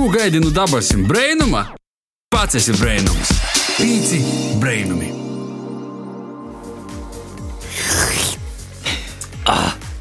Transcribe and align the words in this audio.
Ko 0.00 0.08
gaidi 0.08 0.40
no 0.40 0.48
dabasim 0.48 1.02
brainuma? 1.04 1.60
Pats 2.32 2.56
esi 2.56 2.72
brainums. 2.72 3.34
Pīci 3.76 4.22
brainumi. 4.56 5.10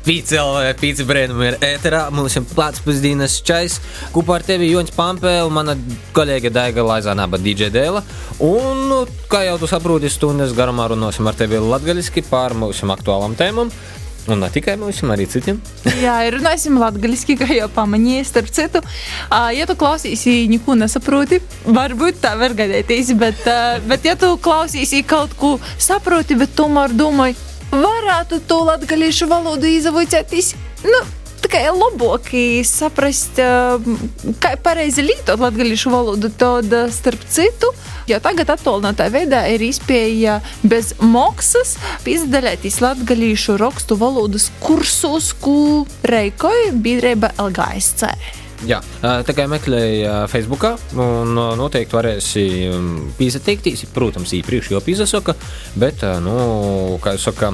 Pīci 0.07 0.39
LV, 0.39 0.71
pīci 0.79 1.03
brēnumi 1.05 1.49
ir 1.49 1.57
ēterā, 1.67 2.05
mums 2.15 2.33
ir 2.39 2.47
plāts 2.47 2.79
pusdienas 2.81 3.35
čais. 3.45 3.75
Kopā 4.15 4.39
ar 4.39 4.45
tevi 4.47 4.71
Joņš 4.71 4.95
Pampē 4.95 5.35
un 5.43 5.51
mana 5.53 5.75
kolēģe 6.15 6.49
Daiga 6.55 6.85
Laizānā, 6.87 7.27
bet 7.29 7.43
DJ 7.43 7.67
Dēla. 7.75 8.01
Un, 8.47 8.95
kā 9.29 9.43
jau 9.49 9.59
tu 9.59 9.67
saproti, 9.67 10.09
stundas 10.09 10.55
garumā 10.57 10.87
runāsim 10.93 11.27
ar 11.27 11.35
tevi 11.37 11.59
latgaļiski 11.59 12.23
par 12.31 12.55
mūsu 12.57 12.87
aktuālām 12.95 13.35
tēmām. 13.37 13.69
Un 14.29 14.43
ne 14.43 14.49
tikai 14.53 14.75
mums, 14.77 14.99
arī 15.09 15.25
citiem. 15.29 15.57
Jā, 16.03 16.19
runāsim 16.35 16.77
latviešu, 16.77 17.35
kā 17.39 17.47
jau 17.55 17.69
pamanīju. 17.73 18.25
Starp 18.29 18.51
citu, 18.53 18.81
ja 19.55 19.65
tu 19.65 19.75
klausīsi, 19.79 20.47
neko 20.51 20.75
nesaproti, 20.77 21.41
varbūt 21.65 22.21
tā 22.21 22.35
var 22.37 22.53
gadīties. 22.57 23.13
Bet, 23.17 23.41
bet 23.89 24.05
ja 24.05 24.15
tu 24.19 24.35
klausīsi 24.37 25.01
kaut 25.07 25.33
ko 25.39 25.55
saproti, 25.81 26.37
bet 26.37 26.53
tomēr 26.57 26.93
domāji, 26.93 27.37
varētu 27.73 28.43
to 28.49 28.63
latviešu 28.69 29.29
valodu 29.29 29.69
izavoties. 29.69 30.53
Nu, 30.85 31.01
tikai 31.43 31.63
labāk 31.73 32.31
saprast, 32.67 33.39
kā 34.41 34.51
pareizi 34.63 35.05
lietot 35.05 35.41
latviešu 35.41 35.93
valodu. 35.93 36.31
Tad, 36.39 36.73
starp 36.93 37.23
citu, 37.31 37.71
jau 38.09 38.19
tagad 38.23 38.51
attālinātā 38.55 39.09
veidā 39.13 39.45
ir 39.53 39.63
iespēja 39.69 40.39
bez 40.63 40.93
maksas 40.99 41.77
piedalīties 42.05 42.81
latviešu 42.83 43.57
rakstu 43.61 43.97
valodas 43.99 44.49
kursos, 44.63 45.31
ko 45.39 45.87
reikoja 46.03 46.75
biedrība 46.75 47.33
LGSC. 47.39 48.13
Jā, 48.67 48.81
tā 48.99 49.31
kā 49.31 49.45
meklēju 49.47 50.27
Facebook, 50.27 50.65
un 50.99 51.31
noteikti 51.55 51.95
varēsi 51.95 52.45
piesaistīties. 53.15 53.85
Protams, 53.95 54.33
īpaši 54.35 54.73
jau 54.75 54.81
piesaistīja, 54.83 55.35
bet, 55.79 56.03
nu, 56.25 56.33
kā 56.99 57.15
jau 57.15 57.29
saka, 57.29 57.53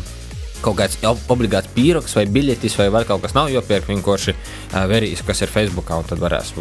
kaut 0.65 0.79
kāds 0.79 0.99
obligāts 1.31 1.69
pīrogs 1.75 2.15
vai 2.17 2.25
biļetes, 2.29 2.77
vai 2.81 2.89
vēl 2.93 3.07
kaut 3.07 3.23
kas 3.25 3.35
nav 3.37 3.51
jāpērk. 3.53 3.89
Vienkārši 3.91 4.35
verīs, 4.89 5.23
kas 5.25 5.43
ir 5.45 5.53
Facebook, 5.53 5.91
un 5.93 6.07
tad 6.09 6.21
varēs 6.23 6.55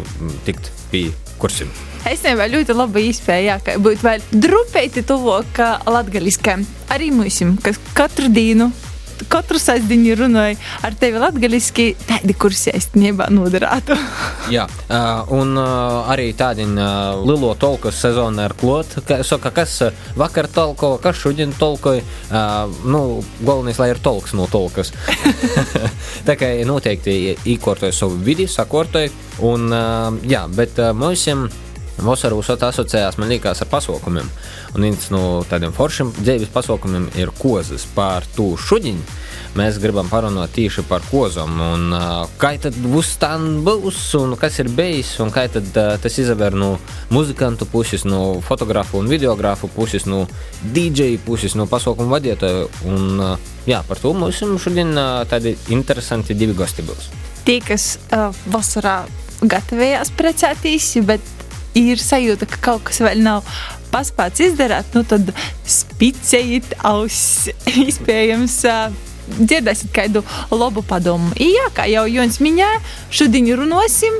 tikt 0.45 0.69
pie 0.91 1.07
kursiem. 1.41 1.71
Es 2.05 2.21
nevaru 2.25 2.59
ļoti 2.59 2.77
labi 2.77 3.07
izpējāt, 3.09 3.65
ka 3.65 3.77
būtu 3.81 4.05
vēl 4.05 4.25
drupēti 4.45 5.05
tuvāk 5.09 5.61
latgaliskam. 5.89 6.65
Arī 6.93 7.09
mums, 7.15 7.41
kas 7.65 7.81
katru 7.97 8.29
dienu 8.29 8.69
katru 9.31 9.59
sestdienu 9.61 10.15
runāju 10.19 10.57
ar 10.85 10.95
tevi 10.99 11.21
latviešu, 11.21 11.85
tādi 12.07 12.35
kursi 12.37 12.73
īstenībā 12.75 13.29
noderētu. 13.33 13.97
Jā, 14.53 14.65
un 15.33 15.55
arī 15.57 16.29
tādi 16.37 16.67
lielo 16.67 17.53
tolku 17.59 17.91
sezonu 17.95 18.43
ar 18.45 18.55
klotu. 18.57 19.03
Saka, 19.25 19.51
kas 19.55 19.77
vakar 20.17 20.49
tolko, 20.51 20.95
kas 21.03 21.19
šodien 21.21 21.53
tolkoja. 21.59 22.03
Nu, 22.85 23.23
galvenais, 23.41 23.79
lai 23.81 23.91
ir 23.93 24.01
tolks 24.03 24.35
no 24.37 24.47
tolkas. 24.51 24.93
Tā 26.27 26.37
kā 26.39 26.51
noteikti 26.67 27.35
īkortoju 27.55 27.95
savu 27.95 28.19
vidi, 28.25 28.47
sakortoju. 28.51 29.13
Un, 29.45 29.69
jā, 30.27 30.45
bet 30.55 30.79
mums 30.95 31.27
ir 31.27 31.47
Vasaru 31.95 32.41
asociējās, 32.43 33.15
man 33.17 33.29
liekas, 33.31 33.61
ar 33.63 33.69
pasaukumiem. 33.71 34.27
Un 34.75 34.83
viens 34.83 35.07
no 35.13 35.45
tādiem 35.47 35.71
foršiem 35.75 36.11
dzīves 36.17 36.51
pasaukumiem 36.51 37.07
ir 37.15 37.31
kozas 37.39 37.85
par 37.95 38.27
to 38.35 38.51
šudiņu. 38.59 39.05
Mēs 39.55 39.77
gribam 39.79 40.09
parunāt 40.11 40.51
tieši 40.57 40.83
par 40.89 41.05
kozām. 41.07 41.55
Un, 41.63 41.85
uh, 41.95 42.25
kā 42.41 42.51
tad 42.59 42.75
būs 42.75 43.13
tā 43.21 43.31
būs, 43.39 44.01
un 44.19 44.35
kas 44.39 44.59
ir 44.59 44.67
bijis, 44.75 45.13
un 45.23 45.31
kā 45.31 45.45
tad, 45.51 45.69
uh, 45.71 45.95
tas 46.01 46.19
izaver 46.19 46.57
no 46.59 46.73
muzikantu 47.15 47.67
puses, 47.71 48.03
no 48.03 48.41
fotografu 48.43 48.99
un 48.99 49.07
videogrāfu 49.07 49.71
puses, 49.71 50.03
no 50.05 50.25
DJ 50.75 51.15
puses, 51.23 51.55
no 51.55 51.69
pasaukuma 51.71 52.17
vadītāju. 52.17 52.67
Un, 52.91 53.21
uh, 53.23 53.53
jā, 53.69 53.79
par 53.87 54.03
to 54.03 54.11
mums 54.11 54.43
šodien 54.43 54.91
uh, 54.91 55.23
tādi 55.31 55.55
interesanti 55.71 56.35
divi 56.35 56.57
gosti 56.57 56.83
būs. 56.83 57.07
Tie, 57.47 57.61
kas 57.63 57.95
uh, 58.11 58.35
vasarā 58.51 59.05
gatavējās 59.45 60.11
precēties, 60.17 60.91
bet 61.07 61.34
ir 61.75 62.01
sajūta, 62.01 62.47
ka 62.49 62.61
kaut 62.69 62.87
kas 62.89 63.01
vēl 63.03 63.23
nav 63.25 63.47
paspēts 63.93 64.43
izdarīt, 64.49 64.95
nu 64.95 65.03
tad 65.07 65.31
spicējiet 65.67 66.77
ausis. 66.83 67.53
Iespējams, 67.85 68.61
dzirdēsiet 69.25 69.91
kādu 69.93 70.23
labu 70.53 70.83
padomu. 70.85 71.31
Jā, 71.39 71.69
kā 71.75 71.87
jau 71.89 72.05
Jons 72.09 72.39
minēja, 72.43 72.81
šodien 73.13 73.49
runāsim. 73.57 74.17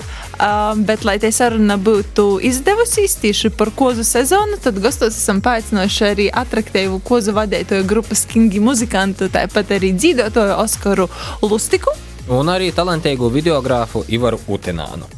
Bet, 0.87 1.05
lai 1.07 1.15
tā 1.23 1.29
saruna 1.31 1.77
būtu 1.79 2.41
izdevusies 2.43 3.15
tieši 3.21 3.53
par 3.55 3.71
kozu 3.71 4.03
sezonu, 4.03 4.59
tad 4.59 4.81
gastos 4.83 5.15
esam 5.15 5.39
paaicinājuši 5.45 6.07
arī 6.09 6.25
attraktīvu 6.43 6.99
kozu 7.07 7.35
vadītāju 7.37 7.87
grupas 7.87 8.25
Kingi 8.27 8.59
muzikantu, 8.59 9.29
tāpat 9.31 9.77
arī 9.77 9.93
dzīvotāju 9.95 10.57
Oskaru 10.59 11.07
Lustiku. 11.45 11.95
Un 12.35 12.51
arī 12.51 12.73
talantīgu 12.75 13.29
videogrāfu 13.31 14.03
Ivaru 14.11 14.41
Utinānu. 14.51 15.14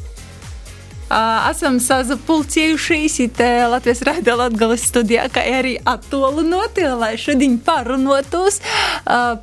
Esam 1.07 1.77
sazapulcējušies 1.79 3.19
Latvijas 3.71 4.01
Rādio 4.03 4.35
Latgales 4.39 4.83
studijā, 4.89 5.27
kā 5.31 5.43
arī 5.59 5.77
attālināti, 5.87 6.83
lai 6.99 7.15
šodien 7.19 7.59
parunotos 7.63 8.59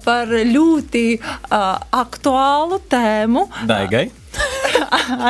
par 0.04 0.28
ļoti 0.28 1.06
aktuālu 1.48 2.82
tēmu. 2.92 3.48
Daigai. 3.70 4.10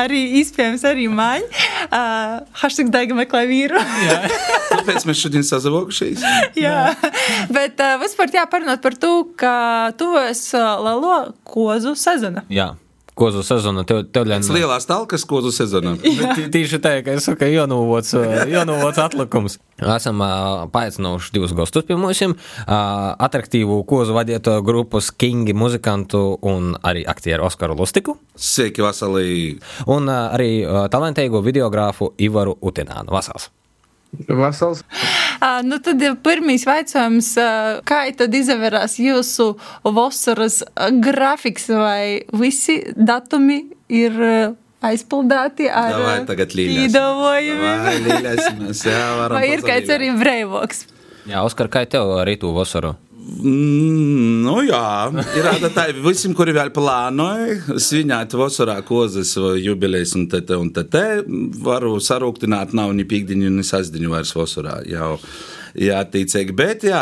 arī 0.01 0.21
iespējams, 0.41 0.85
arī 0.87 1.07
man. 1.11 1.43
Uh, 1.85 2.41
hashtag 2.61 2.91
daiga 2.93 3.17
meklē 3.17 3.45
vīru. 3.49 3.79
jā, 4.07 4.21
tāpēc 4.71 5.05
mēs 5.07 5.21
šodien 5.21 5.45
sazavokušies. 5.45 6.23
jā, 6.65 6.79
bet 7.53 7.83
uh, 7.83 7.99
vispār 8.01 8.33
jāparunāt 8.35 8.81
par 8.85 8.97
to, 8.99 9.13
ka 9.39 9.55
tuvojas 9.99 10.47
uh, 10.57 10.73
Lalo 10.81 11.19
kozu 11.47 11.95
sezona. 11.99 12.45
Jā 12.51 12.73
kozu 13.15 13.43
sezonu. 13.43 13.83
Tev, 13.87 14.03
tev. 14.11 14.27
Tas 14.29 14.51
lielās 14.53 14.87
talkas 14.89 15.25
kozu 15.27 15.51
sezonā. 15.55 15.95
Tīši 16.53 16.79
tā, 16.83 16.97
ka 17.05 17.15
es 17.15 17.27
saku, 17.27 17.47
jānovots, 17.55 18.13
jānovots 18.51 19.01
atlikums. 19.01 19.57
Esam 19.95 20.21
uh, 20.23 20.67
paaicinājuši 20.71 21.33
divus 21.35 21.55
gostus 21.55 21.87
pie 21.87 21.97
mums, 21.99 22.21
uh, 22.21 22.37
atraktīvu 23.27 23.81
kozu 23.89 24.15
vadītāju 24.15 24.63
grupas 24.67 25.11
Kingi 25.15 25.55
muzikantu 25.57 26.23
un 26.45 26.73
arī 26.83 27.03
aktieru 27.07 27.47
Oskaru 27.49 27.75
Lustiku. 27.79 28.19
Sveiki, 28.35 28.83
Vasalī! 28.85 29.27
Un 29.87 30.11
uh, 30.11 30.31
arī 30.35 30.49
talantīgo 30.91 31.43
videogrāfu 31.45 32.13
Ivaru 32.19 32.59
Utinānu. 32.63 33.11
Vasals! 33.15 33.51
Vasals. 34.29 34.83
Uh, 35.41 35.59
nu 35.67 35.79
tad 35.83 36.03
pirmīs 36.23 36.63
jautājums, 36.67 37.33
uh, 37.41 37.79
kā 37.87 38.05
tad 38.15 38.35
izvērās 38.37 38.95
jūsu 39.01 39.51
vasaras 39.83 40.61
grafiks, 41.03 41.67
vai 41.75 42.23
visi 42.31 42.79
datumi 42.95 43.65
ir 43.91 44.15
aizpildīti 44.85 45.69
ar 45.71 46.25
īdavojumiem? 46.25 47.87
vai 49.35 49.47
ir 49.51 49.65
kāds 49.65 49.91
arī 49.95 50.11
brīvāks? 50.19 50.85
Jā, 51.25 51.41
Oskar, 51.41 51.71
kā 51.73 51.81
tev 51.89 52.11
arī 52.19 52.37
tu 52.41 52.51
vasaru? 52.53 52.93
Mm, 53.25 54.43
nu, 54.45 54.59
jā, 54.67 55.09
ir 55.33 55.47
tā, 55.73 55.87
visiem, 56.05 56.35
kuri 56.37 56.53
vēl 56.53 56.69
plānoja 56.75 57.79
svinēt 57.81 58.35
vasarā 58.37 58.75
kozas 58.85 59.31
jubilejas 59.57 60.13
un 60.19 60.27
te 60.29 60.43
un 60.53 60.69
te, 60.73 60.83
te 60.85 61.23
varu 61.65 61.95
sarūktināt, 61.97 62.75
nav 62.77 62.93
ni 62.93 63.07
pīkdiņu, 63.09 63.49
ni 63.55 63.65
sasdiņu 63.65 64.13
vairs 64.13 64.35
vasarā. 64.37 64.77
Jau. 64.91 65.15
Jā, 65.75 65.99
ticīgi, 66.07 66.53
bet 66.55 66.85
jā, 66.87 67.01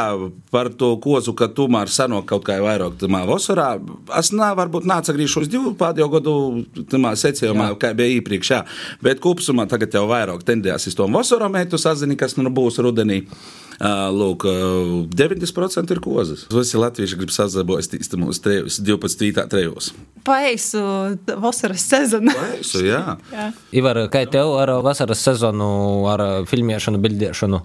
par 0.54 0.72
to 0.74 0.96
kozu, 1.02 1.36
ka 1.38 1.46
tomēr 1.54 1.92
sanāk 1.94 2.26
kaut 2.32 2.46
kā 2.48 2.56
vairāk 2.64 2.96
tamā 3.02 3.22
vasarā. 3.30 3.76
Es 4.18 4.32
nā, 4.34 4.50
varbūt 4.58 4.88
nācagrīšos 4.90 5.50
divu 5.52 5.76
pēdējo 5.78 6.08
gadu 6.16 6.36
tamā 6.90 7.12
secējumā, 7.20 7.70
kā 7.82 7.92
bija 7.98 8.16
iepriekš, 8.18 8.54
jā. 8.56 8.64
Bet 9.06 9.22
kopsumā 9.22 9.68
tagad 9.70 9.94
jau 9.94 10.08
vairāk 10.10 10.42
tendējās 10.48 10.90
uz 10.90 10.98
to 10.98 11.06
vasaru 11.14 11.52
mētu 11.54 11.78
sazini, 11.82 12.18
kas 12.18 12.34
nu 12.40 12.50
būs 12.54 12.82
rudenī. 12.82 13.22
Lūk, 13.84 14.46
90% 15.12 15.94
ir 15.94 16.02
kozas. 16.02 16.46
Visi 16.54 16.80
latvieši 16.80 17.18
grib 17.20 17.34
sazaboties 17.34 18.12
mūsu 18.18 18.58
12. 18.86 19.44
trejos. 19.52 19.92
Paisu 20.24 20.82
vasaras 21.42 21.86
sezonu. 21.92 22.34
Paisu, 22.38 22.84
jā. 22.88 23.18
jā. 23.36 23.50
Ivar, 23.76 24.06
kā 24.14 24.24
tev 24.30 24.56
ar 24.62 24.78
vasaras 24.86 25.22
sezonu, 25.26 25.70
ar 26.10 26.26
filmēšanu, 26.50 27.02
bildēšanu? 27.04 27.64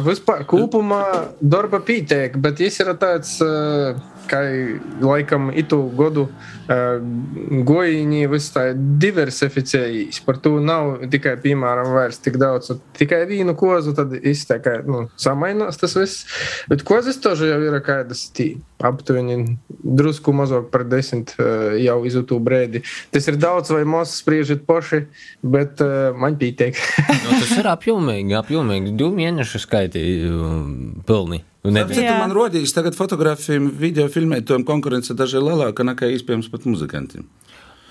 Vispār 0.00 0.46
kopumā 0.48 1.02
darba 1.40 1.82
pietiek, 1.84 2.36
bet 2.40 2.62
viņš 2.62 2.78
ir 2.80 2.90
tāds 3.00 3.34
uh, 3.44 3.98
kā 4.32 4.40
laikam 5.04 5.50
itu 5.54 5.78
godu 5.96 6.26
gojiņi 7.68 8.22
viss 8.32 8.54
tā 8.54 8.64
diversificējīs. 8.74 10.22
Par 10.26 10.38
to 10.42 10.56
nav 10.62 11.04
tikai, 11.12 11.36
piemēram, 11.42 11.92
vairs 11.96 12.20
tik 12.22 12.38
daudz, 12.40 12.72
tikai 12.96 13.22
vienu 13.30 13.54
kozu, 13.58 13.94
tad 13.96 14.14
izteikā, 14.16 14.78
nu, 14.88 15.04
samainās 15.20 15.80
tas 15.80 15.96
viss. 15.98 16.26
Bet 16.70 16.84
kozas 16.88 17.20
toži 17.22 17.50
jau 17.50 17.60
ir 17.66 17.78
kādas 17.84 18.24
tī, 18.34 18.54
aptuveni 18.82 19.58
drusku 19.68 20.34
mazāk 20.36 20.70
par 20.72 20.86
desmit 20.88 21.34
jau 21.82 22.00
iz 22.08 22.18
to 22.28 22.38
brēdi. 22.42 22.84
Tas 23.12 23.28
ir 23.30 23.38
daudz 23.42 23.72
vai 23.74 23.84
maz 23.88 24.16
spriežat 24.20 24.66
poši, 24.68 25.04
bet 25.42 25.82
man 26.16 26.38
pieteik. 26.40 26.78
nu, 27.24 27.38
tas 27.38 27.56
ir 27.58 27.70
apjomīgi, 27.72 28.36
apjomīgi. 28.38 28.96
Divu 28.98 29.16
mēnešu 29.18 29.62
skaiti 29.62 30.04
um, 30.28 31.02
pilni. 31.62 32.00
Citu, 32.00 32.18
man 32.18 32.34
rodīs, 32.34 32.74
tagad 32.74 32.98
fotografiem, 32.98 33.70
video 33.78 34.08
filmētājiem 34.12 34.66
konkurence 34.66 35.14
daži 35.18 35.38
ir 35.38 35.46
lielāka 35.46 35.86
nekā 35.86 36.10
iespējams 36.16 36.50
pat 36.52 36.66
muzikantiem. 36.68 37.28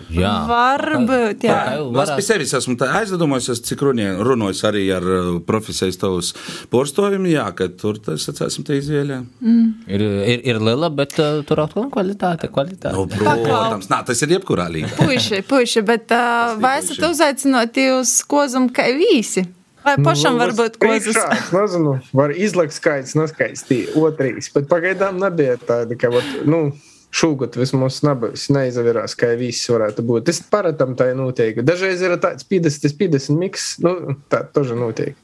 Jā, 0.09 0.31
Varbūt, 0.50 1.45
jā. 1.45 1.57
Es 2.01 2.12
pie 2.15 2.23
sevis 2.25 2.53
esmu 2.57 2.73
aizdomājis, 2.88 3.62
cik 3.68 3.83
runājis 3.85 4.63
arī 4.68 4.83
ar 4.95 5.06
uh, 5.06 5.29
profesijas 5.45 6.00
tavus 6.01 6.31
porstoviem, 6.73 7.27
jā, 7.29 7.45
ka 7.57 7.69
tur 7.77 8.00
tas, 8.01 8.25
esam 8.31 8.65
te 8.68 8.79
izvēlē. 8.79 9.21
Mm. 9.44 9.69
Ir, 9.85 10.06
ir, 10.33 10.44
ir 10.53 10.62
liela, 10.63 10.89
bet 10.95 11.17
uh, 11.21 11.44
tur 11.47 11.63
atkal 11.65 11.89
kvalitāte, 11.94 12.50
kvalitāte. 12.51 12.95
Nu, 12.97 13.06
protams, 13.12 13.91
nā, 13.91 14.01
tas 14.07 14.25
ir 14.25 14.38
jebkurā 14.39 14.67
līgā. 14.74 14.94
Puiši, 14.97 15.44
puiši, 15.50 15.85
bet 15.88 16.13
uh, 16.17 16.57
vai 16.62 16.79
esat 16.81 17.06
uzaicināti 17.12 17.91
uz 18.00 18.17
kozam 18.29 18.71
kā 18.74 18.89
vīsi? 18.97 19.45
Vai 19.87 19.94
pašam 20.02 20.34
nu, 20.34 20.43
var 20.43 20.52
būt 20.58 20.81
kozas? 20.82 21.19
Nezinu, 21.55 21.99
var 22.17 22.34
izlikt 22.34 22.75
skaits, 22.75 23.14
neskaits 23.19 23.62
tī 23.69 23.84
otrīs, 23.94 24.50
bet 24.55 24.67
pagaidām 24.70 25.20
nebija 25.23 25.55
tāda, 25.62 25.94
ka, 26.00 26.11
vat, 26.11 26.26
nu, 26.50 26.73
šogad 27.17 27.55
vismaz 27.56 28.00
nebūs, 28.05 28.49
neizavērās, 28.52 29.14
kā 29.19 29.31
viss 29.38 29.70
varētu 29.70 30.02
būt. 30.06 30.26
Tas 30.26 30.43
paratam 30.50 30.96
tā 30.99 31.12
ir 31.12 31.19
noteikti. 31.20 31.64
Dažreiz 31.67 32.02
ir 32.02 32.17
tāds 32.23 32.49
50, 32.50 32.99
50 32.99 33.38
miks, 33.38 33.69
nu, 33.84 34.17
tā 34.32 34.43
тоже 34.56 34.76
notiek. 34.78 35.14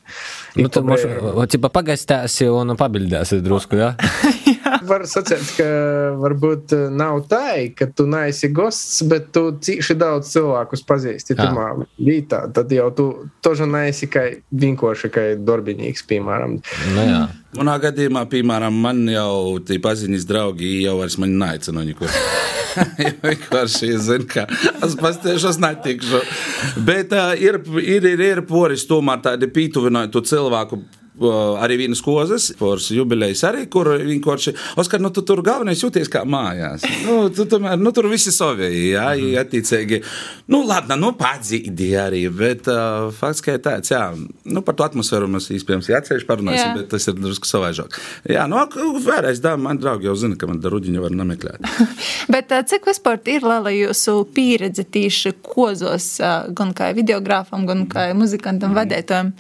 Nu, 0.55 0.71
tad 0.73 0.87
mums, 0.87 1.05
tipa, 1.51 1.73
pagaistāsi 1.73 2.47
un 2.53 2.77
pabildēsi 2.79 3.43
drusku, 3.43 3.81
jā? 3.83 3.95
Ja? 3.99 4.56
Var 4.88 5.06
sacīt, 5.10 5.54
ka 5.58 5.68
varbūt 6.22 6.76
nav 6.94 7.24
tā, 7.32 7.70
ka 7.78 7.90
tu 7.94 8.08
neesi 8.10 8.50
gosts, 8.56 9.02
bet 9.10 9.32
tu 9.36 9.50
cīši 9.64 9.98
daudz 10.00 10.32
cilvēkus 10.36 10.86
pazīsti 10.88 11.38
tamā 11.38 11.70
vietā. 11.98 12.46
Tad 12.54 12.72
jau 12.74 12.90
tu 12.96 13.08
toža 13.46 13.68
neesi 13.70 14.10
kā 14.12 14.28
vienkārši 14.52 15.12
kā 15.14 15.28
darbinīgs, 15.48 16.06
piemēram. 16.10 16.60
Nu, 16.94 17.08
jā. 17.08 17.24
Manā 17.58 17.78
gadījumā, 17.82 18.28
piemēram, 18.30 18.76
man 18.84 19.06
jau 19.10 19.58
tie 19.66 19.80
paziņas 19.82 20.28
draugi 20.30 20.78
jau 20.84 21.00
vairs 21.00 21.18
mani 21.22 21.40
neaicina 21.42 21.86
nekur. 21.88 22.12
vienkārši 23.24 23.94
zinu, 24.04 24.28
ka 24.30 24.46
es 24.86 24.96
pastāvēšu, 25.00 25.50
es 25.50 25.60
netikšu. 25.64 26.22
Bet 26.86 27.16
uh, 27.16 27.34
ir, 27.40 27.60
ir, 27.82 28.08
ir, 28.14 28.24
ir 28.28 28.44
poris 28.50 28.86
tomēr 28.90 29.24
tādi 29.26 29.50
pītuvināti 29.54 30.24
cilvēku 30.30 30.82
arī 31.62 31.78
vienas 31.82 32.02
kozas, 32.06 32.52
Porsche 32.58 32.96
jubilejas 32.98 33.44
arī, 33.48 33.66
kur 33.72 33.90
vienkārši, 33.98 34.54
Oskar, 34.78 35.02
nu 35.02 35.10
tu 35.14 35.24
tur 35.26 35.42
galvenais 35.46 35.82
jūties 35.82 36.10
kā 36.12 36.24
mājās. 36.28 36.86
Nu, 37.06 37.18
tu 37.34 37.48
tomēr, 37.50 37.78
nu 37.82 37.92
tur 37.96 38.10
visi 38.12 38.32
savēji, 38.34 38.92
jā, 38.94 39.08
mm 39.16 39.24
-hmm. 39.24 39.40
attiecīgi. 39.42 40.02
Nu, 40.48 40.64
labi, 40.68 40.96
nu 41.00 41.14
padzīdi 41.18 41.90
arī, 41.98 42.24
bet 42.30 42.68
uh, 42.68 43.12
fakts, 43.14 43.42
ka 43.42 43.58
ir 43.58 43.60
tāds, 43.60 43.92
jā, 43.92 44.14
nu 44.46 44.62
par 44.62 44.76
to 44.76 44.84
atmosfēru 44.84 45.28
mēs 45.28 45.50
īstenībā 45.52 45.94
jāatceļš 45.94 46.26
parunāsim, 46.26 46.70
jā. 46.70 46.78
bet 46.78 46.90
tas 46.90 47.08
ir 47.08 47.14
drusku 47.14 47.48
savaižāk. 47.48 48.00
Jā, 48.30 48.48
nu, 48.48 48.56
vēlreiz, 49.06 49.42
dā, 49.42 49.58
man 49.58 49.78
draugi 49.78 50.06
jau 50.06 50.16
zina, 50.16 50.36
ka 50.36 50.48
man 50.48 50.62
daruģiņu 50.62 51.02
var 51.02 51.12
nemeklēt. 51.12 51.62
bet 52.34 52.52
uh, 52.52 52.64
cik 52.66 52.86
vispār 52.86 53.20
ir 53.26 53.42
liela 53.42 53.72
jūsu 53.74 54.26
pieredze 54.34 54.84
tīši 54.84 55.34
kozos, 55.42 56.20
uh, 56.20 56.50
gan 56.54 56.74
kā 56.74 56.94
videogrāfam, 56.94 57.66
gan 57.66 57.88
kā 57.88 58.14
muzikantam, 58.14 58.72
mm. 58.72 58.78
vadētājiem? 58.82 59.34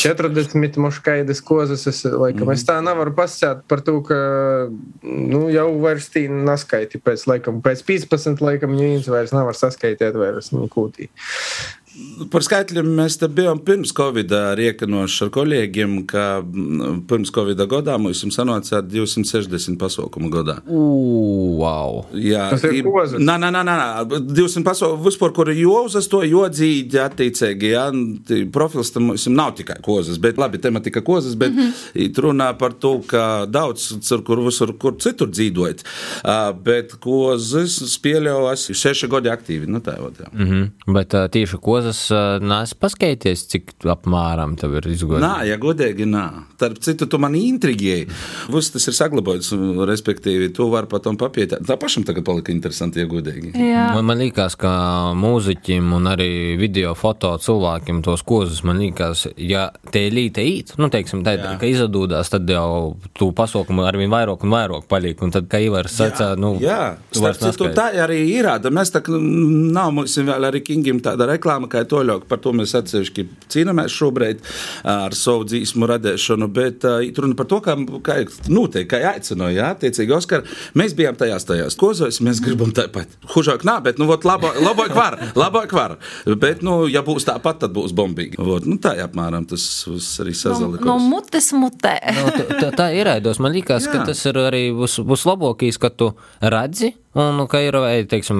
40 0.00 0.78
muškaidas 0.80 1.42
kozas. 1.44 1.86
Es, 1.90 2.02
laikam, 2.04 2.46
mm. 2.46 2.54
es 2.54 2.64
tā 2.68 2.78
nevaru 2.84 3.14
pasakāt 3.16 3.64
par 3.70 3.84
to, 3.86 3.98
ka 4.06 4.20
nu, 5.02 5.46
jau 5.52 5.68
vairs 5.82 6.10
tī 6.12 6.26
neskaiti 6.30 7.00
pēc, 7.02 7.26
laikam, 7.30 7.60
pēc 7.64 7.84
15, 7.88 8.44
laikam, 8.44 8.76
viņas 8.78 9.10
vairs 9.12 9.34
nevar 9.36 9.58
saskaitīt 9.58 10.18
vairs 10.18 10.52
nu, 10.54 10.68
kūtī. 10.70 11.10
Par 12.30 12.44
skaitļiem 12.46 12.86
mēs 12.94 13.16
te 13.18 13.26
bijām 13.26 13.58
pirms 13.66 13.90
Covid 13.96 14.30
riekanoši 14.54 15.24
ar 15.24 15.30
kolēģiem, 15.34 15.94
ka 16.10 16.26
pirms 17.10 17.32
Covid 17.34 17.58
gadā 17.70 17.96
mums 17.98 18.20
sanāca 18.30 18.78
260 18.86 19.74
pasaukumu 19.80 20.30
gadā. 20.30 20.60
Wow! 20.70 22.04
Jā, 22.14 22.46
tas 22.54 22.62
ir. 22.68 22.86
Nā, 23.18 23.34
nā, 23.42 23.50
nā, 23.50 23.64
nā, 23.66 23.78
200 24.06 24.62
pasaukumu, 24.66 25.02
vispār, 25.08 25.34
kuri 25.34 25.56
jūzas 25.58 26.06
to, 26.12 26.22
jo 26.28 26.44
dzīdi 26.52 27.00
attiecīgi, 27.02 27.72
jā, 27.74 27.88
profils 28.54 28.94
tam 28.94 29.10
mums 29.10 29.26
nav 29.32 29.56
tikai 29.58 29.80
kozas, 29.82 30.20
bet 30.22 30.38
labi, 30.38 30.62
tematika 30.62 31.02
kozas, 31.02 31.34
bet 31.34 31.50
mm 31.56 31.72
-hmm. 31.72 32.22
runā 32.22 32.52
par 32.58 32.78
to, 32.78 33.00
ka 33.06 33.46
daudz, 33.50 33.90
kur 34.26 34.44
visur, 34.46 34.76
kur 34.78 34.94
citur 34.98 35.28
dzīvojot, 35.28 35.84
bet 36.62 36.94
kozas 37.02 37.82
spēļojas 37.96 38.70
seši 38.78 39.08
gadi 39.10 39.34
aktīvi, 39.34 39.66
nu 39.66 39.82
tā 39.82 39.98
jau 39.98 40.14
tā. 40.14 40.30
Mm 40.32 40.46
-hmm. 40.46 40.94
Bet 40.94 41.14
uh, 41.14 41.26
tieši 41.30 41.56
kozas 41.56 41.79
prozas 41.80 42.00
nāc 42.44 42.72
paskaities, 42.80 43.46
cik 43.50 43.72
apmēram 43.88 44.56
tev 44.60 44.76
ir 44.78 44.88
izgodīgi? 44.92 45.24
Nā, 45.24 45.44
ja 45.48 45.56
godīgi, 45.60 46.06
nā. 46.08 46.26
Starp 46.60 46.80
citu, 46.84 47.08
tu 47.08 47.20
man 47.22 47.36
intrigēji. 47.38 48.08
Viss 48.52 48.72
tas 48.74 48.84
ir 48.90 48.96
saglabāts, 48.96 49.52
respektīvi, 49.88 50.50
tu 50.56 50.68
vari 50.72 50.90
pat 50.90 51.06
tam 51.06 51.16
papietāt. 51.20 51.64
Tā 51.68 51.76
pašam 51.80 52.04
tagad 52.08 52.26
palika 52.26 52.52
interesanti, 52.52 53.00
ja 53.00 53.08
godīgi. 53.08 53.54
Man, 53.56 54.04
man 54.10 54.20
liekas, 54.20 54.58
ka 54.60 54.72
mūziķim 55.16 55.94
un 55.96 56.10
arī 56.12 56.58
video 56.60 56.92
foto 56.98 57.32
cilvēkiem 57.40 58.02
tos 58.04 58.24
kozus, 58.26 58.60
man 58.68 58.82
liekas, 58.82 59.26
ja 59.40 59.70
te 59.92 60.04
līte 60.12 60.44
īt, 60.44 60.74
nu, 60.80 60.90
teiksim, 60.92 61.24
tā, 61.24 61.36
Jā. 61.40 61.54
ka 61.60 61.68
izadūdās, 61.68 62.32
tad 62.34 62.50
jau 62.50 62.98
tu 63.16 63.30
pasaukumu 63.36 63.86
arvien 63.88 64.12
vairāk 64.12 64.44
un 64.44 64.52
vairāk 64.52 64.88
paliek, 64.90 65.24
un 65.24 65.32
tad, 65.32 65.48
kā 65.50 65.62
Ivars 65.64 65.96
sacā, 65.96 66.32
nu, 66.40 66.52
Jā, 66.60 66.96
starp 67.16 67.40
citu, 67.40 67.70
tā 67.76 67.88
arī 68.04 68.20
ir, 68.34 68.50
mēs 68.68 68.92
tā, 68.92 69.02
nav 69.08 69.94
mums 69.96 70.18
vēl 70.20 70.50
arī 70.50 70.62
Kingim 70.66 71.00
tāda 71.04 71.30
reklāma, 71.30 71.69
tikai 71.70 71.86
toļāk, 71.86 72.26
par 72.28 72.40
to 72.42 72.52
mēs 72.56 72.74
atsevišķi 72.74 73.26
cīnāmies 73.52 73.94
šobrīd 73.94 74.42
ar 74.90 75.14
savu 75.16 75.46
dzīsmu 75.46 75.86
radēšanu, 75.90 76.48
bet 76.50 76.86
uh, 76.88 76.98
runa 77.22 77.36
par 77.38 77.46
to, 77.50 77.60
kā, 77.62 77.76
kā 78.06 78.16
notiek, 78.50 78.88
kā 78.90 79.00
aicināja, 79.12 79.56
jā, 79.60 79.68
attiecīgi, 79.76 80.14
Oskar, 80.16 80.42
mēs 80.78 80.96
bijām 80.98 81.18
tajās 81.20 81.46
tajās 81.48 81.78
kozos, 81.78 82.20
mēs 82.24 82.42
gribam 82.44 82.74
tāpat. 82.76 83.12
Hužāk 83.34 83.64
nā, 83.68 83.78
bet, 83.84 84.00
nu, 84.02 84.08
vot, 84.10 84.26
labo, 84.26 84.50
labāk 84.58 84.94
var, 84.96 85.18
labāk 85.38 85.74
var, 85.76 85.96
bet, 86.26 86.64
nu, 86.66 86.82
ja 86.90 87.04
būs 87.06 87.28
tāpat, 87.28 87.62
tad 87.64 87.76
būs 87.76 87.94
bombīgi. 87.96 88.40
Vot, 88.40 88.66
nu, 88.66 88.80
tā 88.82 88.96
apmēram 89.04 89.46
tas 89.50 89.64
arī 90.22 90.34
sazalikos. 90.36 90.86
No, 90.86 90.96
no 90.98 91.12
mutes 91.12 91.52
mutē. 91.56 91.96
no, 92.18 92.34
tā, 92.50 92.72
tā 92.82 92.90
ir 92.98 93.10
aidos, 93.12 93.40
man 93.42 93.54
liekas, 93.54 93.86
ka 93.90 94.02
tas 94.08 94.24
ir 94.26 94.42
arī 94.42 94.66
būs, 94.74 95.00
būs 95.06 95.28
labākīs, 95.30 95.78
ka 95.80 95.92
tu 95.94 96.12
redzi, 96.40 96.94
Un, 97.12 97.34
nu, 97.34 97.44
ka 97.50 97.58
ir, 97.58 97.74
vai, 97.74 98.04
teiksim, 98.06 98.38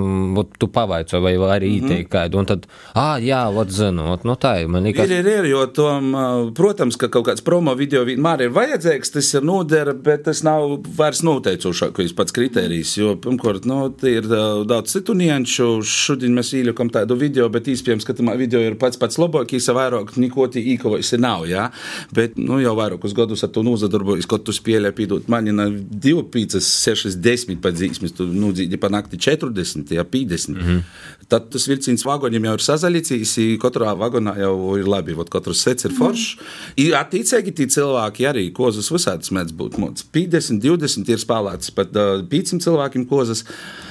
tu 0.59 0.69
pavaico, 0.71 1.19
vai 1.21 1.33
arī 1.35 1.67
mm 1.67 1.75
-hmm. 1.75 1.91
ieteikti 1.91 2.11
kādu, 2.13 2.39
un 2.39 2.47
tad, 2.47 2.67
ah, 2.95 3.19
jā, 3.19 3.53
vot 3.55 3.71
zinu, 3.71 4.13
ot, 4.13 4.25
nu 4.25 4.33
tā 4.33 4.63
ir. 4.63 4.69
Man 4.69 4.85
liekas, 4.85 5.11
ir, 5.11 5.27
ir, 5.27 5.27
ir, 5.27 5.45
jo 5.51 5.67
tom, 5.67 6.15
protams, 6.55 6.97
ka 6.97 7.09
kaut 7.09 7.27
kāds 7.27 7.43
promo 7.43 7.75
video 7.75 8.05
vienmēr 8.05 8.41
ir 8.43 8.51
vajadzīgs, 8.51 9.11
tas 9.11 9.35
ir 9.35 9.43
nodara, 9.43 9.93
bet 9.93 10.23
tas 10.23 10.43
nav 10.43 10.79
vairs 10.97 11.23
noteicošākais 11.23 12.15
pats 12.15 12.33
kriterijs, 12.33 12.97
jo, 12.97 13.17
pirmkārt, 13.17 13.67
nu, 13.67 13.95
ir 14.03 14.23
daudz 14.67 14.93
citu 14.93 15.15
nianšu, 15.15 15.83
šodien 15.83 16.35
mēs 16.35 16.55
īļokam 16.55 16.91
tādu 16.91 17.17
video, 17.17 17.49
bet 17.49 17.67
īspējams, 17.67 18.07
ka 18.07 18.13
tamā 18.15 18.37
video 18.37 18.61
ir 18.61 18.79
pats 18.79 18.97
pats 18.97 19.19
labākīs, 19.19 19.67
vairāk 19.67 20.17
neko 20.17 20.47
tī 20.47 20.63
īkovojas 20.77 21.19
nav, 21.19 21.49
jā, 21.49 21.71
bet, 22.15 22.39
nu, 22.39 22.61
jau 22.61 22.77
vairākus 22.77 23.15
gadus 23.15 23.43
ar 23.43 23.51
to 23.51 23.63
nozadarbojas, 23.63 24.27
kaut 24.27 24.45
tu 24.45 24.53
spēlē, 24.53 24.93
pīdot 24.93 25.27
mani 25.27 25.51
na 25.51 25.67
2, 25.71 26.23
5, 26.31 26.61
6, 26.61 27.19
10 27.19 27.61
padzīsmes, 27.61 28.15
tu, 28.15 28.27
nu, 28.27 28.55
dzīvi 28.61 28.81
panākti 28.81 29.19
40, 29.21 29.95
ja 29.95 30.05
50. 30.05 30.55
Mm 30.55 30.67
-hmm. 30.67 30.83
Tad 31.29 31.51
tas 31.51 31.69
vilciens 31.69 32.05
vagoniem 32.05 32.45
jau 32.45 32.55
ir 32.55 32.63
sazalicis, 32.63 33.37
katrā 33.63 33.95
vagonā 33.97 34.37
jau 34.39 34.77
ir 34.79 34.89
labi, 34.89 35.15
ot, 35.15 35.31
katrs 35.31 35.63
sets 35.63 35.85
ir 35.85 35.93
foršs. 35.93 36.37
Mm 36.37 36.85
-hmm. 36.85 37.01
Attiecīgi 37.01 37.55
tie 37.55 37.67
cilvēki 37.67 38.27
arī 38.31 38.53
kozas 38.53 38.91
visādas 38.91 39.31
mēdz 39.31 39.53
būt. 39.53 39.79
Mods. 39.79 40.05
50, 40.13 40.61
20 40.61 41.09
ir 41.09 41.19
spēlēts, 41.19 41.71
pat 41.75 41.97
uh, 41.97 42.23
500 42.29 42.61
cilvēkiem 42.61 43.07
kozas. 43.07 43.45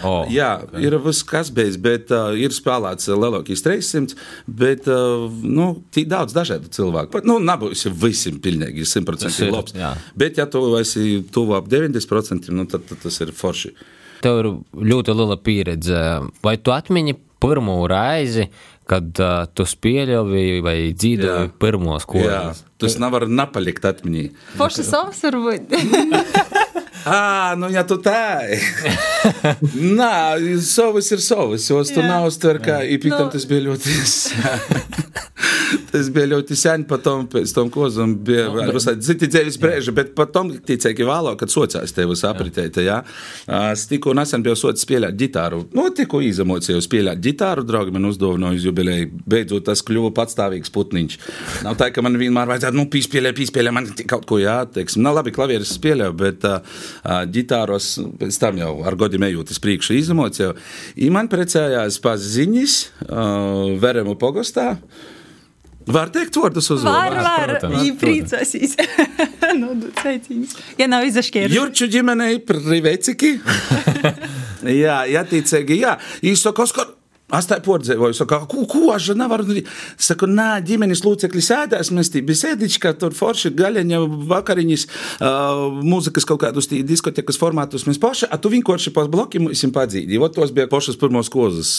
Oh, 0.04 0.26
Jā, 0.32 0.64
okay. 0.64 0.84
ir 0.84 0.98
viss 0.98 1.24
kas 1.24 1.52
beidzis, 1.52 1.82
bet 1.82 2.12
uh, 2.12 2.34
ir 2.38 2.52
spēlēts 2.52 3.08
lielākais 3.08 3.62
300, 3.62 4.16
bet 4.48 4.88
uh, 4.88 5.32
nu, 5.44 5.84
daudz 5.96 6.34
dažādu 6.34 6.70
cilvēku. 6.74 7.12
Pat, 7.12 7.26
nu, 7.26 7.40
nebūs 7.40 7.88
visiem 8.02 8.40
pilnīgi 8.40 8.86
100% 8.88 9.52
labs. 9.52 9.74
Bet, 10.16 10.38
ja 10.38 10.46
tu 10.46 10.64
esi 10.80 11.24
tuvu 11.32 11.58
ap 11.58 11.70
90%, 11.72 12.52
nu, 12.56 12.66
tad, 12.70 12.86
tad 12.90 13.02
tas 13.04 13.22
ir 13.22 13.34
forši. 13.36 13.74
Tev 14.24 14.42
ir 14.42 14.50
ļoti 14.92 15.16
liela 15.16 15.38
pieredze. 15.40 16.04
Vai 16.44 16.58
tu 16.60 16.74
atmini 16.76 17.16
pirmo 17.40 17.78
reizi, 17.88 18.50
kad 18.90 19.22
uh, 19.22 19.46
tu 19.56 19.64
spēļoji 19.70 20.64
vai 20.66 20.78
dzīvoji 20.92 21.54
pirmos 21.62 22.08
kokus? 22.10 22.64
Tas 22.80 22.98
nevar 23.00 23.28
nepalikt 23.30 23.86
atmiņā. 23.88 24.30
Forši 24.60 24.88
savs 24.88 25.24
varbūt. 25.28 25.76
Ā, 27.06 27.56
nu, 27.60 27.70
ja 27.72 27.86
tu 27.88 28.00
tā 28.03 28.20
Nā, 29.75 30.13
savas 30.63 31.12
ir 31.15 31.24
savas. 31.24 31.70
Jos 31.70 31.94
tu 31.96 32.03
nav 32.03 32.27
uztver, 32.29 32.62
kā 32.63 32.82
īpiktam 32.88 33.27
Nu. 33.29 33.34
tas 33.34 33.46
bija 33.50 33.68
ļoti. 33.70 33.98
Tas 35.89 36.10
bija 36.13 36.29
ļoti 36.29 36.56
sen, 36.58 36.84
pat 36.89 37.01
tam 37.06 37.25
pēc 37.29 37.51
tam 37.53 37.70
kozam 37.74 38.13
bija 38.25 38.50
ziti 39.01 39.29
dzīves 39.29 39.58
brēža, 39.62 39.94
bet 39.96 40.12
pat 40.18 40.32
tam 40.36 40.51
ticēki 40.53 41.06
vēlo, 41.06 41.34
kad 41.39 41.51
sociās 41.53 41.94
tev 41.96 42.13
sapritēta, 42.18 42.84
jā. 42.86 42.98
Es 43.72 43.88
tikko 43.89 44.13
nesen 44.18 44.44
biju 44.46 44.58
socis 44.60 44.86
spēlēt 44.86 45.18
ģitāru. 45.20 45.63
Nu, 45.77 45.88
tikko 45.96 46.22
izemocījos 46.25 46.86
spēlēt 46.89 47.22
ģitāru, 47.25 47.65
draugi 47.68 47.94
man 47.96 48.10
uzdāvināja 48.10 48.60
uz 48.60 48.68
jubileju. 48.70 49.10
Beidzot, 49.29 49.65
tas 49.70 49.84
kļuva 49.86 50.12
patstāvīgs 50.18 50.74
putniņš. 50.74 51.18
Nav 51.65 51.77
tā, 51.82 51.89
ka 51.94 52.06
man 52.06 52.18
vienmēr 52.22 52.50
vajadzētu, 52.53 52.77
nu, 52.77 52.86
pīspēlēt, 52.94 53.38
pīspēlēt, 53.39 53.75
man 53.75 53.89
kaut 54.10 54.27
ko 54.29 54.41
jāteiksim. 54.41 55.03
Nav 55.06 55.20
labi, 55.20 55.34
klavieris 55.36 55.74
spēlēju, 55.77 56.18
bet 56.22 56.46
uh, 56.50 56.60
ģitāros 57.05 57.91
pēc 58.19 58.39
tam 58.41 58.60
jau 58.62 58.74
ar 58.88 58.98
godiem 59.00 59.27
ejot 59.29 59.53
uz 59.53 59.62
priekšu 59.63 59.96
izemocīju. 60.00 60.55
I 61.00 61.10
man 61.13 61.29
precējās 61.31 62.00
paziņas 62.03 62.75
Veremu 63.81 64.17
pogostā. 64.19 64.74
Var 65.89 66.12
teikt, 66.13 66.36
vārdus 66.38 66.67
Var, 66.69 66.77
uzvārdu. 66.77 67.22
var, 67.25 67.46
protams, 67.50 67.79
viņi 67.79 67.93
priecāsīs. 67.98 68.75
Nodot 69.62 69.96
sveicienus. 70.03 70.53
Ja 70.77 70.86
nav 70.91 71.08
izašķēris. 71.08 71.55
Jurču 71.55 71.88
ģimenei 71.89 72.38
priveciki. 72.46 73.31
jā, 74.84 75.00
jātīcīgi, 75.15 75.79
jā. 75.81 75.96
Īsaka, 76.29 76.67
Oskar. 76.67 76.91
Es 76.93 76.99
tā 77.29 77.59
pordzēju, 77.65 78.12
saka, 78.17 78.41
ko, 78.50 78.65
ko 78.69 78.89
aš 78.95 79.12
nevaru 79.17 79.45
darīt. 79.48 79.69
Saku, 80.01 80.29
nē, 80.29 80.50
ģimenes 80.65 81.03
locekļi 81.05 81.45
sēdēs, 81.45 81.91
mēs 81.95 82.12
tī 82.13 82.24
bisēdiķi, 82.25 82.81
ka 82.83 82.93
tur 82.98 83.15
forši 83.17 83.53
gaļaņa 83.57 84.03
vakariņas, 84.29 84.86
uh, 85.19 85.65
mūzikas 85.86 86.27
kaut 86.29 86.43
kādus 86.45 86.69
tī 86.71 86.81
diskotekas 86.83 87.39
formātus 87.41 87.86
mēs 87.89 88.01
paši, 88.01 88.29
a 88.29 88.38
tu 88.41 88.51
vienkārši 88.53 88.93
pās 88.95 89.12
blokiem 89.12 89.51
esam 89.53 89.74
padzīdi. 89.75 90.21
Vot 90.21 90.36
tos 90.36 90.53
bija 90.55 90.69
pašas 90.71 91.00
pirmos 91.00 91.29
kozas. 91.33 91.75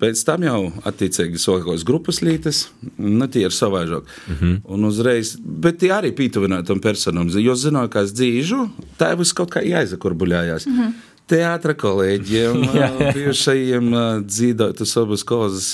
Pēc 0.00 0.22
tam 0.24 0.44
jau 0.46 0.60
attiecīgi 0.88 1.36
sākās 1.36 1.82
grupas 1.84 2.22
lītes, 2.24 2.62
nu, 2.96 3.26
tie 3.28 3.42
ir 3.44 3.52
savaižāk. 3.52 4.06
Mm 4.08 4.36
-hmm. 4.40 4.54
Un 4.64 4.84
uzreiz, 4.88 5.36
bet 5.36 5.78
tie 5.78 5.90
arī 5.92 6.14
pītuvināja 6.16 6.66
tam 6.66 6.80
personam, 6.80 7.28
jo 7.28 7.54
zināju, 7.54 7.88
kā 7.92 8.04
es 8.04 8.12
dzīžu, 8.12 8.70
tā 8.98 9.10
jau 9.10 9.18
viss 9.18 9.36
kaut 9.36 9.50
kā 9.50 9.60
jāizakurbuļājās. 9.60 10.66
Mm 10.66 10.78
-hmm. 10.78 10.92
Teātra 11.30 11.74
kolēģiem, 11.78 12.64
bijušajiem 13.16 13.90
dzīvotas 14.26 14.94
abas 14.98 15.22
kozas, 15.28 15.68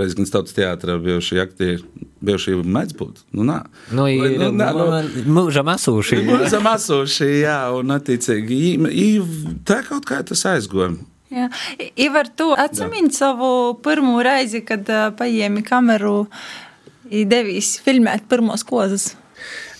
reiz 0.00 0.12
gan 0.18 0.28
tautas 0.28 0.52
teātrā 0.56 0.98
bijušie 1.00 1.38
aktieri, 1.40 1.78
bijušie 2.20 2.58
mēdz 2.64 2.96
būt. 2.98 3.22
Nu, 3.32 3.46
nā. 3.48 3.62
Nu, 3.96 4.04
ir 4.12 4.36
nu, 4.42 4.50
nā, 4.60 4.68
nu, 4.76 5.24
mūžam 5.38 5.70
esūši. 5.72 6.20
Mūžam 6.28 6.68
esoši, 6.74 7.30
jā, 7.46 7.58
un 7.78 7.94
attiecīgi, 7.96 8.58
i- 8.74 8.92
i- 9.06 9.54
tā 9.64 9.80
kaut 9.88 10.04
kā 10.10 10.20
tas 10.28 10.44
aizgoja. 10.52 10.92
Jā. 11.30 11.46
I- 11.78 11.92
Ivar, 12.06 12.28
tu 12.36 12.50
atsimini 12.58 13.12
savu 13.14 13.74
pirmo 13.84 14.18
reizi, 14.26 14.60
kad 14.66 14.84
paņēmi 15.16 15.62
kameru 15.64 16.26
un 17.10 17.28
devies 17.30 17.78
filmēt 17.86 18.28
pirmos 18.28 18.64
kozas. 18.66 19.14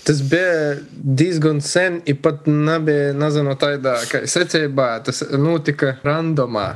Tas 0.05 0.23
bija 0.31 0.77
diezgan 0.93 1.61
sen, 1.61 2.01
ja 2.09 2.17
pat 2.23 2.47
nebija, 2.49 3.13
nezinu, 3.17 3.53
tādā, 3.61 3.99
secībā 4.29 4.89
tas 5.05 5.23
notika 5.37 5.97
randomā. 6.07 6.71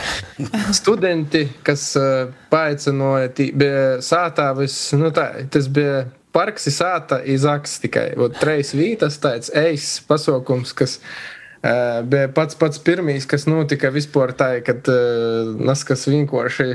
Studenti, 0.80 1.44
kas 1.66 1.84
uh, 2.00 2.32
paaicināja, 2.50 3.30
bija 3.54 3.84
sātā, 4.02 4.50
vis, 4.58 4.76
nu 4.98 5.12
tā, 5.14 5.28
tas 5.54 5.70
bija 5.70 6.02
parks, 6.34 6.66
ir 6.66 6.74
sāta, 6.74 7.20
izaks 7.22 7.78
tikai. 7.84 8.08
Treis 8.40 8.74
vītas, 8.74 9.20
tāds 9.22 9.52
eis 9.62 9.94
pasaukums, 10.08 10.74
kas 10.76 10.98
uh, 10.98 11.14
bija 11.62 12.26
pats 12.34 12.56
pats 12.58 12.80
pirmīs, 12.82 13.26
kas 13.30 13.44
notika 13.46 13.92
vispār 13.94 14.32
tā, 14.34 14.48
kad 14.66 14.88
uh, 14.90 15.52
naskas 15.62 16.08
vienkārši 16.10 16.66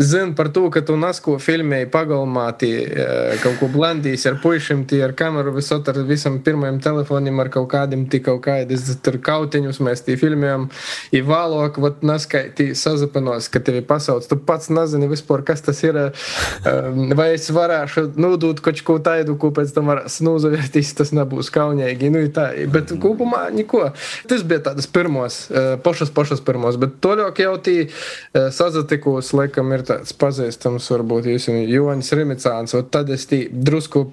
zina 0.00 0.32
par 0.36 0.48
to, 0.56 0.64
ka 0.72 0.80
tu 0.88 0.96
nasko 0.96 1.36
filmēji 1.42 1.90
pagalmā, 1.92 2.46
tie 2.56 2.72
uh, 2.86 3.34
kaut 3.42 3.58
ko 3.60 3.68
blandīs 3.72 4.24
ar 4.30 4.38
puišiem, 4.40 4.86
tie 4.88 5.02
ar 5.04 5.12
kameru 5.18 5.52
visot 5.58 5.88
ar 5.92 6.00
visam 6.08 6.38
pirmajam 6.44 6.80
telefonam, 6.84 7.42
ar 7.44 7.50
kaut 7.52 7.68
kādiem, 7.74 8.06
tie 8.08 8.22
kaut 8.24 8.40
kādas 8.46 8.86
tur 9.04 9.18
kautiņus 9.20 9.82
mēs 9.84 10.04
tie 10.06 10.16
filmējam, 10.20 10.70
ir 11.12 11.28
vēlāk, 11.28 11.76
vat 11.84 12.00
naskai 12.06 12.46
tie 12.56 12.70
sazapanos, 12.78 13.50
ka 13.52 13.60
tevi 13.60 13.84
pasauc, 13.84 14.24
tu 14.28 14.40
pats 14.40 14.72
nezini 14.72 15.10
vispār, 15.12 15.44
kas 15.44 15.60
tas 15.66 15.84
ir, 15.84 16.00
uh, 16.08 16.88
vai 17.18 17.34
es 17.36 17.50
varēšu 17.52 18.08
nodūt 18.16 18.64
kaut 18.64 18.80
ko 18.86 18.96
tādu, 19.04 19.36
ko 19.36 19.52
pēc 19.52 19.76
tam 19.76 19.92
varēs 19.92 20.22
nozavērtīs, 20.24 20.96
tas 20.96 21.12
nebūs 21.12 21.52
kaunīgi, 21.52 22.08
nu 22.16 22.24
tā, 22.32 22.48
bet 22.72 22.96
kopumā 23.02 23.50
neko. 23.52 23.90
Tas 24.30 24.44
bija 24.46 24.62
tādas 24.68 24.88
pirmos, 24.90 25.44
uh, 25.50 25.74
pašas, 25.82 26.12
pašas 26.14 26.42
pirmos, 26.44 26.78
bet 26.80 26.98
toļāk 27.04 27.42
jau 27.44 27.54
tī 27.64 27.76
uh, 27.86 28.48
sazatikos, 28.54 29.32
laikam 29.36 29.72
ir 29.76 29.86
tāds 29.88 30.14
pazīstams, 30.18 30.90
varbūt 30.94 31.30
jūs 31.32 31.50
un 31.52 31.62
Joņas 31.66 32.12
Rimicāns, 32.18 32.76
un 32.78 32.90
tad 32.92 33.10
es 33.14 33.26
tī 33.30 33.46
drusku 33.52 34.10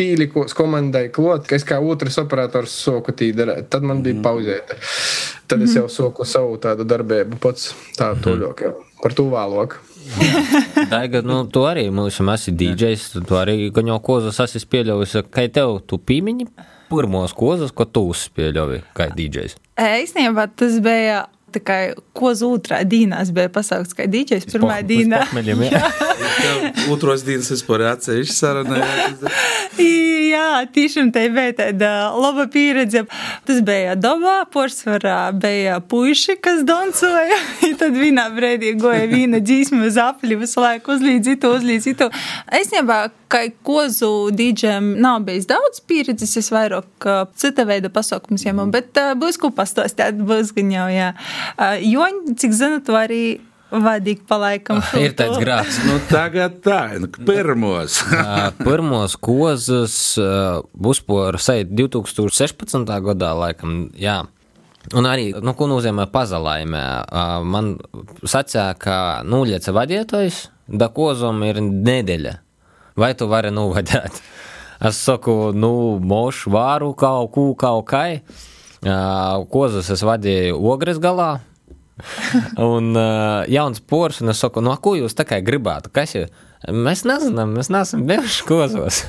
pīlikos 0.00 0.54
komandai 0.56 1.08
klot, 1.12 1.44
ka 1.48 1.58
es 1.58 1.66
kā 1.68 1.80
otrs 1.84 2.16
operators 2.22 2.72
soku 2.86 3.12
tī 3.16 3.30
darēt. 3.36 3.68
Tad 3.72 3.84
man 3.84 4.00
bija 4.04 4.22
pauzēta. 4.24 4.78
Tad 5.50 5.64
es 5.66 5.74
jau 5.76 5.88
soku 5.92 6.24
savu 6.28 6.56
tādu 6.62 6.86
darbību 6.88 7.40
pats 7.42 7.72
tā 7.98 8.14
toļāk 8.24 8.64
jau 8.64 8.74
par 9.02 9.16
to 9.16 9.26
vēlāk. 9.32 9.76
Daiga, 10.92 11.20
nu, 11.26 11.42
tu 11.52 11.64
arī 11.68 11.88
mums 11.92 12.20
esi 12.20 12.54
DJs, 12.56 13.06
tu 13.28 13.36
arī 13.38 13.68
gaņo 13.74 13.98
kozas 14.04 14.40
esi 14.46 14.62
pieļaujusi. 14.72 15.26
Kā 15.32 15.46
tev, 15.52 15.80
tu 15.86 16.00
pīmiņi 16.00 16.48
pirmos 16.90 17.34
kozas, 17.36 17.72
ko 17.74 17.86
tu 17.86 18.04
uzspieļovi 18.10 18.82
kā 18.96 19.10
DJs? 19.14 19.56
Īstenībā 19.80 20.48
tas 20.58 20.78
bija 20.84 21.24
tikai 21.54 21.80
kozu 22.16 22.52
otrā 22.56 22.82
dienā. 22.88 23.22
Es 23.24 23.32
biju 23.34 23.52
pasaukts 23.54 23.96
kā 23.96 24.08
dīķis 24.10 24.48
pirmā 24.52 24.80
dienā. 24.86 25.24
Pokmeļiem, 25.28 25.64
jā. 25.68 25.84
Otros 26.92 27.24
dienas 27.26 27.50
vispār 27.52 27.88
atsevišķi 27.94 28.36
sarunā. 28.36 28.80
Jā, 30.30 30.62
tiešām 30.70 31.10
tā 31.14 31.24
bija 31.32 31.54
tāda 31.58 31.90
laba 32.14 32.44
pieredze. 32.50 33.02
Tas 33.48 33.60
bija 33.66 33.96
dabā, 33.98 34.44
porcelānā 34.52 35.32
bija 35.34 35.78
puiši, 35.90 36.36
kas 36.42 36.62
dancoja. 36.68 37.38
I 37.68 37.72
tad 37.80 37.96
vienā 37.98 38.28
brīdī 38.34 38.74
goja 38.80 39.08
viena 39.10 39.40
dzīsma 39.42 39.88
uz 39.88 39.98
apli, 40.00 40.38
visu 40.38 40.62
laiku 40.62 40.94
uzlīdz 40.94 41.32
citu, 41.32 41.54
uzlīdz 41.58 41.88
citu. 41.88 42.10
Īstenībā, 42.60 43.00
kā 43.30 43.42
kozu 43.66 44.30
dīdžiem 44.34 44.92
nav 45.02 45.24
bijis 45.26 45.48
daudz 45.50 45.82
pieredzes, 45.86 46.36
es 46.38 46.50
vairāk 46.54 47.06
uh, 47.06 47.24
cita 47.38 47.66
veida 47.66 47.90
pasaukumus 47.92 48.46
ņemu, 48.46 48.68
bet 48.74 48.98
uh, 49.02 49.12
būs 49.18 49.38
ko 49.40 49.52
pastostāt, 49.54 50.18
būs 50.18 50.54
gan 50.56 50.74
jau, 50.74 50.88
jā. 50.94 51.10
Uh, 51.14 51.39
Joņ, 51.84 52.20
cik 52.40 52.56
zinu, 52.56 52.80
tu 52.84 52.96
arī 52.98 53.22
vadīgi 53.70 54.24
palaikam. 54.28 54.80
Ir 54.98 55.14
tāds 55.18 55.38
grāts. 55.40 55.78
Nu, 55.86 55.98
tagad 56.10 56.58
tā, 56.64 56.80
nu, 57.02 57.10
pirmos. 57.26 58.00
Pirmos 58.66 59.16
kozas 59.20 59.94
uzpūra 60.18 61.40
seit 61.40 61.72
2016. 61.76 62.84
gadā, 63.06 63.32
laikam, 63.38 63.88
jā. 63.98 64.20
Un 64.96 65.06
arī, 65.06 65.30
nu, 65.44 65.54
ko 65.54 65.68
nozīmē 65.70 66.08
pazalaimē? 66.10 66.84
Man 67.46 67.74
sacīja, 68.24 68.72
ka 68.80 68.96
nulieca 69.28 69.74
vadītājs, 69.76 70.46
da 70.66 70.88
kozom 70.94 71.44
ir 71.46 71.60
nedēļa. 71.60 72.38
Vai 73.00 73.12
tu 73.16 73.28
vari 73.30 73.52
novadīt? 73.54 74.22
Es 74.80 74.96
saku, 75.04 75.52
nu, 75.52 76.00
mošu 76.00 76.50
vāru 76.54 76.94
kaut 76.98 77.34
ko, 77.34 77.50
kaut 77.60 77.84
kai. 77.92 78.20
Ā, 78.20 78.49
Kozas 78.80 79.90
es 79.92 80.02
vadīju 80.06 80.56
ogres 80.72 81.00
galā, 81.02 81.34
Un 82.56 82.94
uh, 82.96 83.44
jauns 83.50 83.80
pors, 83.80 84.20
un 84.20 84.32
es 84.32 84.40
saku, 84.40 84.62
no 84.64 84.74
ko 84.82 84.94
jūs 84.98 85.16
tā 85.16 85.26
kā 85.28 85.40
gribētu? 85.44 85.92
Kas 85.94 86.16
ir? 86.16 86.30
Mēs 86.68 87.06
nezinām, 87.08 87.54
mēs 87.56 87.70
neesam 87.72 88.04
bijuši 88.08 88.44
kozos. 88.48 89.02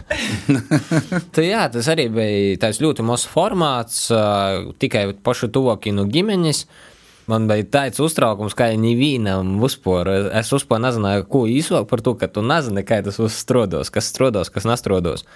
tā, 1.35 1.43
jā, 1.43 1.65
tas 1.73 1.89
arī 1.91 2.07
bija 2.13 2.59
tāds 2.61 2.79
ļoti 2.83 3.05
mazs 3.07 3.27
formāts, 3.31 4.05
uh, 4.13 4.71
tikai 4.81 5.09
pašu 5.23 5.51
tuvākinu 5.51 6.07
ģimenes. 6.11 6.65
Man 7.31 7.45
bija 7.47 7.67
tāds 7.75 8.01
uztraukums, 8.03 8.55
ka 8.57 8.71
nevienam 8.79 9.59
uzpūra. 9.63 10.33
Es 10.39 10.51
uzpūru 10.55 10.83
nezināju, 10.87 11.27
ko 11.31 11.43
īsāk 11.47 11.87
par 11.91 12.01
to, 12.03 12.15
ka 12.19 12.31
tu 12.31 12.43
nezini, 12.43 12.83
kā 12.87 13.01
tas 13.05 13.19
uzstrodos, 13.23 13.91
kas 13.93 14.09
strodos, 14.11 14.51
kas 14.51 14.67
nestrodos. 14.67 15.27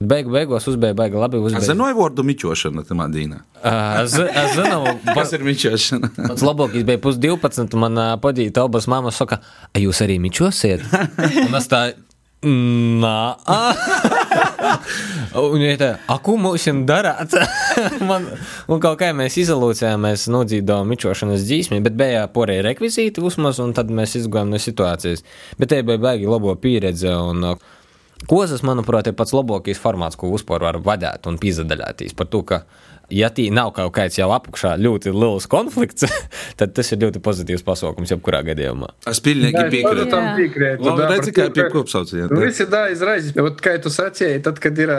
Beigu, 0.00 0.32
beigās 0.34 0.66
uzbēga 0.68 0.96
baigi 0.98 1.20
labi. 1.20 1.40
Uzbēga. 1.40 1.64
zinu, 1.70 1.86
vārdu 1.96 2.24
mičošana, 2.26 2.84
tā 2.84 2.96
dīna. 3.12 3.42
Uh, 3.62 4.02
es, 4.02 4.16
zinu, 4.56 4.82
Kas 5.16 5.32
ir 5.36 5.44
mičošana? 5.46 6.10
Pats 6.30 6.44
labākais 6.44 6.84
bija 6.88 7.00
pus 7.02 7.20
12. 7.22 7.78
Man 7.80 8.00
padīja, 8.20 8.52
abas 8.66 8.88
mammas 8.92 9.16
saka, 9.16 9.40
"A 9.72 9.80
jūs 9.80 10.02
arī 10.04 10.18
mičosiet. 10.20 10.84
Un 11.46 11.56
es 11.56 11.70
tā, 11.72 11.86
nā. 12.44 13.16
Un 15.36 15.56
viņa 15.60 15.78
tā, 15.80 15.88
a, 16.08 16.18
ko 16.22 16.36
mums 16.40 16.66
darāt? 16.88 17.32
Man, 18.04 18.28
un 18.68 18.82
kaut 18.82 19.00
kā 19.00 19.10
mēs 19.16 19.38
izolūcijām, 19.40 20.04
mēs 20.06 20.26
nodzīdām 20.32 20.88
mičošanas 20.92 21.44
dzīsmi, 21.48 21.80
bet 21.84 21.96
bija 21.98 22.26
porēja 22.32 22.68
rekvizīti 22.68 23.24
uzmaz, 23.24 23.60
un 23.64 23.72
tad 23.76 23.90
mēs 23.92 24.18
izgājām 24.20 24.52
no 24.52 24.60
situācijas. 24.60 25.24
Bet 25.58 25.72
te 25.72 25.80
bija 25.86 26.02
baigi 26.02 26.28
labo 26.28 26.54
pieredze. 26.60 27.12
Un, 27.16 27.44
uh, 27.54 27.75
Kozas, 28.24 28.62
manuprāt, 28.64 29.10
ir 29.10 29.14
pats 29.16 29.34
labākais 29.36 29.78
formāts, 29.78 30.16
ko 30.16 30.30
vispār 30.32 30.64
var 30.64 30.78
vadīt 30.80 31.28
un 31.28 31.36
pīzdaļāties 31.40 32.16
par 32.16 32.30
to, 32.32 32.40
ka 32.48 32.62
ja 33.12 33.30
tī 33.30 33.48
nav 33.54 33.72
kaut 33.76 33.92
kāds 33.96 34.18
jau 34.18 34.28
apakšā 34.34 34.74
ļoti 34.80 35.12
liels 35.14 35.46
konflikts, 35.50 36.06
tad 36.58 36.74
tas 36.76 36.90
ir 36.92 37.02
ļoti 37.04 37.22
pozitīvs 37.24 37.64
pasākums 37.66 38.12
jebkurā 38.14 38.42
gadījumā. 38.46 38.90
Es 39.10 39.20
pilnīgi 39.24 39.66
piekrītu. 39.72 40.08
tam 40.12 40.32
piekrītu. 40.38 40.86
Labi, 40.86 41.02
da, 41.02 41.08
redzi, 41.12 41.34
kā 41.36 41.48
pie 41.54 41.68
kopsauciena. 41.72 42.28
Nu, 42.32 42.40
viss 42.42 42.62
ir 42.62 42.70
tā 42.72 42.86
izraizes. 42.94 43.34
Bet, 43.36 43.60
kā 43.64 43.76
tu 43.82 43.92
sacīji, 43.92 44.40
tad, 44.46 44.58
kad 44.62 44.78
ir 44.82 44.92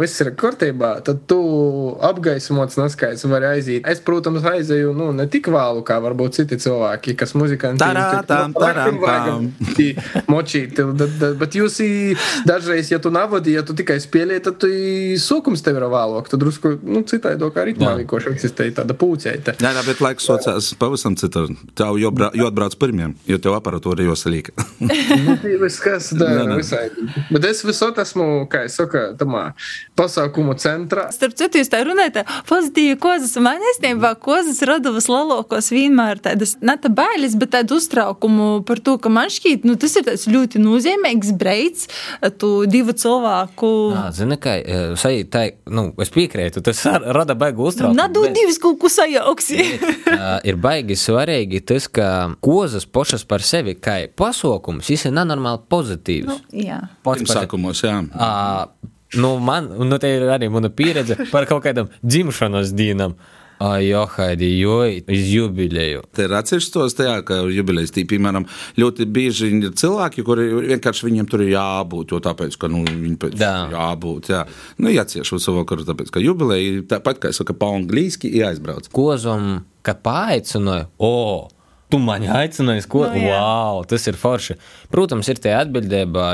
viss 0.00 0.20
ir 0.24 0.32
kārtībā, 0.38 0.92
tad 1.06 1.24
tu 1.30 1.40
apgaismots 2.04 2.78
neskaidrs 2.80 3.24
vari 3.30 3.50
aiziet. 3.54 3.88
Es, 3.90 4.02
protams, 4.04 4.44
aizēju 4.54 4.92
nu, 4.96 5.10
ne 5.16 5.26
tik 5.30 5.48
vālu, 5.54 5.84
kā 5.86 5.98
varbūt 6.04 6.40
citi 6.40 6.58
cilvēki, 6.60 7.16
kas 7.20 7.34
muzikanti. 7.38 7.80
Tarā, 7.82 8.22
tam, 8.28 8.54
taram, 8.56 9.00
tam. 9.00 9.48
Močīt, 10.30 10.80
bet 11.40 11.56
jūs 11.58 11.80
dažreiz, 12.48 12.90
ja 12.92 13.00
tu 13.02 13.12
navadi, 13.14 13.56
ja 13.56 13.64
tu 13.66 13.76
tikai 13.76 13.98
spēlē, 14.02 14.40
tad 14.44 14.60
tu 14.62 14.70
ī 14.70 15.16
sokums 15.20 15.64
tev 15.64 15.80
ir 15.80 15.88
vēlāk. 15.92 16.28
Tad 16.30 16.42
drusku, 16.42 16.76
nu, 16.82 17.04
citādi, 17.54 17.76
kā 17.78 17.86
ritmā 17.86 17.94
vienkārši 18.02 18.32
eksistē 18.34 18.68
tāda 18.74 18.94
pūcēta. 18.94 19.54
Jā, 19.60 19.72
jā, 19.74 19.82
bet 19.86 20.00
laiks 20.00 20.26
sociāls 20.26 20.74
pavisam 20.78 21.16
citur. 21.16 21.48
Tev 21.74 21.98
jau 21.98 22.10
jāatbrauc 22.34 22.76
pirmiem, 22.78 23.14
jo 23.26 23.38
tev 23.38 23.54
aparatūra 23.58 24.04
jau 24.04 24.16
salīka. 24.16 24.52
Nu, 25.24 25.36
viss, 25.60 25.78
kas 25.80 26.10
dara 26.16 26.56
visai. 26.56 26.88
Bet 27.30 27.44
es 27.46 27.62
visot 27.64 27.96
esmu, 28.00 28.46
kā 28.50 28.64
es 28.66 28.74
saku, 28.76 29.14
tamā 29.18 29.54
pasākumu 29.96 30.56
centrā. 30.60 31.06
Starp 31.14 31.36
citu, 31.38 31.60
jūs 31.60 31.70
tā 31.72 31.80
runājat, 31.86 32.24
pozitīvi 32.48 32.98
kozas. 33.00 33.36
Man 33.42 33.62
īstenībā 33.72 34.14
kozas 34.22 34.60
radovas 34.66 35.08
lalokos 35.08 35.70
vienmēr 35.72 36.20
tādas, 36.24 36.56
ne 36.64 36.76
tā 36.80 36.90
bailes, 36.92 37.36
bet 37.40 37.54
tādu 37.54 37.78
uztraukumu 37.80 38.64
par 38.68 38.82
to, 38.84 38.96
ka 39.00 39.12
man 39.12 39.32
šķiet, 39.32 39.64
nu, 39.68 39.78
tas 39.80 39.96
ir 39.96 40.06
tāds 40.08 40.26
ļoti 40.30 40.60
nozīmīgs 40.62 41.32
breids, 41.40 41.88
tu 42.40 42.52
divu 42.70 42.96
cilvēku. 42.98 43.72
Jā, 43.94 44.04
zini, 44.18 44.40
kā 44.42 44.58
sajūt, 45.00 45.32
tā, 45.32 45.46
nu, 45.72 45.88
es 46.04 46.12
piekrītu, 46.14 46.64
tas 46.64 46.84
rada 46.84 47.38
baigu 47.44 47.68
uztraukumu. 47.68 47.98
Nadu 48.00 48.24
bet, 48.26 48.34
divas 48.38 48.58
kaut 48.62 48.80
ko 48.82 48.90
sajauksi. 48.92 49.60
Ir 50.48 50.58
baigi 50.60 50.96
svarīgi 50.98 51.60
tas, 51.68 51.86
ka 51.92 52.08
kozas 52.44 52.88
pašas 52.88 53.26
par 53.28 53.44
sevi, 53.44 53.76
kā 53.76 54.00
pasaukums, 54.16 54.88
tas 54.90 55.06
ir 55.06 55.14
nenormāli 55.14 55.62
pozitīvs. 55.70 56.42
Jā. 56.64 56.80
Pats 57.06 57.22
par 57.22 57.36
sevi. 57.36 57.44
Sākumos, 57.44 57.84
jā. 57.86 58.00
Ā, 58.16 58.32
Nu, 59.14 59.36
man, 59.38 59.68
nu, 59.78 59.98
te 60.02 60.10
ir 60.10 60.26
arī 60.34 60.48
mana 60.50 60.70
pieredze 60.74 61.14
par 61.30 61.46
kaut 61.46 61.62
kādam 61.62 61.90
dzimšanas 62.02 62.72
dienam. 62.74 63.14
Ai, 63.64 63.86
jo, 63.88 64.02
Haidi, 64.16 64.48
jo, 64.58 64.82
iz 64.84 65.30
jubileju. 65.32 66.02
Te 66.12 66.26
ir 66.26 66.34
atsevišķi 66.36 66.72
tos 66.74 66.96
tajā, 66.98 67.14
ka 67.24 67.38
jubilejas 67.48 67.94
tī, 67.94 68.04
piemēram, 68.10 68.44
ļoti 68.80 69.06
bieži 69.14 69.48
ir 69.56 69.72
cilvēki, 69.80 70.24
kuri 70.26 70.48
vienkārši 70.74 71.06
viņiem 71.06 71.28
tur 71.30 71.44
ir 71.46 71.54
jābūt, 71.54 72.12
jo 72.12 72.20
tāpēc, 72.24 72.58
ka, 72.60 72.68
nu, 72.72 72.82
viņi 72.84 73.16
pēc 73.22 73.38
Jā. 73.40 73.54
jābūt, 73.72 74.30
jā. 74.34 74.42
Nu, 74.82 74.92
jācieš 74.92 75.36
uz 75.38 75.46
savu 75.46 75.62
vakaru, 75.62 75.86
tāpēc, 75.88 76.12
ka 76.12 76.22
jubileja, 76.24 76.74
ir 76.74 76.86
tāpat, 76.90 77.22
kā 77.22 77.32
es 77.32 77.40
saku, 77.40 77.56
pa 77.56 77.72
anglīski, 77.78 78.34
jāizbrauc. 78.42 78.90
Kozam, 78.92 79.62
kad 79.86 80.02
paaicināja, 80.04 80.90
o, 80.98 81.14
tu 81.88 82.02
mani 82.02 82.28
aicināji, 82.32 82.84
ko? 82.90 83.06
Nu, 83.08 83.22
jā. 83.22 83.38
wow, 83.38 83.80
tas 83.88 84.04
ir 84.10 84.18
forši. 84.18 84.58
Protams, 84.94 85.26
ir 85.32 85.40
tie 85.42 85.56
atbildībā, 85.58 86.26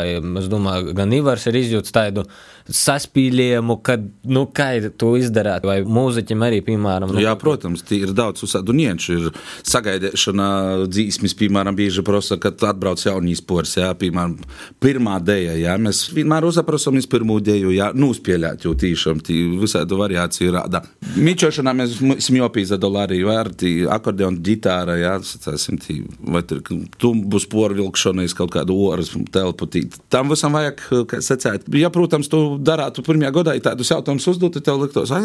es 0.43 0.49
domāju, 0.53 0.93
gan 0.97 1.13
Ivars 1.17 1.47
ir 1.49 1.57
izjūts 1.63 1.95
tādu 1.97 2.27
saspīlējumu, 2.71 3.79
kad, 3.85 4.03
nu, 4.29 4.45
kā 4.55 4.69
to 5.01 5.15
izdarāt, 5.19 5.65
vai 5.67 5.81
mūziķim 5.87 6.45
arī, 6.47 6.61
piemēram, 6.67 7.15
nu, 7.15 7.23
Jā, 7.23 7.33
protams, 7.41 7.83
ir 7.97 8.13
daudz 8.17 8.45
uzsādu 8.47 8.75
nieču. 8.77 9.17
Ir 9.17 9.39
sagaidīšana 9.67 10.49
dzīsmis, 10.91 11.35
piemēram, 11.41 11.77
bieži 11.79 12.05
prasa, 12.07 12.39
kad 12.41 12.61
atbrauc 12.69 13.03
jaunīs 13.03 13.43
pors, 13.45 13.75
jā, 13.81 13.91
piemēram, 13.99 14.37
pirmā 14.83 15.19
dēja, 15.25 15.57
jā, 15.61 15.77
mēs 15.81 16.05
vienmēr 16.15 16.47
uzaprasam 16.49 16.99
iz 17.01 17.09
pirmū 17.11 17.41
dēju, 17.49 17.73
jā, 17.75 17.91
nūspēļāt, 17.97 18.69
jo 18.69 18.75
tīšām 18.79 19.25
tī 19.27 19.41
visādu 19.61 19.99
variāciju 20.01 20.55
rāda. 20.59 20.85
Mīčošanā 21.17 21.75
mēs 21.81 21.99
esam 22.19 22.41
jopīza 22.43 22.79
dolārī, 22.81 23.23
vai 23.27 23.41
ar 23.41 23.53
tī 23.57 23.75
akordeonu 23.91 24.45
ģitāra, 24.47 24.99
jā, 25.01 25.17
sacāsim, 25.27 25.81
tī, 25.83 26.01
vai 26.21 26.45
tur 26.47 26.63
tumbus 27.01 27.49
porvilkšana 27.51 28.29
iz 28.29 28.37
kaut 28.37 28.50
kādu 28.53 28.77
oras 28.91 29.13
telpu, 29.33 29.69
tī. 29.71 29.85
Tam 30.13 30.31
visam 30.33 30.55
vajag, 30.57 30.83
kā 31.11 31.21
sacēt, 31.25 31.69
ja, 31.79 31.91
protams, 31.95 32.29
tu 32.31 32.41
darātu 32.61 33.05
pirmajā 33.07 33.33
gadā, 33.39 33.55
ja 33.57 33.65
tādus 33.71 33.91
jautājumus 33.93 34.29
uzdot, 34.33 34.55
tad 34.57 34.67
tev 34.69 34.81
liktos, 34.83 35.13
ai. 35.15 35.23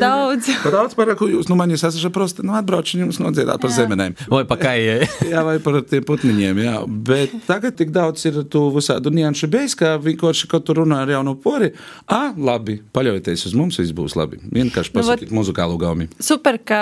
Daudz. 0.00 0.50
Par 0.64 0.74
daudz 0.74 0.96
par 0.98 1.12
ko 1.18 1.28
jūs, 1.30 1.48
nu, 1.50 1.56
man 1.58 1.72
jūs 1.72 1.86
esat 1.88 2.12
prosti, 2.14 2.44
nu, 2.46 2.54
atbraucu 2.58 3.00
jums 3.00 3.20
nodziedāt 3.22 3.62
par 3.62 3.72
zemenēm. 3.74 4.16
vai 4.32 4.44
pakājai. 4.48 5.08
Jā, 5.32 5.42
vai 5.46 5.56
par 5.62 5.80
tiem 5.88 6.04
putniņiem, 6.06 6.60
jā. 6.62 6.76
Bet 6.86 7.34
tagad 7.48 7.76
tik 7.78 7.90
daudz 7.94 8.24
ir 8.28 8.38
tu 8.50 8.66
visādu 8.74 9.10
nianšu 9.14 9.48
bijis, 9.52 9.74
ka 9.78 9.96
vienkārši, 10.02 10.48
kad 10.50 10.64
tu 10.66 10.76
runā 10.78 11.02
ar 11.04 11.12
jaunu 11.16 11.36
pori, 11.42 11.72
ah, 12.12 12.32
labi, 12.36 12.78
paļaujieties 12.96 13.48
uz 13.50 13.56
mums, 13.58 13.78
viss 13.80 13.94
būs 13.96 14.16
labi. 14.18 14.40
Vienkārši 14.52 14.94
Nu, 14.94 15.00
pasakīt 15.00 15.34
muzikālu 15.34 15.78
gaumi. 15.80 16.08
Super, 16.22 16.58
ka 16.62 16.80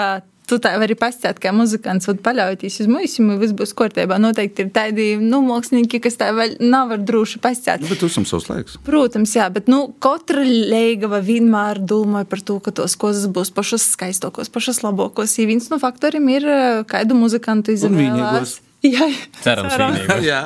tu 0.48 0.58
tā 0.62 0.74
vari 0.80 0.96
pastāstīt, 0.98 1.40
kā 1.42 1.52
muzikants, 1.56 2.08
un 2.10 2.18
paļauties 2.24 2.80
uz 2.84 2.88
un 3.32 3.38
viss 3.40 3.54
būs 3.56 3.72
kārtībā. 3.76 4.18
Noteikti 4.20 4.66
ir 4.66 4.72
tādi 4.74 5.06
nu, 5.20 5.40
mākslinieki, 5.46 6.00
kas 6.04 6.18
tā 6.20 6.30
vēl 6.36 6.56
nav 6.60 6.92
droši 7.00 7.38
Nu, 7.38 7.44
pastāstīt. 7.46 7.88
bet 7.88 8.02
tu 8.02 8.10
esam 8.12 8.26
savs 8.28 8.48
laiks. 8.50 8.76
Protams, 8.84 9.34
jā, 9.38 9.48
bet 9.52 9.70
nu, 9.72 9.94
katra 10.04 10.44
leigava 10.44 11.22
vienmēr 11.24 11.80
domāja 11.80 12.28
par 12.28 12.40
to, 12.44 12.58
ka 12.60 12.74
tos 12.76 12.96
kozas 13.00 13.26
būs 13.32 13.52
pašas 13.54 13.86
skaistākos, 13.96 14.52
pašas 14.52 14.82
labākos. 14.84 15.38
Ja 15.38 15.48
viens 15.48 15.70
no 15.72 15.80
faktoriem 15.82 16.28
ir, 16.36 16.46
eh, 16.46 16.84
kādu 16.84 17.16
muzikantu 17.18 17.72
izvēlēties. 17.74 18.60
Jā, 18.84 19.06
Cerams. 19.40 19.76
Jā. 20.24 20.42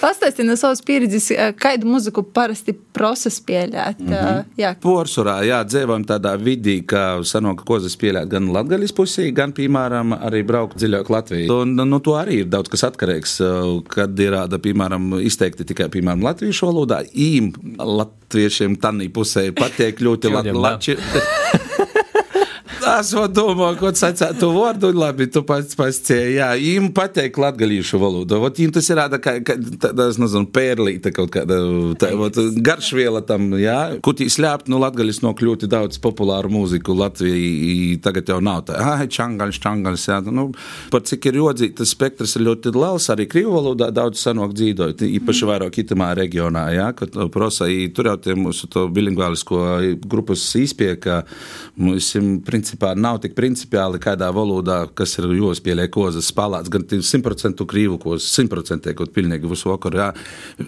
Pastāstiet 0.00 0.46
no 0.48 0.56
savas 0.56 0.80
pieredzes, 0.84 1.26
eh, 1.34 1.50
kādu 1.60 1.88
muziku 1.92 2.22
parasti 2.24 2.72
prosa 2.72 3.28
spēlēt. 3.32 4.00
Mm. 4.00 4.12
-hmm. 4.12 4.44
Jā, 4.56 4.74
Porcelāna, 4.80 5.44
jā, 5.44 5.58
dzīvojam 5.64 6.06
tādā 6.08 6.34
vidī, 6.40 6.78
ka 6.86 7.20
sanoka 7.22 7.64
kozas 7.64 7.96
pieļaut 7.96 8.28
gan 8.28 8.48
Latvijas 8.52 8.92
pusē, 8.92 9.28
gan, 9.32 9.52
piemēram, 9.52 10.16
arī 10.24 10.42
braukt 10.46 10.78
dziļāk 10.78 11.10
Latvijā. 11.10 11.50
Un 11.52 11.76
nu, 11.76 12.00
to 12.00 12.16
arī 12.16 12.40
ir 12.44 12.48
daudz 12.48 12.68
kas 12.68 12.84
atkarīgs, 12.84 13.40
uh, 13.40 13.82
kad 13.88 14.18
ir, 14.18 14.32
āda, 14.32 14.58
piemēram, 14.58 15.20
izteikti 15.20 15.64
tikai, 15.64 15.88
piemēram, 15.88 16.22
latviešu 16.22 16.66
valodā. 16.66 17.04
Īm 17.12 17.52
latviešiem 17.78 18.76
tanī 18.76 19.10
pusē 19.12 19.52
patiek 19.52 20.00
ļoti 20.00 20.32
labi. 20.32 20.96
Es 22.84 23.10
domāju, 23.32 23.78
ko 23.80 23.90
sacīt 23.96 24.38
to 24.40 24.50
vārdu, 24.52 24.90
labi, 24.96 25.26
tu 25.32 25.40
pats 25.46 25.76
pascēji. 25.78 26.34
Jā, 26.36 26.50
viņam 26.60 26.90
patīk 26.96 27.38
latgalīšu 27.40 27.98
valodu. 28.00 28.38
Vot 28.42 28.58
viņam 28.60 28.74
tas 28.76 28.90
ir 28.90 29.00
tāda, 29.00 29.20
kā, 29.24 29.34
tāda, 29.40 30.08
es 30.12 30.18
nezinu, 30.20 30.48
pērlīte 30.54 31.12
kaut 31.14 31.32
kāda, 31.34 31.58
tā, 32.00 32.10
vot, 32.18 32.36
garšviela 32.66 33.22
tam, 33.26 33.54
jā. 33.60 33.78
Kutī 34.04 34.28
slēpt, 34.32 34.68
nu, 34.72 34.80
latgalis 34.82 35.22
nokļūti 35.24 35.68
daudz 35.72 36.00
populāru 36.04 36.52
mūziku 36.52 36.96
Latvijai, 36.98 37.96
tagad 38.04 38.34
jau 38.34 38.40
nav 38.44 38.66
tā, 38.68 38.76
ah, 38.80 39.04
čangaļs, 39.16 39.60
čangaļs, 39.64 40.06
jā. 40.10 40.20
Nu, 40.34 40.50
par 40.92 41.06
cik 41.08 41.30
ir 41.30 41.40
jodzīti, 41.40 41.78
tas 41.80 41.94
spektrs 41.96 42.36
ir 42.38 42.46
ļoti 42.50 42.74
liels, 42.76 43.08
arī 43.14 43.28
krīvu 43.30 43.54
valodā 43.56 43.90
daudz 43.94 44.20
sanok 44.26 44.52
dzīvot, 44.56 45.06
īpaši 45.08 45.50
vairāk 45.50 45.80
itamā 45.84 46.12
reģionā, 46.20 46.66
jā, 46.76 46.90
kad 47.00 47.16
prosa, 47.32 47.70
tur 47.96 48.12
jau 48.12 48.18
tie 48.20 48.36
mūsu 48.38 48.68
to 48.70 48.86
bilingvālisko 48.92 49.64
grupas 50.04 50.44
izpie, 50.60 50.92
ka 51.00 51.22
mums, 51.80 52.12
principā, 52.44 52.73
nav 52.98 53.20
tik 53.22 53.34
principiāli 53.36 54.00
kādā 54.02 54.30
valodā, 54.34 54.84
kas 54.96 55.16
ir 55.20 55.28
jospēlē 55.38 55.86
kozas 55.92 56.28
spēlēts, 56.32 56.70
gan 56.72 56.86
100% 56.90 57.66
krīvu 57.70 57.98
kozas, 58.02 58.30
100% 58.38 58.94
kaut 58.98 59.12
pilnīgi 59.14 59.50
visu 59.50 59.70
vakaru, 59.70 60.00
jā. 60.02 60.10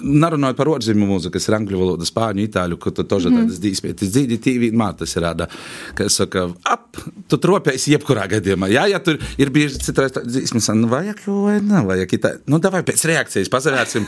Narunājot 0.02 0.58
par 0.58 0.70
orzīmu 0.76 1.08
mūziku, 1.08 1.34
kas 1.36 1.48
ir 1.48 1.58
angļu 1.58 1.80
valoda, 1.80 2.08
spāņu, 2.08 2.44
itāļu, 2.46 2.78
ka 2.82 2.92
tu 2.96 3.06
toža 3.08 3.32
tādas 3.34 3.60
dīspētis 3.62 4.12
dzīvi, 4.14 4.40
tīvi, 4.42 4.70
māt 4.76 5.00
tas 5.02 5.16
ir 5.16 5.26
rāda, 5.26 5.48
ka 5.96 6.06
es 6.08 6.18
saku, 6.20 6.46
ap, 6.68 7.00
tu 7.30 7.40
tropēsi 7.42 7.94
jebkurā 7.94 8.26
gadījumā, 8.36 8.70
jā, 8.72 8.86
ja 8.92 9.02
tur 9.04 9.20
ir 9.40 9.52
bieži 9.54 9.82
citreiz 9.88 10.14
tā 10.16 10.24
dzīsmes, 10.26 10.70
nu 10.78 10.90
vajag 10.92 11.24
jau 11.26 11.38
vai 11.46 11.58
nav, 11.64 11.88
vajag 11.90 12.16
itā, 12.18 12.34
nu 12.50 12.60
davai 12.62 12.82
pēc 12.86 13.06
reakcijas, 13.10 13.52
pasavērsim, 13.52 14.06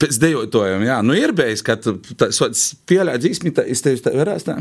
pēc 0.00 0.20
dejotojiem, 0.22 0.86
jā, 0.88 1.00
nu 1.06 1.16
ir 1.18 1.34
bijis, 1.36 1.64
ka 1.66 1.76
tu 1.80 1.98
tā, 2.14 2.30
so, 2.34 2.48
pieļā 2.90 3.18
dzīsmi, 3.20 3.54
tā, 3.56 3.66
es 3.68 3.84
tevi 3.84 4.02
tā 4.04 4.14
varēs 4.16 4.48
tā. 4.48 4.60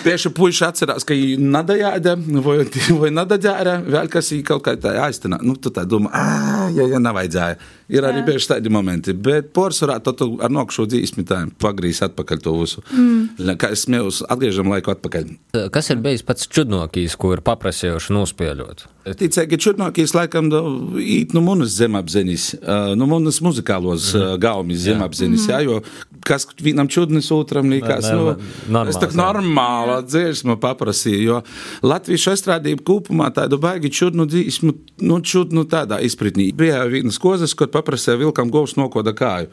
Tieši 0.00 0.30
puiši 0.32 0.64
atcerās, 0.64 1.04
ka 1.04 1.16
viņi 1.16 1.50
nadajāda, 1.52 2.14
vai, 2.44 2.56
vai 3.02 3.10
nadajāra, 3.12 3.80
vēl 3.84 4.08
kas 4.12 4.30
ir 4.36 4.44
kaut 4.48 4.64
kā 4.64 4.76
tā 4.80 4.94
aiztenā. 5.04 5.40
Nu, 5.44 5.56
tu 5.60 5.72
tā 5.74 5.84
domā, 5.88 6.12
ah, 6.16 6.68
ja, 6.72 6.86
ja 6.88 7.00
nav 7.02 7.18
vajadzēja. 7.18 7.58
Ir 7.90 8.06
arī 8.06 8.22
bieži 8.26 8.52
tādi 8.52 8.70
momenti, 8.72 9.14
bet 9.14 9.50
porcelāna 9.56 10.14
to 10.14 10.28
ar 10.42 10.52
nokšu 10.52 10.86
dzīsmi 10.90 11.24
tā 11.26 11.42
pagrīs 11.62 12.02
atpakaļ 12.06 12.42
to 12.44 12.54
visu. 12.60 12.84
Mm. 12.94 13.56
Kā 13.60 13.72
es 13.74 13.84
smējos, 13.86 14.22
atgriežam 14.30 14.70
laiku 14.70 14.94
atpakaļ. 14.94 15.34
Kas 15.74 15.90
ir 15.92 16.00
bijis 16.04 16.24
pats 16.26 16.48
čudnākais, 16.50 17.18
ko 17.20 17.34
ir 17.34 17.44
paprasījuši 17.46 18.16
nospēļot? 18.16 18.86
Ticēju, 19.00 19.48
ka 19.48 19.58
čurnākīs 19.64 20.12
laikam 20.12 20.50
da, 20.52 20.60
īt 21.00 21.32
no 21.32 21.40
manas 21.42 21.72
zemapziņas, 21.78 22.46
uh, 22.60 22.90
no 23.00 23.08
manas 23.10 23.40
muzikālos 23.42 24.10
uh, 24.12 24.34
gaumis 24.40 24.84
zemapziņas, 24.84 25.46
jā, 25.48 25.60
jo 25.64 25.78
kas 26.26 26.44
vienam 26.60 26.88
čudnis, 26.90 27.30
otram 27.32 27.70
likās. 27.72 28.10
Nu, 28.12 28.34
normāls, 28.68 28.98
es 29.00 29.00
jā. 29.00 29.16
normāla 29.16 29.96
dziesma 30.04 30.58
paprasīju, 30.60 31.22
jo 31.24 31.38
Latvijas 31.86 32.28
estrādība 32.34 32.84
kopumā 32.86 33.30
tādu 33.34 33.56
baigi 33.62 33.92
čudnu 34.00 34.28
dzīsmu, 34.28 34.74
nu, 35.06 35.20
čudnu 35.24 35.64
tādā 35.70 36.02
izpratnī. 36.04 36.50
Bija 36.56 36.84
vienas 36.90 37.18
kozas, 37.22 37.56
kur 37.56 37.70
paprasīja 37.80 38.20
vilkam 38.20 38.52
govs 38.52 38.76
nokoda 38.78 39.16
kāju. 39.16 39.50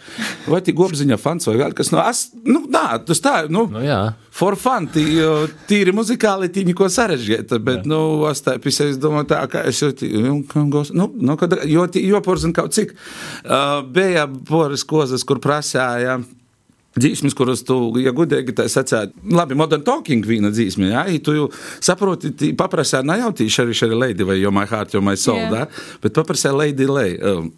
Vai 0.52 0.62
tī 0.62 0.76
gobziņa 0.78 1.18
fans 1.22 1.50
vai 1.50 1.58
vēl 1.64 1.76
kas, 1.78 1.92
nu, 1.96 2.02
as, 2.04 2.28
nu, 2.46 2.66
nā, 2.72 3.00
tas 3.08 3.24
tā, 3.24 3.40
nu, 3.50 3.66
Nu, 3.72 3.82
jā. 3.84 4.00
For 4.38 4.58
fun, 4.60 4.86
tī, 4.94 5.04
tīri 5.70 5.94
muzikāli 5.96 6.50
tī 6.54 6.62
neko 6.68 6.90
sarežģīta, 6.94 7.58
bet, 7.64 7.88
nu, 7.90 8.00
es 8.30 8.44
tā 8.46 8.58
pisēju, 8.62 8.94
es 8.94 9.00
domāju, 9.02 9.32
tā, 9.32 9.40
ka 9.50 9.64
es 9.70 9.82
jau 9.82 9.90
tī, 9.98 10.12
vilkam 10.14 10.70
govs, 10.74 10.94
nu, 10.94 11.10
nu, 11.18 11.38
kad, 11.40 11.56
jo, 11.66 11.88
tī, 11.90 12.04
jo 12.06 12.22
porzin 12.26 12.54
kaut 12.58 12.76
cik, 12.78 12.94
uh, 12.94 13.80
bija 13.94 14.28
poras 14.50 14.86
kozas, 14.88 15.26
kur 15.28 15.42
prasāja, 15.44 16.20
Dzīsmes, 16.98 17.36
kuras 17.38 17.62
tu, 17.68 17.78
ja 18.02 18.14
gudīgi 18.16 18.56
tā 18.58 18.66
sacāt, 18.72 19.14
labi, 19.30 19.58
modern 19.58 19.84
talking 19.86 20.26
viena 20.26 20.50
dzīsme, 20.54 20.90
jā, 20.90 21.04
ja 21.14 21.22
tu 21.24 21.36
jau 21.36 21.48
saproti, 21.84 22.32
tī 22.38 22.52
paprasā, 22.58 23.04
ne 23.06 23.20
jau 23.22 23.30
tī 23.38 23.48
šari, 23.54 23.76
šari 23.78 23.98
lady 23.98 24.26
vai 24.28 24.40
jo 24.40 24.52
my 24.54 24.66
heart, 24.70 24.96
jo 24.96 25.02
my 25.06 25.14
soul, 25.20 25.40
yeah. 25.44 25.52
da, 25.54 25.98
bet 26.04 26.16
paprasā 26.18 26.54
lady 26.56 26.88
lay. 26.90 27.18
Um, 27.22 27.52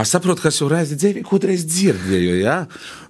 es 0.00 0.12
saprotu, 0.14 0.44
kas 0.44 0.60
jau 0.60 0.68
reizi 0.70 0.98
dzīvi, 1.00 1.24
kādreiz 1.26 1.64
dzirdēju, 1.66 2.36
jā, 2.42 2.58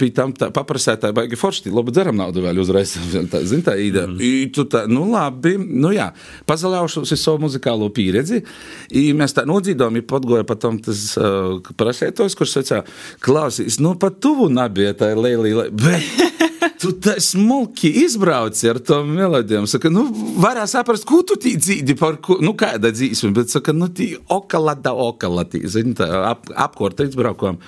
pie 0.00 0.10
tam 0.16 0.32
tā 0.36 0.48
paprasā 0.54 0.96
tā 1.00 1.12
baigi 1.16 1.38
foršti, 1.38 1.72
labi, 1.74 1.92
dzeram 1.94 2.16
naudu 2.20 2.44
vēl 2.44 2.62
uzreiz, 2.64 2.96
tā, 3.32 3.44
zin, 3.44 3.64
tā 3.66 3.76
ideja. 3.80 4.08
I 4.24 4.48
tu 4.54 4.64
tā, 4.70 4.86
nu 4.90 5.04
labi, 5.12 5.56
nu 5.58 5.92
jā, 5.94 6.10
pazaļaušu 6.48 7.04
uz 7.04 7.14
savu 7.20 7.44
muzikālo 7.44 7.90
pieredzi, 7.94 8.40
i 8.96 9.06
mēs 9.16 9.36
tā 9.36 9.44
nodzīdām, 9.48 10.00
i 10.00 10.06
podgoja 10.06 10.46
patam 10.48 10.80
tas 10.82 11.04
uh, 11.20 11.60
prasētos, 11.76 12.36
kurš 12.38 12.58
sacā, 12.58 12.82
klausīs, 13.24 13.80
nu 13.84 13.94
pat 14.00 14.20
tuvu 14.24 14.48
nabija 14.52 14.94
tā 14.98 15.12
lēlī, 15.18 15.54
bet 15.74 16.78
tu 16.80 16.92
tā 17.00 17.14
smulki 17.22 17.88
izbrauci 18.04 18.68
ar 18.70 18.78
to 18.84 19.00
melodijām. 19.08 19.66
Saka, 19.70 19.90
nu, 19.92 20.06
varētu 20.42 20.72
saprast, 20.74 21.06
ko 21.08 21.22
tu 21.26 21.36
tī 21.40 21.54
dzīdi, 21.60 21.96
par 21.98 22.18
ko, 22.24 22.36
nu, 22.44 22.52
kāda 22.60 22.90
dzīsme, 22.94 23.32
bet 23.36 23.52
saka, 23.52 23.72
nu, 23.76 23.88
tī 23.88 24.12
okalada, 24.32 24.92
okalati, 24.92 25.62
zini, 25.70 25.94
tā 25.98 26.08
ap, 26.34 26.48
apkorta 26.66 27.06
izbraukām. 27.08 27.58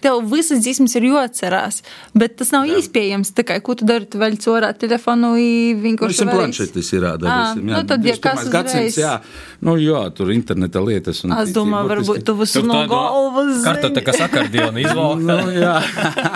Tev 0.00 0.22
visas 0.30 0.62
dziesmas 0.64 0.94
ir 0.96 1.04
jāatcerās, 1.10 1.82
bet 2.16 2.38
tas 2.40 2.54
nav 2.54 2.70
iespējams. 2.72 3.34
Tā 3.36 3.42
kā, 3.44 3.58
ko 3.60 3.74
tu 3.76 3.84
dari, 3.84 4.06
tu 4.08 4.16
vēl 4.22 4.38
corā 4.40 4.70
telefonu 4.80 5.34
i 5.36 5.50
Nu, 5.74 5.82
vienkārši. 5.82 6.14
Visam 6.14 6.30
planšetis 6.32 6.88
ir 6.96 7.02
rāda. 7.04 7.28
Ā, 7.28 7.34
visam, 7.50 7.66
nu 7.68 7.82
tad, 7.90 8.06
ja 8.08 8.14
21. 8.16 8.22
kas 8.24 8.48
gadsimts, 8.54 8.94
uzreiz- 8.94 8.96
jā, 9.02 9.10
nu, 9.68 9.74
jā, 9.76 10.00
tur 10.16 10.32
interneta 10.32 10.80
lietas. 10.80 11.20
un 11.26 11.34
Es 11.36 11.50
tī- 11.50 11.52
tī 11.52 11.56
domāju, 11.58 11.90
varbūt 11.92 12.24
tu 12.24 12.34
visu 12.38 12.62
no 12.64 12.78
galvas. 12.88 13.60
Kartote, 13.66 14.04
kas 14.08 14.22
akordionu 14.24 14.80
izvalkta. 14.86 15.36
Nu, 15.44 15.52
jā, 15.52 15.76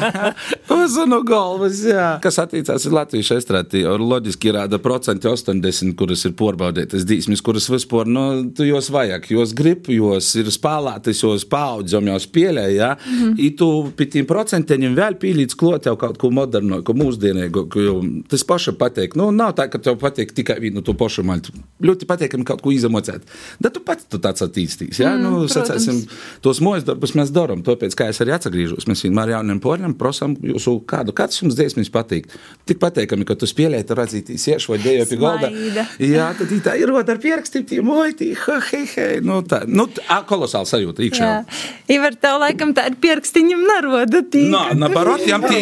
uz 0.70 0.96
no 1.08 1.20
galvas. 1.26 1.80
Jā. 1.84 2.06
Kas 2.24 2.38
attiecās 2.42 2.86
uz 2.86 2.94
Latvijas 2.94 3.32
estrādi, 3.36 3.82
ir 3.84 4.02
loģiski 4.02 4.52
rāda 4.54 4.78
procenti 4.82 5.28
80, 5.28 5.94
kuras 5.98 6.24
ir 6.28 6.34
porbaudītas 6.38 7.06
dzīsmes, 7.08 7.42
kuras 7.44 7.68
vispār, 7.72 8.08
nu, 8.10 8.24
tu 8.56 8.66
jos 8.66 8.90
vajag, 8.94 9.28
jos 9.34 9.54
grib, 9.56 9.88
jos 9.92 10.30
ir 10.40 10.50
spēlētas, 10.54 11.22
jos 11.24 11.46
paudzom, 11.50 12.08
jos 12.12 12.28
pieļauj, 12.34 12.76
jā. 12.78 12.90
Mm 12.96 13.18
-hmm. 13.20 13.34
I 13.38 13.50
tu 13.58 13.68
pie 13.96 14.06
tiem 14.06 14.26
procentiem 14.26 14.94
vēl 14.96 15.18
pīlīdz 15.20 15.56
klot 15.56 15.86
jau 15.86 15.96
kaut 15.96 16.18
ko 16.18 16.30
modernu, 16.30 16.82
ko 16.82 16.92
mūsdienīgu, 16.92 17.66
jau 17.84 17.96
tas 18.28 18.44
paša 18.44 18.72
pateik. 18.78 19.16
Nu, 19.16 19.30
nav 19.30 19.54
tā, 19.54 19.68
ka 19.68 19.78
tev 19.78 19.98
patīk 19.98 20.32
tikai 20.32 20.60
vienu 20.60 20.82
to 20.82 20.94
pašu 20.94 21.22
maļu. 21.22 21.54
Ļoti 21.82 22.06
patīkami 22.06 22.44
kaut 22.44 22.62
ko 22.62 22.70
izamocēt. 22.70 23.22
Da 23.60 23.70
tu 23.70 23.80
pats 23.80 24.04
tu 24.08 24.18
tāds 24.18 24.42
attīstīs, 24.42 25.00
jā, 25.00 25.16
mm, 25.16 25.22
nu, 25.22 25.48
sacēsim, 25.48 26.04
tos 26.40 26.60
mojas 26.60 26.84
darbus 26.84 27.14
mēs 27.14 27.32
darām. 27.34 27.62
Tāpēc, 27.64 27.94
kā 27.94 28.08
es 28.08 28.20
arī 28.20 28.34
atgriežos, 28.36 28.86
mēs 28.86 29.04
vienmēr 29.04 29.34
jauniem 29.34 29.60
poriem 29.60 29.94
prasām, 29.94 30.36
jūsu 30.54 30.76
kādu, 30.88 31.12
kāds 31.16 31.40
jums 31.42 31.56
dziesmas 31.58 31.90
patīk. 31.92 32.30
Tik 32.64 32.78
patīkami, 32.80 33.26
ka 33.28 33.36
tu 33.36 33.48
spēlēji, 33.50 33.86
tu 33.88 33.96
radzītīs 33.98 34.46
iešu 34.54 34.72
vai 34.72 34.78
dēju 34.80 35.06
pie 35.10 35.18
galda. 35.20 35.50
Jā, 36.00 36.30
tad 36.38 36.54
tā 36.64 36.76
ir 36.80 36.88
rota 36.88 37.12
ar 37.14 37.20
pierakstiem, 37.22 37.66
tie 37.68 37.82
moji, 37.84 38.30
ha, 38.46 38.58
hei, 38.70 38.84
hei. 38.94 39.18
Nu, 39.24 39.42
tā, 39.44 39.62
nu, 39.68 39.86
tā, 39.92 40.20
kolosāli 40.28 40.70
sajūta 40.70 41.04
iekšā. 41.04 41.28
Jā, 41.28 41.42
Ivar, 41.98 42.16
tev 42.16 42.38
laikam 42.40 42.72
tā 42.76 42.86
ir 42.88 42.96
pierakstiņam 43.02 43.66
naroda. 43.68 44.22
tī, 44.32 44.46
Nā, 44.52 44.62
ka 44.70 44.78
na, 44.80 44.88
tu- 44.88 44.94
barot, 44.96 45.26
jām 45.28 45.44
tī, 45.44 45.60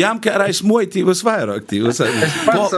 jām 0.00 0.18
kā 0.24 0.34
reiz 0.42 0.62
moji 0.66 0.90
tīvas 0.96 1.22
vairāk, 1.26 1.68
tīvas. 1.70 2.00
Pats 2.46 2.74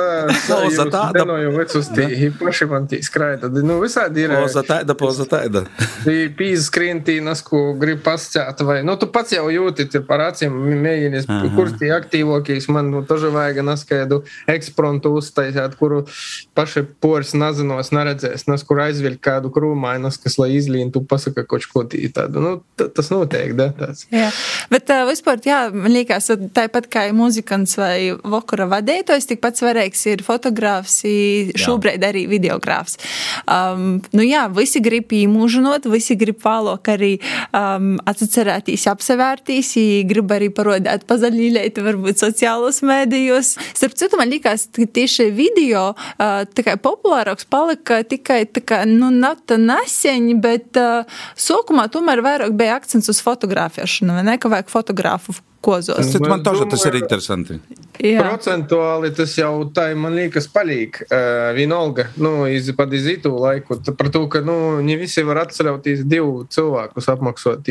Poza 0.49 0.85
tāda, 0.91 1.23
denoju 1.23 1.53
vecus 1.57 1.89
tī, 1.95 2.29
paši 2.39 2.67
man 2.71 2.87
tī 2.91 3.01
skraida. 3.05 3.49
Nu, 3.63 3.79
visādi 3.83 4.25
ir. 4.27 4.35
poza 4.37 4.63
tāda, 4.67 4.97
poza 4.99 5.27
tāda. 5.29 5.65
Pīzes 6.05 6.69
skrientīnas, 6.71 7.43
ko 7.47 7.73
grib 7.79 8.03
pasciāt, 8.05 8.61
vai, 8.67 8.81
nu, 8.87 8.97
tu 9.01 9.09
pats 9.13 9.35
jau 9.37 9.47
jūti 9.53 9.89
te 9.93 10.01
par 10.07 10.25
acīm, 10.29 10.55
mēģinies, 10.83 11.29
kurš 11.57 11.77
tie 11.81 11.93
aktīvākīs, 11.97 12.69
man, 12.73 12.91
nu, 12.93 13.03
toži 13.07 13.31
vajag 13.33 13.63
naskaidu 13.67 14.23
eksprontu 14.51 15.15
uztaisāt, 15.19 15.77
kuru 15.81 16.03
paši 16.57 16.85
poris 17.03 17.35
nazinos 17.39 17.93
neredzēs, 17.95 18.47
nas, 18.51 18.65
kur 18.67 18.83
aizviļ 18.85 19.19
kādu 19.23 19.53
krūmainas, 19.55 20.19
kas, 20.23 20.39
lai 20.41 20.53
izlīn, 20.57 20.93
tu 20.95 21.05
pasaka 21.09 21.45
kaut 21.49 21.67
ko 21.73 21.85
tādu, 21.87 22.43
nu, 22.43 22.53
ta- 22.79 22.89
tas 22.93 23.11
notiek, 23.13 23.55
da, 23.59 23.71
tāds. 23.77 24.07
Jā, 24.13 24.31
bet 24.73 24.91
uh, 24.93 25.05
vispār, 25.09 25.41
jā, 25.47 25.61
man 25.75 25.93
liekas, 25.95 26.31
tāpat 26.57 26.89
kā 26.93 27.07
muzikants 27.17 27.77
vai 27.81 28.13
vakara 28.13 28.69
vadītājs, 28.71 29.29
tikpat 29.31 29.61
svarīgs 29.61 30.05
ir 30.11 30.25
fotogrāfs, 30.27 31.01
šobrīd 31.59 32.05
arī 32.07 32.25
videogrāfs. 32.31 32.99
Um, 33.47 34.01
nu 34.17 34.25
jā, 34.27 34.47
visi 34.55 34.83
grib 34.85 35.13
īmūžinot, 35.17 35.89
visi 35.93 36.17
grib 36.19 36.41
vēlāk 36.43 36.93
arī 36.95 37.13
um, 37.57 37.95
atcerēties, 38.09 38.87
apsevērtīs, 38.93 39.73
i 39.81 39.87
grib 40.09 40.33
arī 40.35 40.51
parodēt 40.55 41.07
pazaļīlēt, 41.43 41.79
varbūt 41.83 42.23
sociālos 42.23 42.83
mēdījos. 42.83 43.57
Starp 43.75 43.97
citu, 43.97 44.19
man 44.19 44.31
liekas, 44.31 44.69
ka 44.73 44.87
tieši 44.87 45.31
video 45.35 45.95
kā 46.19 46.77
populārāks 46.79 47.47
palika 47.49 48.03
tikai 48.05 48.47
kā, 48.65 48.85
nu, 48.87 49.11
nata 49.11 49.59
neseņi, 49.59 50.35
bet 50.41 50.77
uh, 50.77 51.05
sākumā 51.37 51.89
tomēr 51.91 52.23
vairāk 52.23 52.55
bija 52.55 52.79
akcents 52.79 53.09
uz 53.09 53.23
fotografēšanu, 53.23 54.15
vai 54.15 54.27
ne, 54.27 54.39
ka 54.39 54.49
vajag 54.53 54.71
fotogrāfu 54.71 55.35
kozos. 55.62 55.98
Tas 55.98 56.20
man 56.22 56.40
Es 56.40 56.44
тоже 56.46 56.66
tas 56.70 56.86
ir 56.86 56.92
domāju- 56.94 57.02
interesanti. 57.02 57.60
Jā. 57.98 58.22
Procentuāli 58.22 59.10
tas 59.18 59.32
jau 59.36 59.66
tā, 59.74 59.88
man 59.98 60.14
liekas, 60.16 60.46
paliek 60.54 61.00
uh, 61.10 61.50
vienalga. 61.58 62.06
Nu, 62.22 62.46
iz, 62.46 62.70
pat 62.78 62.94
iz 62.94 63.08
itu 63.10 63.32
laiku. 63.34 63.80
t- 63.82 63.92
Par 63.98 64.10
to, 64.14 64.28
ka 64.30 64.40
nu, 64.46 64.80
ne 64.86 64.96
visi 65.02 65.24
var 65.26 65.42
atcerēties 65.48 66.06
divu 66.06 66.46
cilvēkus 66.54 67.10
apmaksāt. 67.10 67.66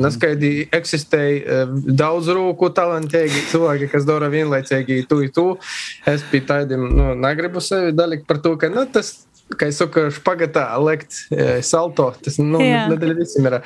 Neskaidri 0.00 0.68
eksistēja 0.72 1.64
uh, 1.68 1.76
daudz 2.00 2.30
rūku, 2.32 2.72
talantīgi 2.74 3.44
cilvēki, 3.52 3.90
kas 3.92 4.08
dara 4.08 4.30
vienlaicīgi 4.32 5.02
tu, 5.10 5.20
tu. 5.28 5.46
Es 6.08 6.24
pie 6.32 6.40
tādiem 6.40 6.88
nu, 6.88 7.12
negribu 7.14 7.60
sevi 7.60 7.92
dalikt 7.92 8.26
par 8.26 8.38
to, 8.44 8.56
ka 8.56 8.68
nu, 8.72 8.86
tas. 8.90 9.18
Kā 9.59 9.67
jau 9.69 9.75
saka, 9.83 10.05
špagatā 10.13 10.65
likt 10.83 11.17
e, 11.31 11.61
salto. 11.65 12.09
Tas 12.23 12.39
nu, 12.41 12.59
Jā. 12.63 12.85
nedēļa 12.91 13.15
visiem 13.19 13.47
ir. 13.49 13.57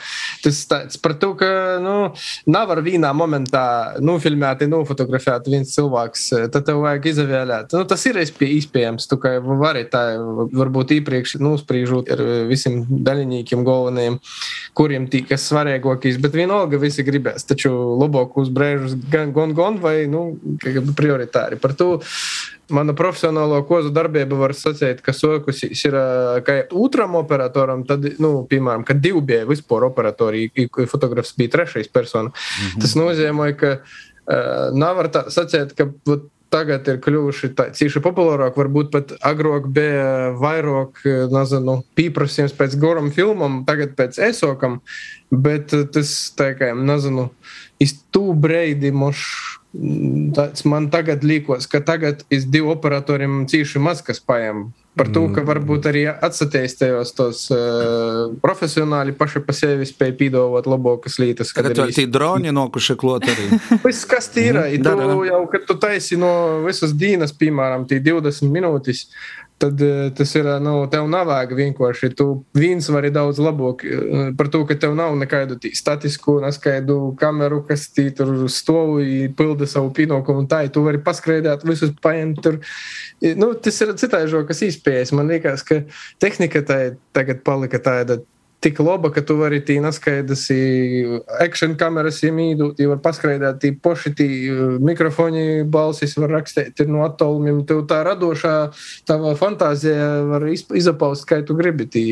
Tas 0.44 0.60
tāds 0.70 1.00
par 1.02 1.14
to, 1.22 1.34
ka 1.40 1.48
nu, 1.84 1.96
nav 2.50 2.74
ar 2.76 2.82
vienā 2.86 3.12
momentā 3.16 3.64
nofilmēt, 4.04 4.66
nofotografēt 4.68 5.48
viens 5.52 5.72
cilvēks. 5.76 6.26
eh, 6.38 6.48
Tad 6.54 6.66
tev 6.68 6.82
vajag 6.84 7.08
izvēlēt. 7.14 7.74
Nu, 7.78 7.86
tas 7.88 8.06
ir 8.10 8.20
iespē- 8.22 8.50
iespējams. 8.58 9.08
Tu 9.08 9.18
kā 9.22 9.38
vari 9.42 9.86
tā, 9.86 10.04
varbūt 10.52 10.96
iepriekš 10.98 11.38
nospriežot 11.40 12.12
ar 12.12 12.24
visiem 12.50 12.82
daļiniekiem 12.86 13.64
galvenajiem, 13.68 14.20
kuriem 14.78 15.08
tīkas 15.10 15.48
svarīgākais. 15.52 16.20
Bet 16.22 16.32
vienalga 16.34 16.80
visi 16.82 17.04
gribēs. 17.08 17.46
Taču 17.48 17.72
labākos 18.02 18.52
brēžus 18.54 18.98
gan, 19.10 19.32
gan, 19.34 19.54
gan 19.58 19.80
vai 19.80 20.06
nu, 20.08 20.38
kā 20.62 20.82
prioritāri. 20.98 21.60
Par 21.62 21.74
to 21.74 22.00
Mana 22.70 22.94
profesionālo 22.98 23.62
kozu 23.68 23.94
darbība 23.96 24.36
var 24.36 24.52
sacīt, 24.58 25.00
ka 25.06 25.14
sokusīs 25.16 25.86
ir 25.88 25.96
kā 26.48 26.58
otram 26.76 27.16
operatoram, 27.16 27.86
tad, 27.88 28.04
nu, 28.20 28.42
piemēram, 28.50 28.84
kad 28.88 29.00
divi 29.04 29.22
bija 29.30 29.46
vispār 29.48 29.86
operatori, 29.88 30.50
fotografs 30.92 31.36
bija 31.38 31.54
trešais 31.56 31.88
persona. 31.88 32.30
Mm 32.30 32.34
-hmm. 32.34 32.82
Tas 32.82 32.96
nozīmē, 32.96 33.54
ka 33.58 33.72
uh, 33.78 34.76
nav 34.76 34.98
var 34.98 35.12
sacīt, 35.32 35.76
ka 35.78 35.88
vot, 36.06 36.28
tagad 36.54 36.88
ir 36.88 37.00
kļuvuši 37.04 37.52
tādi 37.58 37.90
populārāki, 38.04 38.60
varbūt 38.62 38.92
pat 38.94 39.14
agrāk 39.26 39.68
bija 39.74 40.34
vairāk, 40.40 41.02
nezinu, 41.34 41.82
pieprasījums 41.98 42.56
pēc 42.58 42.78
goram 42.80 43.12
filmam, 43.12 43.64
tagad 43.68 43.96
pēc 44.00 44.20
esokam, 44.30 44.80
bet 45.32 45.76
tas, 45.94 46.14
tā 46.38 46.54
kā, 46.60 46.72
nezinu, 46.76 47.30
iz 47.84 47.98
tū 48.12 48.32
breidi 48.34 48.92
moš 48.96 49.57
tāds 50.38 50.64
man 50.66 50.88
tagad 50.94 51.24
liekas, 51.28 51.68
ka 51.70 51.82
tagad 51.84 52.24
iz 52.34 52.48
divu 52.50 52.72
operatoriem 52.74 53.46
cīši 53.50 53.82
maz 53.84 54.04
kas 54.06 54.22
paņem. 54.24 54.70
Par 54.98 55.12
to, 55.14 55.28
ka 55.30 55.44
varbūt 55.46 55.86
arī 55.92 56.00
atsatīstījos 56.10 57.12
tos 57.14 57.44
uh, 57.54 58.32
profesionāli 58.42 59.14
paši 59.14 59.44
pa 59.46 59.54
sevi 59.54 59.86
spēj 59.86 60.16
pīdot 60.18 60.66
labākas 60.66 61.20
lietas. 61.22 61.52
kad 61.54 61.70
vēl 61.70 61.94
tie 61.94 62.08
droni 62.10 62.50
nokuši 62.56 62.96
klot 62.98 63.28
arī. 63.30 63.46
Viss, 63.86 64.08
kas 64.10 64.32
ir 64.42 64.58
Da, 64.58 64.96
tu 64.98 65.20
jau, 65.28 65.44
kad 65.52 65.68
tu 65.70 65.78
taisi 65.78 66.18
no 66.18 66.32
visas 66.66 66.96
dienas, 66.98 67.36
piemēram, 67.36 67.86
tie 67.86 68.00
20 68.02 68.50
minūtes, 68.50 69.06
tad 69.58 69.82
eh, 69.82 70.12
tas 70.16 70.36
ir, 70.36 70.48
nu, 70.62 70.74
tev 70.92 71.08
nav 71.10 71.28
vajag 71.30 71.54
vienkārši. 71.58 72.12
Tu 72.18 72.28
viens 72.58 72.90
vari 72.94 73.12
daudz 73.14 73.42
labāk 73.42 73.84
eh, 73.88 74.30
par 74.38 74.52
to, 74.54 74.64
ka 74.70 74.78
tev 74.80 74.96
nav 74.98 75.18
nekādu 75.20 75.58
statisku, 75.78 76.38
neskaidu 76.44 77.00
kameru, 77.20 77.64
kas 77.68 77.88
tur 77.96 78.34
stāv 78.54 78.98
un 79.00 79.36
pilda 79.38 79.68
savu 79.70 79.92
pienākumu. 79.98 80.46
Tā, 80.52 80.64
tu 80.74 80.86
vari 80.86 81.02
paskraidīt, 81.04 81.66
visus 81.68 81.94
paņemt 82.04 82.42
tur. 82.46 82.62
Nu, 83.40 83.52
tas 83.58 83.82
ir 83.82 83.94
citādi, 83.98 84.46
kas 84.48 84.64
izpējas. 84.70 85.14
Man 85.18 85.32
liekas, 85.34 85.66
ka 85.66 85.82
tehnika 86.22 86.64
tā 86.66 86.82
tagad 87.18 87.42
palika 87.48 87.82
tāda 87.82 88.22
tik 88.60 88.80
laba, 88.80 89.12
ka 89.14 89.22
tu 89.22 89.38
vari 89.38 89.60
tī 89.62 89.78
naskaidrs, 89.84 90.48
action 91.44 91.76
kameras 91.78 92.24
iemīdūt, 92.26 92.82
jau 92.82 92.90
var 92.90 93.02
paskraidāt 93.06 93.60
tī 93.62 93.72
poši 93.84 94.14
tī 94.18 94.30
mikrofoni 94.84 95.64
balsis, 95.70 96.18
var 96.18 96.34
rakstīt 96.40 96.82
no 96.90 97.06
attālumiem. 97.06 97.62
Tev 97.70 97.86
tā 97.90 98.02
radošā, 98.08 98.56
tava 99.08 99.36
fantāzija 99.38 100.10
var 100.32 100.48
izapaust, 100.50 101.28
kā 101.30 101.44
tu 101.46 101.58
gribi 101.58 101.86
tī. 101.86 102.06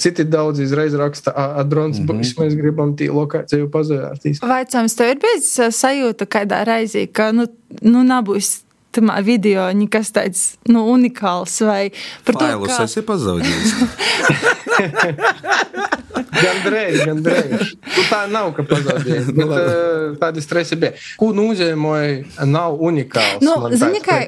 Citi 0.00 0.24
daudz 0.28 0.60
izreiz 0.60 0.96
raksta, 0.96 1.32
ah, 1.32 1.62
drons, 1.64 2.00
mm 2.00 2.08
-hmm. 2.08 2.34
mēs 2.40 2.56
gribam 2.56 2.96
tī 2.96 3.08
lokāciju 3.08 3.70
pazvērtīs. 3.72 4.40
Vaicājums, 4.44 4.96
tev 4.96 5.14
ir 5.14 5.20
bijis 5.20 5.52
sajūta 5.80 6.28
kādā 6.28 6.64
reizī, 6.64 7.06
ka, 7.12 7.32
nu, 7.32 7.46
nu 7.82 8.04
nebūs 8.04 8.65
tamā 8.96 9.20
video 9.24 9.68
nekas 9.76 10.12
tāds 10.16 10.46
nu, 10.68 10.86
unikāls 10.94 11.60
vai 11.66 11.92
par 12.26 12.40
to, 12.40 12.50
kā... 12.66 12.80
esi 12.88 13.04
pazaudējis. 13.06 13.70
Gandrīz, 16.36 17.00
gandrīz. 17.06 17.72
Nu, 17.86 18.04
tā 18.10 18.20
nav, 18.30 18.50
ka 18.56 18.64
pazaudēji. 18.66 19.34
Bet, 19.36 19.52
uh, 19.52 20.16
tādi 20.20 20.42
stresi 20.44 20.78
bija. 20.80 20.94
Ko 21.20 21.30
nozīmē 21.36 22.44
nav 22.48 22.76
unikāls? 22.82 23.40
Nu, 23.44 23.56
man, 23.62 23.76
zini, 23.78 24.00
kā, 24.04 24.18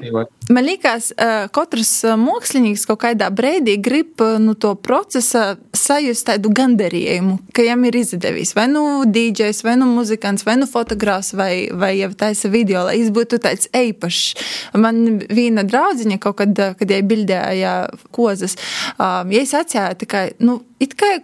man 0.52 0.66
liekas, 0.66 1.10
uh, 1.14 1.46
katrs 1.54 1.92
mākslinieks 2.20 2.86
kaut 2.88 3.02
kādā 3.04 3.30
brīdī 3.34 3.76
grib 3.82 4.22
nu, 4.42 4.54
to 4.58 4.74
procesa 4.80 5.56
sajust 5.76 6.28
tādu 6.30 6.52
gandarījumu, 6.54 7.38
ka 7.54 7.64
viņam 7.66 7.86
ir 7.90 8.00
izdevies. 8.02 8.54
Vai 8.56 8.68
nu 8.70 8.84
DJs, 9.08 9.62
vai 9.66 9.76
nu 9.80 9.90
muzikants, 9.92 10.46
vai 10.48 10.58
nu 10.60 10.68
fotogrāfs, 10.70 11.34
vai, 11.38 11.68
vai 11.72 11.94
jau 12.00 12.12
taisa 12.18 12.50
video, 12.52 12.86
lai 12.88 12.98
viņš 13.00 13.14
būtu 13.14 13.42
tāds 13.44 13.70
eipašs. 13.76 14.48
Man 14.78 15.20
viena 15.32 15.64
draudziņa 15.66 16.20
kaut 16.22 16.40
kad, 16.42 16.62
kad 16.78 16.94
jai 16.94 17.02
bildēja 17.06 17.74
kozas, 18.14 18.58
ja 18.98 19.42
es 19.42 19.56
atcēju, 19.56 20.08
ka, 20.10 20.28
nu, 20.44 20.60
it 20.82 20.98
kā 20.98 21.18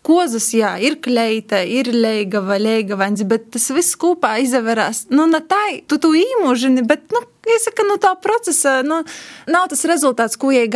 Kozas, 0.00 0.46
jā, 0.56 0.70
ir 0.80 0.94
kleita, 1.04 1.58
ir 1.60 1.90
leiga 1.92 2.40
vai 2.40 2.56
leiga 2.56 2.96
vains, 2.96 3.20
bet 3.28 3.50
tas 3.52 3.66
viss 3.76 3.98
kopā 4.00 4.38
izvērās. 4.40 5.02
Nu, 5.12 5.26
ne 5.28 5.42
tā, 5.44 5.58
tu 5.92 5.98
to 6.00 6.14
īmužini, 6.16 6.86
bet, 6.88 7.04
nu, 7.12 7.20
Jāsaka, 7.50 7.84
nu, 7.88 7.96
tā 8.00 8.10
procesa 8.20 8.80
nu, 8.84 9.00
nav 9.50 9.68
tas 9.72 9.82
rezultāts, 9.88 10.36
ko 10.40 10.52
jai 10.52 10.66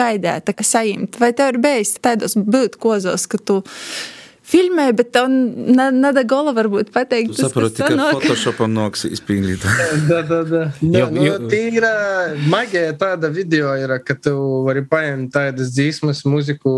kā 0.57 0.65
sajimt. 0.65 1.19
Vai 1.21 1.33
tev 1.37 1.53
ir 1.53 1.59
bijis 1.61 1.97
tādos 2.03 2.37
būt 2.37 2.79
kozos, 2.81 3.27
ka 3.29 3.39
tu 3.39 3.59
filmē, 4.45 4.91
bet 4.97 5.11
tev 5.15 5.29
nada 5.31 6.23
gola 6.29 6.53
varbūt 6.57 6.91
pateikt. 6.95 7.33
Tu 7.35 7.45
saproti, 7.47 7.81
ka 7.81 7.89
sanāk. 7.91 8.19
Photoshopam 8.21 8.75
noks 8.77 9.07
izpildīt. 9.09 9.65
da, 10.11 10.21
da, 10.29 10.41
da. 10.45 10.63
Jo, 10.85 11.09
nu, 11.13 11.25
jo. 11.25 11.37
Tīra 11.51 11.93
magija 12.53 12.93
tāda 13.01 13.31
video 13.33 13.73
ir, 13.81 13.95
ka 14.05 14.17
tu 14.21 14.35
vari 14.67 14.85
paņemt 14.89 15.33
tādas 15.35 15.73
dzīsmas, 15.75 16.25
muziku. 16.29 16.75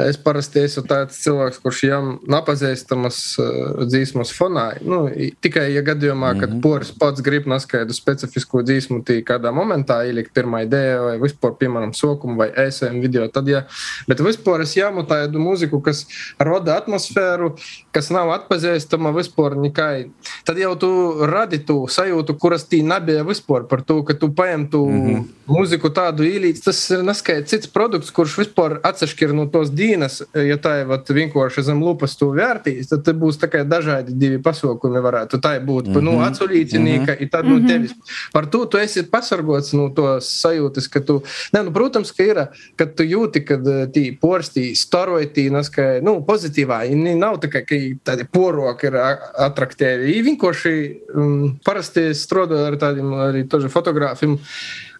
Es 0.00 0.18
parasti 0.20 0.64
esmu 0.64 0.84
tāds 0.88 1.20
cilvēks, 1.24 1.60
kurš 1.62 1.82
jām 1.90 2.10
napazīstamas 2.32 3.20
uh, 3.42 3.84
dzīsmas 3.84 4.32
fonā. 4.36 4.66
Nu, 4.80 5.04
tikai, 5.44 5.68
ja 5.76 5.84
gadījumā, 5.86 6.32
kad 6.38 6.48
mm 6.48 6.56
-hmm. 6.56 6.64
poris 6.64 6.94
pats 6.96 7.24
grib 7.24 7.46
naskaidu 7.50 7.92
specifisku 7.96 8.64
dzīsmu, 8.64 9.02
tī 9.04 9.20
kādā 9.26 9.52
momentā 9.52 10.00
ielikt 10.08 10.32
pirmā 10.34 10.64
ideja 10.64 11.02
vai 11.02 11.16
vispār, 11.20 11.56
piemēram, 11.60 11.92
sokumu 11.92 12.38
vai 12.40 12.50
ESM 12.66 13.00
video, 13.04 13.28
tad, 13.28 13.48
ja, 13.48 13.66
bet 14.08 14.20
vispār 14.20 14.64
es 14.64 14.76
jāmu 14.76 15.04
tādu 15.08 15.38
muziku, 15.38 15.82
kas 15.84 16.06
roda 16.40 16.76
atmosfēru 16.80 17.01
atmosfēru, 17.02 17.52
kas 17.92 18.10
nav 18.10 18.30
atpazīstama 18.36 19.12
vispār 19.16 19.56
nekai. 19.58 20.10
Tad 20.46 20.58
jau 20.58 20.74
tu 20.78 20.90
radi 21.28 21.60
to 21.66 21.86
sajūtu, 21.90 22.36
kuras 22.38 22.64
tī 22.68 22.82
nebija 22.82 23.24
vispār 23.26 23.66
par 23.68 23.82
to, 23.82 24.02
ka 24.02 24.14
tu 24.14 24.28
paņem 24.28 24.70
tu 24.70 24.86
mm 24.86 25.06
-hmm. 25.06 25.24
mūziku 25.46 25.90
tādu 25.90 26.24
īlīdzi. 26.24 26.64
Tas 26.64 26.90
ir 26.90 27.02
neskaidrs 27.02 27.50
cits 27.50 27.66
produkts, 27.66 28.10
kurš 28.10 28.38
vispār 28.38 28.80
atsevišķi 28.82 29.32
no 29.34 29.46
tos 29.46 29.70
dīnas, 29.70 30.22
ja 30.34 30.56
tā 30.56 30.80
ir 30.80 30.86
vienkārši 30.86 31.62
zem 31.62 31.82
lupas 31.82 32.16
tu 32.16 32.26
vērtīs, 32.32 32.88
tad 32.88 33.04
te 33.04 33.12
būs 33.12 33.40
tikai 33.40 33.64
dažādi 33.64 34.12
divi 34.12 34.38
pasaukumi 34.38 35.00
varētu 35.00 35.40
tā 35.40 35.58
būt. 35.60 35.88
Mm 35.88 35.94
-hmm. 35.94 36.02
Nu, 36.02 36.20
atsulīcinīka, 36.20 37.12
mm 37.12 37.18
-hmm. 37.18 37.30
tad 37.30 37.46
nu 37.46 37.66
tevis. 37.68 37.92
Par 38.32 38.46
to 38.46 38.64
tu 38.66 38.78
esi 38.78 39.02
pasargots 39.02 39.72
no 39.72 39.88
to 39.88 40.20
sajūtas, 40.20 40.90
ka 40.90 41.00
tu, 41.00 41.22
ne, 41.52 41.62
nu, 41.62 41.72
protams, 41.72 42.12
ka 42.12 42.22
ir, 42.22 42.46
kad 42.76 42.94
tu 42.94 43.02
jūti, 43.02 43.44
kad 43.44 43.60
tī 43.94 44.18
porstī 44.18 44.74
staroja 44.74 45.26
tī, 45.26 45.50
neskai, 45.50 46.00
nu, 46.02 46.22
pozitīvā 46.26 46.82
Viņi 46.92 47.16
nav 47.18 47.40
tikai 47.42 47.80
tādi 48.04 48.26
poroki, 48.28 48.90
ir 48.90 48.98
attraktīvi. 49.00 50.08
Viņi 50.10 50.24
vienkārši 50.30 50.74
um, 51.16 51.36
parasti 51.64 52.10
strādā 52.16 52.66
ar 52.68 52.78
tādiem 52.80 53.14
arī 53.28 53.44
fotogrāfiem, 53.72 54.38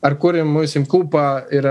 ar 0.02 0.16
kuriem 0.18 0.48
mums 0.50 0.74
kopā 0.90 1.26
ir 1.54 1.68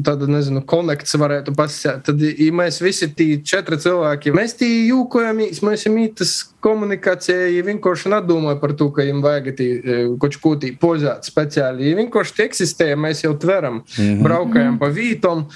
tāda, 0.00 0.28
nezinu, 0.30 0.62
konekts 0.68 1.16
varētu 1.18 1.54
pasēt. 1.56 2.04
Tad, 2.06 2.22
ja 2.22 2.54
mēs 2.54 2.80
visi 2.82 3.08
tie 3.16 3.40
četri 3.44 3.78
cilvēki, 3.82 4.32
mēs 4.36 4.56
tie 4.60 4.70
jūkojamies, 4.88 5.60
mēs 5.66 5.82
esam 5.82 5.98
ītas 6.00 6.34
komunikācijā, 6.62 7.50
ja 7.56 7.66
vienkārši 7.66 8.12
nedomāju 8.14 8.60
par 8.62 8.76
to, 8.78 8.88
ka 8.94 9.04
viņam 9.04 9.22
vajag 9.24 9.50
tī 9.58 9.68
kaut 10.22 10.38
ko 10.44 10.54
tī 10.62 10.72
pozēt 10.78 11.28
speciāli. 11.28 11.90
Ja 11.90 11.98
vienkārši 11.98 12.36
tie 12.38 12.48
eksistē, 12.48 12.92
mēs 12.96 13.24
jau 13.26 13.34
tveram, 13.34 13.82
mm 13.82 14.02
-hmm. 14.02 14.22
braukājam 14.26 14.78
pa 14.78 14.92
vītom. 14.94 15.46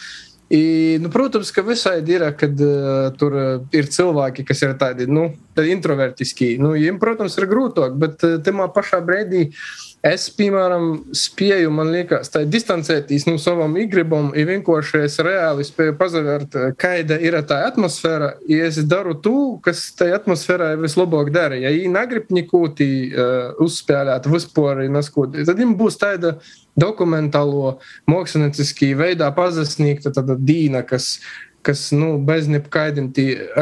I, 0.46 0.98
nu, 1.02 1.10
protams, 1.10 1.50
ka 1.50 1.64
visādi 1.66 2.14
ir, 2.14 2.22
kad 2.38 2.60
uh, 2.62 3.08
tur 3.18 3.34
uh, 3.34 3.46
ir 3.74 3.88
cilvēki, 3.90 4.44
kas 4.46 4.62
ir 4.62 4.76
tādi 4.78 5.08
nu, 5.10 5.32
introvertiski. 5.58 6.52
Nu, 6.62 6.70
viņiem, 6.76 7.00
protams, 7.02 7.34
ir 7.40 7.48
grūtāk, 7.50 7.96
bet 7.98 8.22
uh, 8.22 8.36
tajā 8.46 8.68
pašā 8.76 9.00
brīdī 9.02 9.48
es, 10.10 10.26
piemēram, 10.34 10.86
spēju, 11.16 11.70
man 11.74 11.90
liekas, 11.94 12.30
tā 12.32 12.42
distancēties 12.48 13.26
no 13.28 13.36
nu, 13.36 13.42
savam 13.42 13.76
igribam, 13.80 14.28
ja 14.36 14.46
vienkārši 14.48 15.02
es 15.06 15.18
reāli 15.24 15.66
spēju 15.66 15.96
pazavērt, 16.00 16.58
kāda 16.80 17.18
ir 17.22 17.38
tā 17.48 17.62
atmosfēra, 17.68 18.34
ja 18.50 18.68
es 18.68 18.78
daru 18.88 19.16
to, 19.22 19.36
kas 19.64 19.84
tajā 19.98 20.20
atmosfērā 20.20 20.72
vislabāk 20.80 21.32
dara. 21.34 21.58
Ja 21.60 21.72
viņi 21.74 21.92
negrib 21.94 22.30
neko 22.34 22.62
uh, 22.68 23.32
uzspēlēt, 23.62 24.28
vispār 24.30 24.84
neskot, 24.92 25.36
tad 25.36 25.56
viņiem 25.56 25.76
būs 25.80 25.98
tāda 26.02 26.36
dokumentālo, 26.76 27.78
mākslinieciskī 28.10 28.92
veidā 28.98 29.30
pazasniegta 29.36 30.12
dīna, 30.36 30.84
kas, 30.86 31.16
kas 31.66 31.88
nu, 31.96 32.12
bez 32.22 32.46
nekādiem 32.50 33.10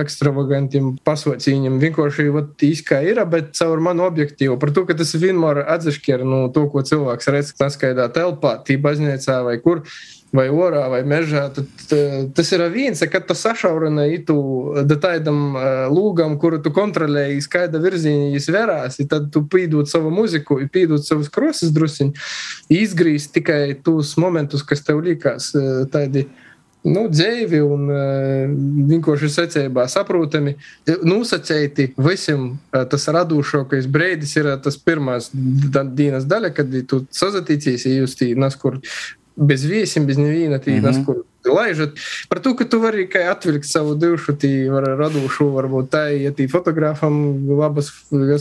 ekstravagantiem 0.00 0.94
pasaucījumiem 1.06 1.78
vienkārši 1.82 2.28
īstenībā 2.30 3.00
ir, 3.08 3.22
bet 3.30 3.54
caur 3.56 3.80
manu 3.84 4.04
objektīvu. 4.08 4.58
Par 4.60 4.74
to, 4.76 4.84
ka 4.88 4.98
tas 4.98 5.14
vienmēr 5.16 5.64
atsevišķi 5.64 6.20
no 6.24 6.44
to, 6.52 6.66
ko 6.72 6.84
cilvēks 6.84 7.32
redz, 7.32 7.54
neskaidā 7.60 8.10
telpā, 8.12 8.58
tī 8.66 8.76
baznīcā 8.80 9.40
vai 9.46 9.56
kur 9.64 9.82
vai 10.34 10.48
orā, 10.50 10.86
vai 10.90 11.02
mežā. 11.06 11.44
Tad, 11.54 11.92
tas 12.34 12.48
ir 12.54 12.64
viens, 12.74 13.02
kad 13.10 13.26
tu 13.28 13.36
sašaurina 13.38 14.06
itu 14.10 14.36
tādam 14.98 15.54
lūgam, 15.94 16.36
kuru 16.42 16.58
tu 16.62 16.72
kontrolēji, 16.74 17.44
skaidra 17.44 17.82
virzienā 17.82 18.32
izvērās, 18.34 18.98
tad 19.10 19.30
tu 19.34 19.44
pīdot 19.50 19.90
savu 19.90 20.10
muziku, 20.14 20.58
pīdot 20.74 21.06
savus 21.06 21.30
krosas 21.32 21.70
drusiņu, 21.74 22.16
izgrīst 22.74 23.34
tikai 23.36 23.76
tos 23.86 24.16
momentus, 24.20 24.66
kas 24.66 24.82
tev 24.86 25.04
likās 25.06 25.52
tādi. 25.94 26.26
Nu, 26.84 27.06
dzīvi 27.08 27.62
un 27.64 27.88
uh, 27.88 28.54
vienkārši 28.90 29.30
secībā 29.32 29.86
saprotami. 29.88 30.52
Nosacīti 31.08 31.94
visam 31.96 32.50
tas 32.70 33.08
radošākais 33.16 33.88
brīdis 33.88 34.36
ir 34.36 34.50
tas 34.64 34.76
pirmās 34.76 35.30
dienas 35.32 36.28
daļa, 36.28 36.52
kad 36.56 36.74
tu 36.90 37.04
sazatīcies, 37.08 37.86
ja 37.88 38.02
jūs 38.02 38.18
tī 38.20 38.34
neskur 38.36 38.82
bez 39.34 39.64
viesiem, 39.66 40.04
bez 40.06 40.20
neviena 40.20 40.60
tī, 40.60 40.76
mm 40.76 40.78
-hmm. 40.78 40.84
nas, 40.84 41.00
kur 41.06 41.24
laižat. 41.54 41.98
Par 42.28 42.40
to, 42.44 42.54
ka 42.58 42.66
tu 42.68 42.80
vari 42.82 43.04
tikai 43.04 43.24
atvilkt 43.30 43.68
savu 43.68 43.94
dušu, 43.98 44.36
var 44.72 44.86
radošu, 44.98 45.48
varbūt 45.54 45.90
tā, 45.92 46.04
ja 46.18 46.32
tī 46.34 46.46
fotogrāfam 46.50 47.16
labas, 47.48 47.90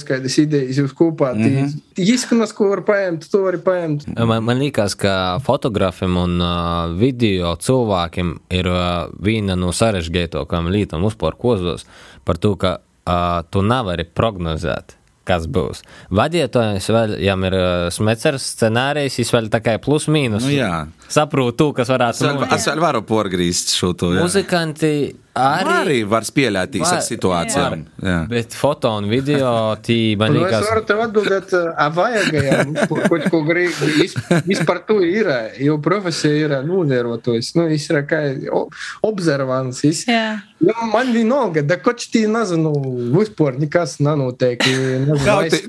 kādas 0.08 0.38
idejas 0.42 0.80
jūs 0.82 0.96
kopā, 0.98 1.34
mm 1.36 1.44
-hmm. 1.44 1.82
izskanās, 1.98 2.54
ko 2.54 2.70
var 2.70 2.84
paņemt, 2.88 3.30
to 3.32 3.44
vari 3.44 3.58
paņemt. 3.58 4.08
Man, 4.26 4.44
man 4.44 4.60
liekas, 4.60 4.96
ka 4.96 5.40
fotogrāfiem 5.46 6.18
un 6.18 6.42
uh, 6.42 6.98
video 7.00 7.56
cilvēkiem 7.56 8.38
ir 8.50 8.68
uh, 8.68 9.10
viena 9.20 9.56
no 9.56 9.72
sarežģītākām 9.72 10.70
lietām 10.70 11.04
uzpār 11.04 11.38
kozos 11.38 11.86
par 12.24 12.38
to, 12.38 12.56
ka 12.56 12.80
uh, 12.80 13.44
tu 13.50 13.62
nevari 13.62 14.04
prognozēt 14.04 15.03
kas 15.28 15.48
būs. 15.52 15.84
Vadītājs 16.14 16.90
vēl, 16.94 17.16
ja 17.24 17.36
ir 17.48 17.58
uh, 17.58 17.88
smecers 17.94 18.50
scenārijs, 18.58 19.20
viņš 19.22 19.34
vēl 19.38 19.50
tā 19.54 19.62
kā 19.64 19.78
plus 19.84 20.10
mīnus. 20.12 20.46
Nu, 20.46 20.54
jā. 20.54 20.72
Saprotu, 21.12 21.72
kas 21.78 21.92
varētu 21.94 22.34
būt. 22.40 22.56
Es 22.58 22.68
vēl 22.70 22.84
varu 22.84 23.04
porgrīzt 23.08 23.76
šo 23.78 23.94
to. 23.98 24.12
Muzikanti 24.20 24.94
Arī, 25.34 25.72
Arī 25.74 25.96
var 26.06 26.22
spēlēt 26.22 26.76
Var- 26.78 26.92
ar 26.94 27.00
situācijām. 27.02 27.80
Jā. 28.06 28.18
Bet 28.30 28.54
foto 28.54 28.92
un 29.00 29.08
video 29.10 29.74
tī 29.82 30.16
man 30.16 30.32
Nu, 30.34 30.44
es 30.46 30.52
liekas. 30.52 30.68
varu 30.70 30.84
tev 30.86 31.00
atbildēt, 31.08 31.54
a 31.76 31.88
vajagajam, 31.90 32.76
kaut 33.10 33.26
ko 33.32 33.42
grib, 33.48 33.72
vispār 34.46 34.84
tu 34.86 35.00
ir, 35.02 35.26
jo 35.58 35.80
profesija 35.82 36.36
ir 36.46 36.54
novērotojis, 36.68 37.50
nu, 37.58 37.66
viņš 37.72 37.88
ir 37.96 38.00
kā 38.12 38.20
observants, 39.02 39.82
viņš, 39.82 40.04
Jā. 40.08 40.28
nu, 40.62 40.74
man 40.92 41.10
vienalga, 41.16 41.64
da 41.66 41.78
koč 41.82 42.06
tī 42.14 42.28
nezinu, 42.30 42.72
vispār 43.18 43.58
nekas 43.58 43.98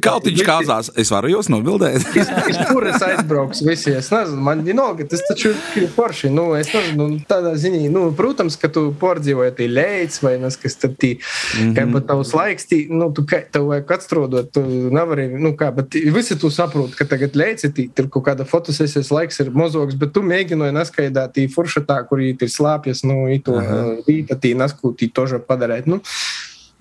kautiņš 0.04 0.38
visi- 0.38 0.46
kāzās, 0.48 0.90
es 1.00 1.10
varu 1.12 1.32
jūs 1.38 1.48
nobildēt. 1.52 2.04
Iz 2.52 2.60
kuras 2.68 3.00
aizbrauks 3.02 3.64
visi, 3.66 3.94
es 3.96 4.10
nezinu, 4.12 4.40
man 4.44 4.62
vienalga, 4.66 5.08
tas 5.08 5.24
taču 5.28 5.54
ir 5.80 5.88
forši, 5.96 6.30
nu, 6.34 6.50
es 6.58 6.68
nezinu, 6.74 7.08
tādā 7.30 7.54
ziņā, 7.56 7.88
nu, 7.94 8.06
protams, 8.16 8.56
ka 8.60 8.68
tu 8.68 8.90
pārdzīvoji 9.00 9.53
tī 9.56 9.68
leids 9.70 10.20
vai 10.22 10.36
nes, 10.42 10.56
kas 10.60 10.74
tad 10.82 10.96
tī, 11.00 11.14
Mhm. 11.54 11.74
kā 11.76 11.86
pat 11.92 12.06
tavs 12.10 12.32
laiks, 12.34 12.66
tī, 12.70 12.78
nu, 12.90 13.10
tu 13.12 13.22
kā, 13.22 13.42
tev 13.50 13.66
vajag 13.72 13.92
atstrodot, 13.98 14.52
tu 14.52 14.60
nevari, 14.94 15.28
nu, 15.38 15.52
kā, 15.56 15.70
bet 15.74 15.90
tī- 15.90 16.04
visi 16.12 16.36
tu 16.38 16.50
saproti, 16.50 16.96
ka 16.96 17.04
tagad 17.04 17.34
leids 17.34 17.64
ir 17.64 17.70
tī, 17.70 17.88
tur 17.94 18.08
kaut 18.08 18.24
kāda 18.24 18.44
fotosesijas 18.46 19.10
laiks 19.10 19.40
ir 19.40 19.50
mozogs, 19.50 19.94
bet 19.98 20.12
tu 20.12 20.20
mēģināji 20.22 20.74
neskaidāt 20.78 21.34
tī 21.34 21.48
furšatā, 21.48 22.06
kur 22.08 22.20
ir 22.20 22.34
slāpjas, 22.36 23.04
nu, 23.04 23.26
i 23.32 23.38
to 23.38 23.52
vīta 24.06 24.34
tī 24.36 24.54
neskūtī 24.54 25.12
toža 25.12 25.38
padarēt, 25.38 25.86
nu. 25.86 26.00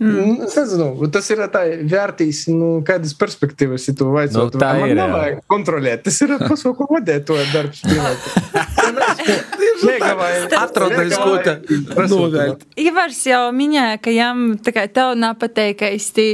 Mm. 0.01 0.41
Es 0.43 0.55
nezinu, 0.57 1.11
tas 1.13 1.29
ir 1.31 1.37
tā 1.53 1.61
vērtīs, 1.87 2.47
nu, 2.49 2.81
kādas 2.83 3.13
perspektīvas 3.13 3.85
ir 3.87 3.95
tu 3.95 4.05
vajadzot. 4.11 4.55
Nu, 4.55 4.59
tā 4.59 4.71
Man 4.79 4.89
ir, 4.89 4.95
jā. 4.97 5.05
nevajag 5.05 5.37
kontrolēt. 5.47 6.01
Tas 6.03 6.17
ir 6.25 6.33
pasauku 6.41 6.87
vadētoja 6.89 7.45
darbs. 7.53 7.83
Atrodais, 10.57 11.13
ko 11.17 11.35
te 11.43 11.55
novērt. 12.09 12.63
Ivars 12.79 13.19
jau 13.27 13.41
minēja, 13.55 13.97
ka 14.03 14.13
jām 14.13 14.43
tā 14.63 14.73
kā 14.75 14.85
tev 14.91 15.13
nav 15.19 15.37
pateikti 15.41 16.27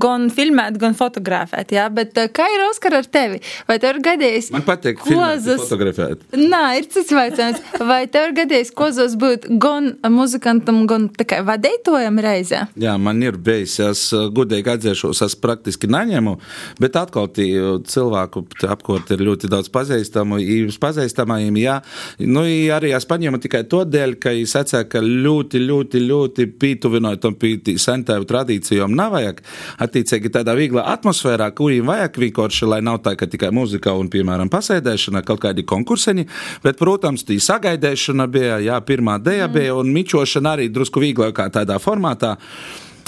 gan 0.00 0.28
filmēt, 0.34 0.78
gan 0.80 0.96
fotografēt, 0.98 1.72
jā, 1.76 1.86
bet 1.94 2.16
eh, 2.18 2.28
kā 2.34 2.46
ir 2.54 2.64
Oskar 2.68 2.98
ar 3.00 3.06
tevi? 3.08 3.40
Vai 3.68 3.78
tev 3.82 3.96
ir 3.96 4.02
gadījis? 4.04 4.50
Man 4.54 4.64
patīk 4.66 5.02
filmēt, 5.04 5.38
kozas- 5.40 5.62
fotografēt. 5.64 6.24
Nā, 6.38 6.62
ir 6.80 6.88
cits 6.92 7.12
jautājums. 7.14 7.62
Vai 7.88 8.02
tev 8.12 8.28
ir 8.30 8.34
gadījis 8.42 8.72
kozos 8.76 9.14
būt 9.20 9.48
gan 9.62 9.92
muzikantam, 10.12 10.82
gan 10.90 11.08
tā 11.14 11.26
kā 11.28 11.40
vadītojam 11.46 12.20
reizē? 12.24 12.64
Jā, 12.80 12.96
man 13.00 13.22
ir 13.24 13.38
bijis, 13.40 13.78
es 13.84 14.04
uh, 14.16 14.26
gudīgi 14.34 14.72
atzīšos, 14.74 15.22
es 15.26 15.36
praktiski 15.38 15.88
neņemu, 15.90 16.36
bet 16.82 16.96
atkal 17.00 17.28
tī 17.32 17.48
uh, 17.58 17.78
cilvēku 17.88 18.44
te 18.58 18.68
apkārt 18.70 19.12
ir 19.14 19.24
ļoti 19.28 19.50
daudz 19.52 19.70
pazīstamu. 19.74 20.38
Jūs 20.42 20.78
pazīstamajiem, 20.82 21.58
jā, 21.62 21.78
nu, 22.26 22.44
i 22.48 22.68
arī 22.74 22.87
es 22.96 23.06
paņēmu 23.08 23.40
tikai 23.42 23.62
to 23.70 23.82
dēļ, 23.88 24.14
ka 24.22 24.32
es 24.36 24.54
atceru, 24.58 24.88
ka 24.92 25.02
ļoti, 25.04 25.60
ļoti, 25.64 26.02
ļoti 26.08 26.46
pītuvinoju 26.60 27.20
tam 27.22 27.36
sentēju 27.38 28.28
tradīcijām 28.28 28.94
nav 28.96 29.14
vajag. 29.16 29.42
Attiecīgi 29.84 30.32
tādā 30.34 30.54
vieglā 30.58 30.84
atmosfērā, 30.94 31.50
kuriem 31.58 31.90
vajag 31.90 32.18
vienkārši, 32.24 32.68
lai 32.70 32.80
nav 32.84 33.00
tā, 33.04 33.14
ka 33.18 33.28
tikai 33.30 33.52
muzika 33.54 33.94
un, 33.96 34.10
piemēram, 34.12 34.50
pasēdēšana, 34.52 35.24
kaut 35.28 35.42
kādi 35.44 35.66
konkurseņi, 35.68 36.26
bet, 36.64 36.80
protams, 36.80 37.26
tī 37.28 37.38
sagaidēšana 37.42 38.28
bija, 38.32 38.58
jā, 38.64 38.80
pirmā 38.84 39.18
dēja 39.22 39.48
bija 39.52 39.78
un 39.78 39.92
mičošana 39.94 40.56
arī 40.56 40.68
drusku 40.72 41.02
vieglākā 41.04 41.50
tādā 41.54 41.80
formātā. 41.82 42.36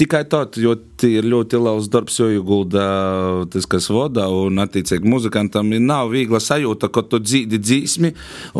Tikai 0.00 0.22
tad, 0.32 0.56
jo 0.56 0.72
ir 1.08 1.26
ļoti 1.28 1.58
liels 1.60 1.88
darbs, 1.92 2.18
jo 2.20 2.28
iegulda 2.32 2.84
tas, 3.52 3.66
kas 3.70 3.88
vada, 3.92 4.26
un, 4.32 4.58
attiecīgi, 4.62 5.08
muzikantam 5.08 5.70
nav 5.84 6.10
viegla 6.12 6.40
sajūta, 6.42 6.90
ka 6.92 7.02
tu 7.06 7.20
dzīvi 7.22 7.60
dzīsmi, 7.60 8.10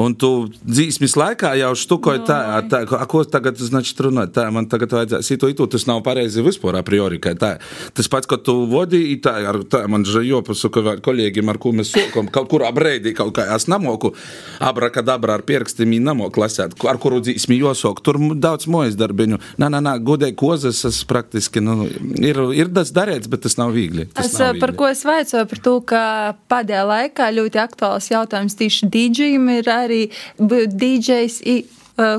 un 0.01 0.15
tu 0.21 0.31
dzīsmis 0.65 1.17
laikā 1.21 1.53
jau 1.61 1.73
štukoji 1.77 2.25
tā, 2.29 2.39
tā, 2.71 2.83
ko 3.11 3.23
tagad, 3.25 3.61
znači, 3.61 3.95
runāt, 4.07 4.35
tā, 4.37 4.47
man 4.53 4.69
tagad 4.71 4.95
vajadzēs 4.97 5.33
ito, 5.37 5.51
ito, 5.53 5.67
tas 5.71 5.87
nav 5.89 6.03
pareizi 6.07 6.45
vispār 6.45 6.81
a 6.81 6.85
priori, 6.87 7.21
tā. 7.21 7.55
Tas 7.97 8.11
pats, 8.13 8.29
ka 8.31 8.37
tu 8.41 8.57
vodi, 8.71 9.03
tā, 9.23 9.37
ar, 9.51 9.61
tā, 9.71 9.85
man 9.91 10.07
žēl 10.09 10.45
pasaka 10.47 10.85
vēl 10.87 11.03
kolēģiem, 11.05 11.53
ar 11.53 11.61
ko 11.61 11.75
mēs 11.77 11.93
sokam, 11.97 12.31
kaut 12.33 12.51
kurā 12.53 12.71
breidī, 12.77 13.15
kaut 13.17 13.35
kā 13.37 13.49
es 13.57 13.69
namoku, 13.71 14.13
abrakadabra 14.61 15.39
ar 15.39 15.47
pierkstiem, 15.49 15.97
i 15.97 16.03
namoku 16.05 16.45
lasēt, 16.45 16.77
ar 16.89 17.01
kuru 17.03 17.21
dzīsmi 17.25 17.61
josok, 17.61 18.05
tur 18.05 18.21
daudz 18.37 18.69
mojas 18.71 18.99
darbiņu, 19.01 19.41
nā, 19.61 19.71
nā, 19.73 19.83
nā, 19.85 19.97
godēji 20.05 20.37
kozas, 20.41 20.85
es 20.89 21.03
praktiski, 21.31 21.61
nu, 21.63 21.87
ir, 22.19 22.39
ir 22.55 22.71
tas 22.75 22.91
darīts, 22.93 23.29
bet 23.31 23.43
tas 23.47 23.57
nav 23.57 23.71
viegli. 23.73 24.07
Tas 24.13 24.27
Es, 24.27 24.39
nav 24.39 24.57
eh, 24.57 24.61
par 24.61 24.71
viegli. 24.71 24.79
ko 24.79 24.89
es 24.91 25.05
vaicoju, 25.07 25.47
par 25.47 25.59
to, 25.63 25.75
ka 25.87 26.03
pēdējā 26.51 26.85
laikā 26.91 27.31
ļoti 27.37 27.61
aktuāls 27.63 28.11
jautājums 28.11 28.57
tieši 28.59 28.89
dīdžiem 28.91 29.49
ir 29.59 29.71
arī 29.71 30.01
eh, 30.11 31.63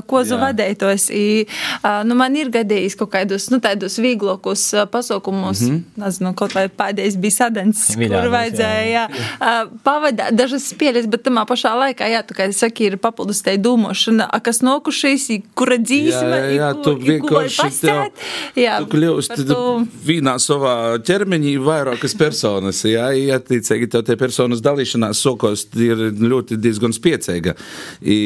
Kozu 0.06 0.36
Jā. 0.36 0.40
vadītos. 0.46 1.08
I, 1.10 1.46
uh, 1.82 2.02
nu, 2.06 2.14
man 2.18 2.36
ir 2.36 2.50
gadījis 2.52 2.96
kaut 3.00 3.12
kādus 3.14 3.48
nu, 3.50 3.58
tādus 3.62 3.98
vieglākus 4.02 4.64
uh, 4.76 4.84
pasaukumus, 4.90 5.60
mm 5.60 5.70
-hmm. 5.70 6.04
nezinu, 6.04 6.34
kaut 6.34 6.54
vai 6.54 6.68
pēdējais 6.68 7.16
bija 7.20 7.30
sadens, 7.30 7.86
kur 7.94 8.02
Viļānos, 8.02 8.30
vajadzēja 8.30 8.84
jā. 8.86 8.90
Jā, 8.92 9.08
uh, 9.08 9.70
pavadīt 9.84 10.36
dažas 10.38 10.68
spēles, 10.72 11.06
bet 11.06 11.22
tamā 11.24 11.44
pašā 11.48 11.72
laikā, 11.74 12.08
jā, 12.12 12.22
tu, 12.26 12.34
kā 12.34 12.48
es 12.48 12.56
saku, 12.62 12.82
ir 12.82 12.96
papildus 12.96 13.42
tai 13.42 13.56
domāšana, 13.58 14.28
kas 14.42 14.62
nokušies, 14.62 15.28
kura 15.54 15.76
dzīsme, 15.76 16.38
Jā, 16.38 16.50
jā, 16.56 16.70
i 16.70 16.82
tu 16.84 16.90
i 16.90 16.94
ko 16.94 17.06
vienkārši 17.10 17.62
pastāt. 17.62 18.12
Jā, 18.56 18.78
Tu 18.78 18.86
kļūsti 18.96 19.46
to- 19.48 19.86
vienā 20.06 20.34
savā 20.38 20.98
ķermenī 20.98 21.56
vairākas 21.58 22.14
personas. 22.18 22.84
Jā, 22.84 23.10
ja 23.16 23.38
attiecīgi 23.38 23.88
tev 23.90 24.02
tie 24.04 24.16
personas 24.16 24.60
dalīšanās 24.60 25.14
sokos 25.14 25.66
ir 25.76 25.96
ļoti 26.12 26.56
diezgan 26.56 26.92
spiecīga. 26.92 27.54
I 28.02 28.18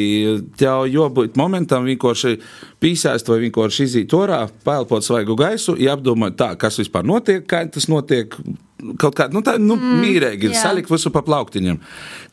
Tev 0.57 0.87
jābūt 0.89 1.36
momentam 1.37 1.85
vienkārši 1.87 2.37
pīsēst 2.83 3.29
vai 3.31 3.41
vienkārši 3.45 3.87
iziet 3.87 4.15
orā, 4.17 4.43
paelpot 4.65 5.05
svaigu 5.05 5.37
gaisu, 5.39 5.77
ja 5.81 5.95
apdomāt 5.97 6.37
tā, 6.39 6.53
kas 6.59 6.79
vispār 6.81 7.07
notiek, 7.07 7.45
kā 7.47 7.63
tas 7.71 7.89
notiek. 7.91 8.35
Kaut 8.77 9.15
kā 9.17 9.25
nu, 9.33 9.41
tā, 9.41 9.55
nu, 9.57 9.73
mm, 9.73 10.01
mīrīgi, 10.03 10.51
jā. 10.53 10.59
salikt 10.67 10.91
visu 10.91 11.09
pa 11.13 11.23
plauktiņam. 11.25 11.79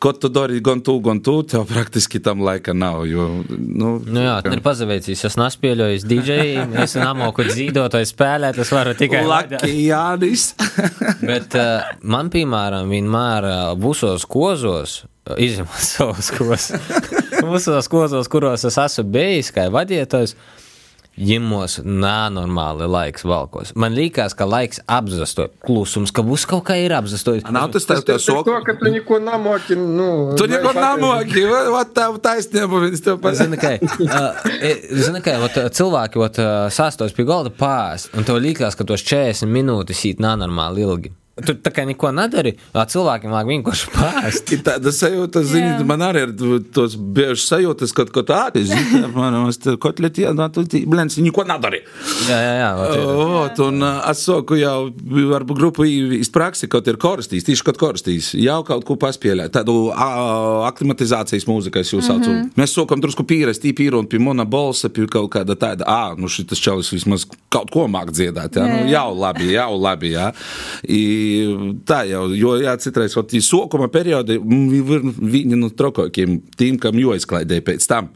Ko 0.03 0.11
tu 0.13 0.29
dari 0.29 0.59
gan 0.65 0.83
tu, 0.85 0.99
gan 1.05 1.23
tu, 1.25 1.39
tev 1.49 1.65
praktiski 1.71 2.21
tam 2.21 2.43
laika 2.45 2.75
nav. 2.77 3.07
Jo, 3.09 3.29
nu, 3.49 3.95
Nu 4.05 4.25
jā, 4.27 4.35
tad 4.45 4.53
ir 4.53 4.61
pazaveicis, 4.65 5.25
es 5.25 5.39
nespēļoju, 5.41 5.97
es 5.97 6.05
DJ, 6.09 6.37
es 6.85 6.97
namoku 7.01 7.47
dzīvot, 7.49 7.97
spēlēt, 8.11 8.61
es 8.61 8.73
varu 8.75 8.93
tikai 8.99 9.25
Laki 9.25 9.73
Jānis. 9.87 10.51
Bet 11.31 11.57
uh, 11.57 11.89
man, 12.05 12.29
piemēram, 12.35 12.93
vienmēr 12.93 13.49
uh, 13.49 13.63
visos 13.81 14.29
kozos, 14.29 15.01
izņemot 15.25 15.81
savus 15.81 16.29
kozos, 16.37 16.69
visos 17.55 17.89
kozos, 17.89 18.29
kuros 18.29 18.69
es 18.69 18.77
esmu 18.85 19.07
bijis, 19.17 19.49
kā 19.55 19.71
vadītājs, 19.73 20.37
Jimos 21.15 21.79
nenormāli 21.85 22.89
laiks 22.91 23.23
valkos. 23.27 23.71
Man 23.79 23.95
liekas, 23.95 24.35
ka 24.35 24.49
laiks 24.51 24.81
apzastoja. 24.91 25.53
Klusums, 25.65 26.11
ka 26.15 26.25
būs 26.27 26.47
kaut 26.51 26.65
kā 26.67 26.77
ir 26.83 26.95
apzastoja. 26.97 27.45
Nav 27.55 27.71
tas 27.75 27.87
tev 27.87 28.03
Tas 28.05 28.27
ir 28.29 28.41
to, 28.47 28.57
ka 28.67 28.75
tu 28.81 28.91
neko 28.91 29.21
namoki. 29.23 29.79
Nu, 29.79 30.35
Tu 30.39 30.49
neko 30.51 30.75
namoki, 30.75 31.47
vai 31.47 31.85
tev 31.95 32.19
taisnība, 32.25 32.83
viņš 32.87 33.05
tev 33.07 33.21
pasaka. 33.23 33.45
Zini, 33.45 34.09
uh, 34.11 34.47
e, 34.71 34.75
zini, 35.07 35.23
kā 35.25 35.39
ot, 35.45 35.59
cilvēki 35.79 36.23
ot, 36.27 36.41
uh, 36.43 36.55
sastos 36.75 37.15
pie 37.15 37.27
galda 37.29 37.55
pāri, 37.55 38.03
un 38.19 38.27
tev 38.27 38.43
liekas, 38.43 38.75
ka 38.79 38.87
tos 38.89 39.07
40 39.07 39.51
minūtes 39.55 40.03
īt 40.11 40.23
nenormāli 40.25 40.83
ilgi. 40.83 41.15
Tu 41.35 41.51
tā 41.59 41.71
kā 41.75 41.83
neko 41.83 42.13
nedari, 42.15 42.53
ā, 42.71 42.85
cilvēkiem 42.87 43.33
vajag 43.35 43.49
vienkārši 43.49 43.89
pāri. 43.91 44.31
Ir 44.55 44.61
tāda 44.63 44.93
sajūta, 44.95 45.41
zini, 45.43 45.73
Jā. 45.73 45.87
man 45.89 46.05
arī 46.07 46.21
ir 46.29 46.35
tos 46.71 46.95
biežas 46.95 47.49
sajūtas, 47.51 47.91
kad 47.97 48.13
kaut 48.15 48.29
kā 48.29 48.37
tāda, 48.55 48.63
zini, 48.63 49.01
man 49.17 49.41
uz 49.41 49.59
kotleti, 49.83 50.23
jā, 50.23 50.31
nu, 50.31 50.47
tu, 50.55 50.63
blēns, 50.87 51.17
neko 51.19 51.43
nedari. 51.49 51.81
Jā, 52.29 52.39
jā, 52.39 52.53
jā. 52.61 52.69
ot, 52.79 53.59
ir. 53.59 53.65
Un 53.67 53.83
es 53.83 54.23
saku 54.29 54.61
jau 54.61 54.77
ar 55.35 55.47
grupu 55.49 55.89
izpraksi, 56.21 56.69
kaut 56.71 56.87
ir 56.93 57.01
koristīs, 57.03 57.49
tieši 57.49 57.67
kaut 57.67 57.83
koristīs, 57.83 58.31
jau 58.39 58.61
kaut 58.71 58.87
ko 58.87 58.95
paspēlēt, 59.03 59.57
tādu 59.59 59.91
aklimatizācijas 60.71 61.49
mūziku 61.51 61.83
es 61.83 61.91
jūs 61.97 62.07
saucu. 62.13 62.31
Mm 62.31 62.39
-hmm. 62.45 62.63
Mēs 62.63 62.77
sokam 62.79 63.03
drusku 63.03 63.27
pīrest, 63.27 63.67
pīru 63.75 63.99
un 63.99 64.07
pie 64.07 64.23
mona 64.23 64.47
balsa, 64.47 64.89
pie 64.89 65.11
kaut 65.11 65.35
kāda 65.35 65.59
tāda, 65.59 65.83
ā, 65.83 66.15
nu 66.15 66.31
šis 66.31 66.63
čalis 66.63 66.93
vismaz 66.95 67.27
kaut 67.51 67.75
ko 67.75 67.89
māk 67.91 68.15
dziedāt, 68.15 68.55
jā, 68.55 68.71
nu, 68.71 68.87
jau 68.91 69.11
labi, 69.19 69.51
jau 69.51 69.75
labi, 69.81 70.15
jā. 70.15 70.31
I, 70.87 71.24
tā 71.89 72.03
jau, 72.09 72.27
jo, 72.35 72.57
jā, 72.63 72.75
citreiz, 72.83 73.17
ot, 73.21 73.35
i 73.37 73.43
sokuma 73.45 73.89
periodi, 73.93 74.39
mm, 74.41 74.75
ir 74.75 75.07
viņi 75.35 75.61
no 75.61 75.71
trokākiem, 75.71 76.41
tiem, 76.59 76.79
kam 76.83 76.99
joizklaidēja 76.99 77.65
pēc 77.65 77.89
tam. 77.91 78.11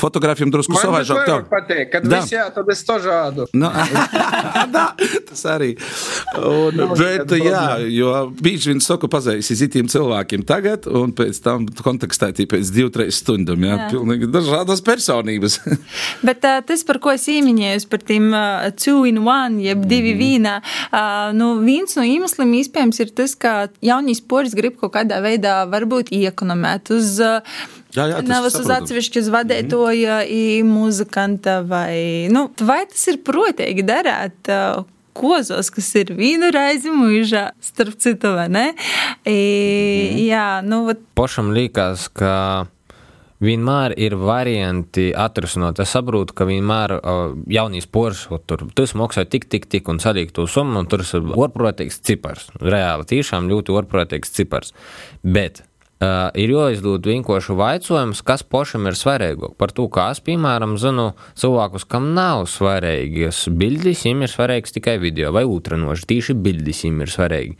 Fotografiem 0.00 0.52
drusku 0.54 0.76
Man 0.76 0.86
savaižāk 0.86 1.24
tev. 1.26 1.44
patīk, 1.50 1.90
kad 1.92 2.04
Da. 2.04 2.20
viss 2.20 2.32
jā, 2.32 2.46
tad 2.54 2.68
es 2.70 2.84
to 2.84 2.98
žādu. 3.02 3.46
Nu, 3.56 3.70
da, 4.74 4.86
tas 5.28 5.44
arī. 5.50 5.74
Un, 6.38 6.76
bet, 6.98 7.24
nekāda 7.30 7.38
jā, 7.40 7.64
jo 7.94 8.12
bieži 8.40 8.72
vien 8.72 8.82
saku 8.84 9.08
pazīstams 9.10 9.64
citiem 9.64 9.88
cilvēkiem 9.90 10.44
tagad, 10.46 10.88
un 10.90 11.12
pēc 11.16 11.40
tam 11.44 11.66
kontekstētī 11.84 12.46
pēc 12.50 12.70
divu, 12.74 12.92
trīs 12.94 13.20
stundām. 13.22 13.62
Jā, 13.64 13.76
jā. 13.78 13.88
Pilnīgi 13.94 14.28
dažādas 14.32 14.82
personības. 14.84 15.60
Bet 16.28 16.44
uh, 16.44 16.60
tas, 16.66 16.84
par 16.86 17.00
ko 17.02 17.14
es 17.14 17.26
īmiņēju, 17.30 17.86
par 17.90 18.04
tiem 18.04 18.30
uh, 18.32 18.68
two 18.78 19.04
in 19.08 19.22
one, 19.24 19.62
jeb 19.64 19.84
divi 19.88 20.14
mm 20.14 20.20
-hmm. 20.20 20.22
vīnā, 20.22 20.54
uh, 20.60 21.32
nu, 21.36 21.50
viens 21.64 21.96
no 21.96 22.04
iemesliem 22.04 22.53
pašam 22.54 22.62
iespējams 22.62 23.00
ir 23.02 23.10
tas, 23.14 23.34
ka 23.34 23.68
jaunīs 23.82 24.20
poris 24.20 24.54
grib 24.54 24.78
kaut 24.78 24.94
kādā 24.94 25.20
veidā 25.22 25.64
varbūt 25.66 26.12
iekonomēt 26.12 26.90
uz. 26.94 27.18
Jā, 27.94 28.08
jā, 28.10 28.18
tas 28.18 28.28
Nevis 28.28 28.56
uz 28.58 28.70
atsevišķu 28.70 29.22
vadītāja, 29.30 30.24
mm. 30.26 30.66
muzikanta 30.66 31.62
vai. 31.62 32.28
Nu, 32.30 32.48
vai 32.60 32.84
tas 32.90 33.06
ir 33.10 33.20
protīgi 33.22 33.84
darīt? 33.86 34.50
uh, 34.50 34.84
Kozos, 35.14 35.70
kas 35.70 35.92
ir 35.94 36.10
vienu 36.18 36.48
reizi 36.50 36.90
mūžā, 36.90 37.52
starp 37.62 37.94
citu, 38.02 38.32
vai 38.34 38.48
ne? 38.50 38.64
I, 39.22 39.30
mm. 39.30 40.22
Jā, 40.26 40.48
nu, 40.66 40.82
vat, 40.88 41.04
Pašam 41.14 41.52
liekas, 41.54 42.08
ka 42.10 42.66
vienmēr 43.44 43.94
ir 44.00 44.16
varianti 44.20 45.10
atrisināt. 45.12 45.82
Es 45.84 45.92
saprotu, 45.94 46.36
ka 46.36 46.46
vienmēr 46.48 46.96
uh, 46.96 47.36
jaunīs 47.50 47.86
pors, 47.90 48.24
o, 48.32 48.40
tur 48.40 48.66
tas 48.76 48.96
maksā 48.98 49.26
tik, 49.28 49.46
tik, 49.52 49.68
tik 49.70 49.92
un 49.92 50.00
sadīk 50.02 50.32
to 50.34 50.48
summu, 50.50 50.80
un 50.82 50.90
tur 50.90 51.04
ir 51.04 51.30
orprotīgs 51.36 52.00
cipars. 52.04 52.50
Reāli, 52.60 53.08
tiešām 53.12 53.50
ļoti 53.52 53.78
orprotīgs 53.82 54.34
cipars. 54.34 54.74
Bet 55.22 55.64
Uh, 56.02 56.26
ir 56.34 56.50
jāizdod 56.50 57.06
vienkārši 57.06 57.54
jautājums, 57.54 58.20
kas 58.26 58.42
pašam 58.42 58.88
ir 58.90 58.96
svarīgāk. 58.98 59.54
Par 59.56 59.70
to, 59.72 59.86
kā 59.88 60.08
es, 60.10 60.18
piemēram, 60.26 60.74
zinu 60.76 61.12
cilvēkus, 61.38 61.86
kam 61.86 62.10
nav 62.16 62.48
svarīgas 62.50 63.44
bildes, 63.54 64.02
viņiem 64.02 64.24
ir 64.26 64.32
svarīgs 64.32 64.74
tikai 64.74 64.96
video 64.98 65.30
vai 65.32 65.44
ultranoši. 65.46 66.08
Tieši 66.10 66.34
bildes 66.34 66.82
viņiem 66.82 67.04
ir 67.06 67.14
svarīgi. 67.14 67.56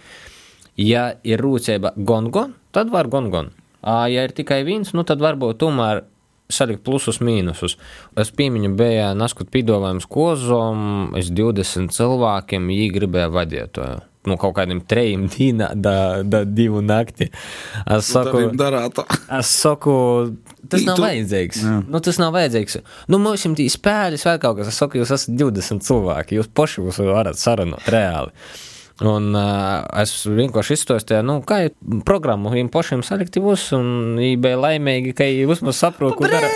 Ja 0.83 1.05
ir 1.23 1.41
rūcība 1.47 1.95
gongon, 1.95 2.57
tad 2.75 2.91
var 2.91 3.07
gongon. 3.09 3.53
Ā, 3.55 3.64
Ja 3.85 4.25
ir 4.25 4.33
tikai 4.37 4.63
viens, 4.67 4.95
nu 4.97 5.05
tad 5.07 5.23
varbūt 5.25 5.61
tomēr 5.61 6.05
salikt 6.53 6.85
plusus, 6.85 7.21
mīnusus. 7.25 7.77
Es 8.21 8.33
piemiņu, 8.37 8.73
bija 8.79 9.13
naskut 9.17 9.51
pīdolājums 9.53 10.09
kozom, 10.11 11.15
es 11.19 11.31
20 11.33 11.95
cilvēkiem, 11.95 12.69
viņi 12.73 12.91
gribēja 12.97 13.31
vadītāju. 13.35 14.03
Nu, 14.25 14.39
kaut 14.41 14.55
kādiem 14.57 14.81
trījiem 14.89 15.27
dīnā, 15.29 15.67
da, 15.77 15.97
da 16.25 16.41
divu 16.49 16.81
nakti. 16.81 17.29
Es 17.85 18.09
saku, 18.09 18.31
Tavim 18.31 18.55
darāta. 18.57 19.05
Es 19.37 19.51
saku, 19.53 19.97
tas 20.73 20.87
nav 20.87 21.03
vajadzīgs. 21.05 21.61
Jā. 21.61 21.75
Nu, 21.85 22.01
tas 22.05 22.21
nav 22.23 22.33
vajadzīgs. 22.37 22.79
Nu, 23.13 23.21
mums 23.21 23.45
ir 23.45 23.75
spēļas 23.75 24.25
vai 24.25 24.39
kaut 24.41 24.63
kas. 24.63 24.73
Es 24.73 24.81
saku, 24.81 25.03
jūs 25.03 25.13
esat 25.13 25.37
20 25.37 25.85
cilvēki. 25.85 26.39
Jūs 26.41 26.49
paši 26.57 26.81
jūs 26.81 27.03
varat 27.05 27.41
sarunāt 27.41 27.93
reāli. 27.93 28.33
Un 29.03 29.33
uh, 29.35 29.83
es 29.99 30.13
vienkārši 30.23 30.77
izstāstīju, 30.79 31.25
nu, 31.27 31.41
kā 31.43 31.65
ir 31.67 31.73
programmu 32.07 32.53
viņiem 32.53 32.71
pašiem 32.71 33.03
saliktīvus, 33.03 33.73
un 33.75 33.89
viņi 34.21 34.39
bija 34.45 34.61
laimīgi, 34.69 35.17
ka 35.19 35.27
viņi 35.27 35.49
vismaz 35.51 35.83
saprot, 35.83 36.15
ko 36.15 36.31
dara. 36.31 36.53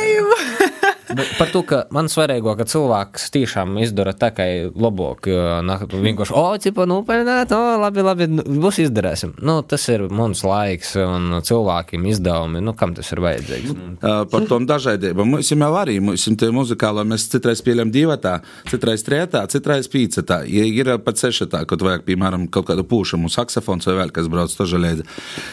Bet 1.09 1.31
par 1.39 1.53
to, 1.53 1.63
ka 1.69 1.83
man 1.95 2.11
svarīgāk, 2.11 2.61
ka 2.61 2.67
cilvēks 2.69 3.29
tiešām 3.35 3.79
izdara 3.83 4.15
ir 4.49 4.73
labāk. 4.77 5.29
Vienkārši, 5.29 6.35
o, 6.37 6.45
cipa, 6.63 6.87
nopelnīt, 6.89 7.53
o, 7.55 7.61
labi, 7.83 8.05
labi, 8.05 8.29
nu, 8.33 8.45
būs 8.63 8.81
izdarēsim. 8.85 9.37
Nu, 9.45 9.61
tas 9.67 9.87
ir 9.93 10.07
mans 10.13 10.43
laiks 10.45 10.95
un 11.01 11.41
cilvēkiem 11.45 12.07
izdevumi. 12.13 12.63
Nu, 12.65 12.75
kam 12.79 12.95
tas 12.97 13.11
ir 13.15 13.23
vajadzīgs? 13.25 13.75
Uh, 13.99 14.23
par 14.31 14.47
tom 14.51 14.67
dažādībām. 14.69 15.37
Mums 15.37 15.53
jau 15.53 15.71
arī 15.81 15.99
mums 16.05 16.27
ir 16.29 16.55
muzikāla, 16.55 17.07
mēs 17.09 17.29
citreiz 17.33 17.63
pieļam 17.65 17.93
divatā, 17.95 18.39
citreiz 18.71 19.05
trietā, 19.07 19.45
citreiz 19.51 19.89
pīcetā. 19.91 20.43
Ja 20.49 20.67
ir 20.69 20.93
pat 21.05 21.21
sešatā, 21.21 21.65
kad 21.69 21.83
vajag, 21.85 22.05
piemēram, 22.09 22.49
kaut 22.53 22.69
kādu 22.71 22.85
pūšamu 22.89 23.31
saksofons 23.33 23.89
vai 23.89 23.99
vēl 24.03 24.13
kas 24.15 24.29
brauc 24.31 24.55
to 24.55 24.67
žaļēdi. 24.69 25.07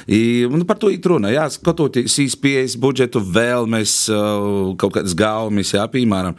I, 0.08 0.22
nu, 0.52 0.64
par 0.68 0.80
to 0.82 0.92
ir 0.94 1.04
runa, 1.06 1.32
jā, 1.34 1.46
skatoties 1.54 2.18
īspējas 2.26 2.78
budžetu, 2.82 3.22
vēlmes, 3.24 3.96
kaut 4.82 4.96
kādas 4.98 5.16
gaumas, 5.18 5.46
jā, 5.64 5.86
piemēram. 5.92 6.36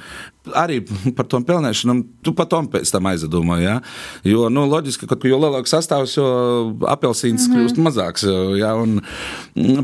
Arī 0.54 0.78
par 1.16 1.26
to 1.26 1.40
pelnīšanu, 1.42 2.04
tu 2.22 2.30
pat 2.36 2.50
tam 2.52 2.68
pēc 2.70 2.90
tam 2.94 3.08
aizdomā. 3.10 3.58
Ja? 3.62 3.80
Jo, 4.26 4.46
nu, 4.52 4.66
loģiski, 4.70 5.08
ka 5.10 5.18
jo 5.26 5.40
lielāks 5.42 5.74
sastāvs, 5.74 6.14
jo 6.18 6.26
apelsīns 6.86 7.48
mm 7.48 7.54
-hmm. 7.54 7.56
kļūst 7.56 7.80
mazāks. 7.82 8.26
Ja? 8.60 8.74
Un, 8.78 9.00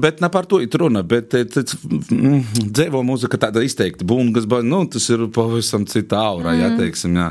bet 0.00 0.20
ne 0.22 0.30
par 0.30 0.46
to 0.46 0.60
ir 0.62 0.70
runa. 0.78 1.02
Bet 1.02 1.34
mm, 1.34 2.70
dzīvo 2.70 3.02
mūzika 3.02 3.38
tāda 3.38 3.62
izteikti 3.64 4.04
bungas, 4.04 4.46
bet 4.46 4.64
nu, 4.64 4.84
tas 4.86 5.08
ir 5.10 5.26
pavisam 5.34 5.86
cita 5.86 6.16
aura. 6.16 6.52
Mm 6.52 6.58
-hmm. 6.58 6.70
ja, 6.70 6.78
teiksim, 6.78 7.16
ja? 7.16 7.30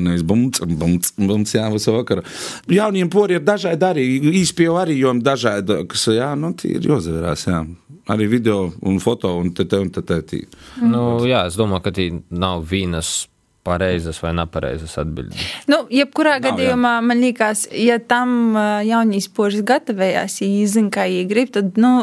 Nevis 0.00 0.22
bumts, 0.22 0.60
bumts, 0.60 1.12
bumts, 1.16 1.54
jā, 1.54 1.72
visu 1.72 1.92
vakaru. 1.92 2.22
Jauniem 2.68 3.10
pori 3.10 3.34
ir 3.34 3.44
dažādi 3.44 3.84
arī, 3.84 4.04
īspēju 4.42 4.76
arī 4.80 4.98
jom 4.98 5.20
dažādi, 5.22 5.86
kas, 5.88 6.06
jā, 6.06 6.34
nu, 6.34 6.52
tie 6.52 6.76
ir 6.76 6.88
jāzavērās, 6.88 7.46
jā. 7.46 7.64
Arī 8.12 8.26
video 8.28 8.72
un 8.84 8.98
foto 9.00 9.30
un 9.38 9.52
te 9.56 9.64
te 9.64 9.78
un 9.80 9.90
te 9.90 10.02
te. 10.04 10.20
tī. 10.28 10.42
Nu, 10.82 11.24
jā, 11.24 11.46
es 11.48 11.56
domāju, 11.56 11.86
ka 11.86 11.92
tī 11.96 12.10
nav 12.30 12.66
vienas 12.68 13.24
pareizas 13.64 14.18
vai 14.20 14.34
nepareizas 14.36 14.98
atbildes. 15.00 15.40
Nu, 15.70 15.84
jebkurā 15.92 16.36
Nav, 16.36 16.50
gadījumā 16.50 16.98
man 17.06 17.22
liekas, 17.24 17.64
ja 17.72 17.96
tam 17.98 18.52
ā, 18.60 18.66
jaunīs 18.84 19.30
poris 19.32 19.64
gatavējās, 19.64 20.42
ja 20.42 20.50
viņi 20.50 20.68
zina, 20.74 20.92
kā 20.92 21.06
viņi 21.08 21.24
grib, 21.30 21.52
tad, 21.54 21.80
nu, 21.80 21.94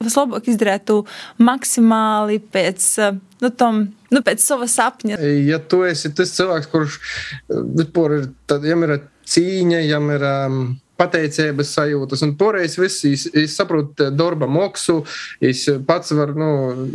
vislabāk 0.00 0.48
izdarīt 0.48 0.86
to 0.88 1.02
maksimāli 1.44 2.40
pēc, 2.40 2.86
ā, 3.04 3.12
nu, 3.44 3.52
tom, 3.52 3.82
nu, 4.08 4.24
pēc 4.24 4.44
sava 4.44 4.68
sapņa. 4.70 5.20
Ja 5.44 5.60
tu 5.60 5.82
esi 5.84 6.12
tas 6.16 6.32
cilvēks, 6.38 6.70
kurš 6.72 6.96
eh, 6.96 7.60
vispār 7.82 8.16
ir, 8.16 8.30
tad 8.48 8.64
jam 8.64 8.88
ir 8.88 8.96
cīņa, 9.30 9.84
jam 9.86 10.08
ir 10.16 10.24
um, 10.24 10.62
pateicības 11.00 11.72
sajūtas, 11.78 12.22
un 12.26 12.34
toreiz 12.40 12.76
viss, 12.80 13.00
es, 13.08 13.26
es 13.36 13.56
saprotu 13.58 14.06
eh, 14.06 14.12
darba 14.14 14.48
moksu, 14.50 15.00
es 15.40 15.64
pats 15.88 16.12
varu, 16.16 16.36
nu, 16.38 16.50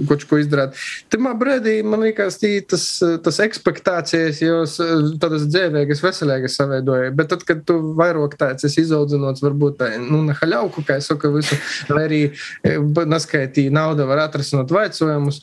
kaut 0.10 0.26
ko 0.30 0.39
izdarīt. 0.41 0.78
Timā 1.14 1.34
brīdī, 1.39 1.80
man 1.86 2.06
liekas, 2.06 2.39
tas, 2.70 2.86
eh, 3.06 3.18
tas 3.26 3.41
ekspektācijas 3.43 4.41
eh, 4.45 4.93
tādas 5.22 5.47
dzēvēgas, 5.51 6.03
veselīgas 6.06 6.58
savaidoja, 6.60 7.12
bet 7.18 7.32
tad, 7.34 7.45
kad 7.47 7.64
tu 7.68 7.80
vairāk 7.97 8.38
tāds 8.39 8.68
esi 8.68 8.84
izaudzinots, 8.86 9.43
varbūt 9.45 9.80
tā, 9.82 9.91
nu, 10.01 10.22
nehaļauku, 10.30 10.86
kā 10.88 10.99
es 11.01 11.10
saku, 11.12 11.34
visu, 11.36 11.58
vai 11.89 12.06
arī 12.08 12.22
eh, 12.30 12.78
neskaitīja 13.16 13.74
nauda 13.76 14.08
var 14.10 14.26
atrasināt 14.28 14.72
vaicojumus, 14.74 15.41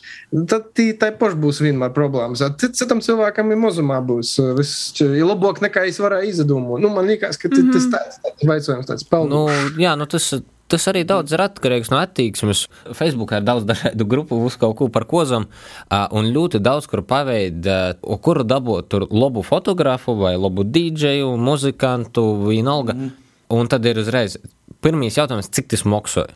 tad 0.50 0.70
tai 0.76 1.10
paši 1.18 1.38
būs 1.42 1.60
vienmēr 1.64 1.92
problēmas. 1.96 2.42
Cit- 2.60 2.78
Citam 2.82 2.98
cilvēkam 3.04 3.52
ir 3.54 3.60
mazumā 3.62 4.00
būs 4.04 4.34
eh, 4.42 4.52
viss, 4.58 5.02
labāk 5.02 5.60
nekā 5.64 5.84
es 5.90 6.00
varēju 6.02 6.32
izdomāt. 6.32 6.80
Nu, 6.82 6.90
man 6.94 7.06
liekas, 7.10 7.38
ka 7.40 7.50
tas 7.52 7.86
tāds, 7.92 8.18
tāds 8.24 8.48
vaicojums, 8.52 8.88
tāds 8.88 9.06
pelnu. 9.08 9.44
Nu, 9.46 9.70
jā, 9.80 9.94
nu 9.98 10.06
tas, 10.10 10.28
tas 10.72 10.88
arī 10.92 11.02
daudz 11.08 11.34
ir 11.34 11.42
atkarīgs 11.44 11.90
no 11.92 12.00
attieksmes. 12.00 12.64
Facebookā 12.98 13.40
ir 13.40 13.48
daudz 13.48 13.66
dažādu 13.68 14.06
grupu, 14.08 14.38
uz 14.46 14.56
kaut 14.60 14.76
ko 14.78 14.88
par 14.92 15.06
kozam, 15.10 15.48
un 15.90 16.30
ļoti 16.34 16.62
daudz 16.62 16.88
kur 16.90 17.04
paveid, 17.08 17.64
ā, 17.66 17.80
o 18.02 18.18
kuru 18.22 18.46
dabūt 18.48 18.90
tur 18.92 19.08
labu 19.10 19.44
fotografu 19.46 20.16
vai 20.20 20.34
labu 20.38 20.64
dīdžeju, 20.68 21.34
muzikantu, 21.40 22.26
vienalga. 22.46 22.96
Mm. 22.96 23.18
Un 23.52 23.68
tad 23.68 23.84
ir 23.84 24.00
uzreiz 24.00 24.38
pirmīs 24.82 25.18
jautājums, 25.18 25.50
cik 25.52 25.68
tas 25.74 25.84
maksāja. 25.88 26.32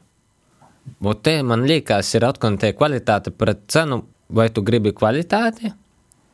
Te 1.25 1.41
man 1.43 1.65
liekas, 1.67 2.13
ir 2.15 2.27
atkal 2.29 2.59
tie 2.61 2.75
kvalitāte 2.77 3.33
pret 3.35 3.65
cenu, 3.73 4.05
vai 4.29 4.49
tu 4.55 4.63
gribi 4.67 4.93
kvalitāti, 4.95 5.73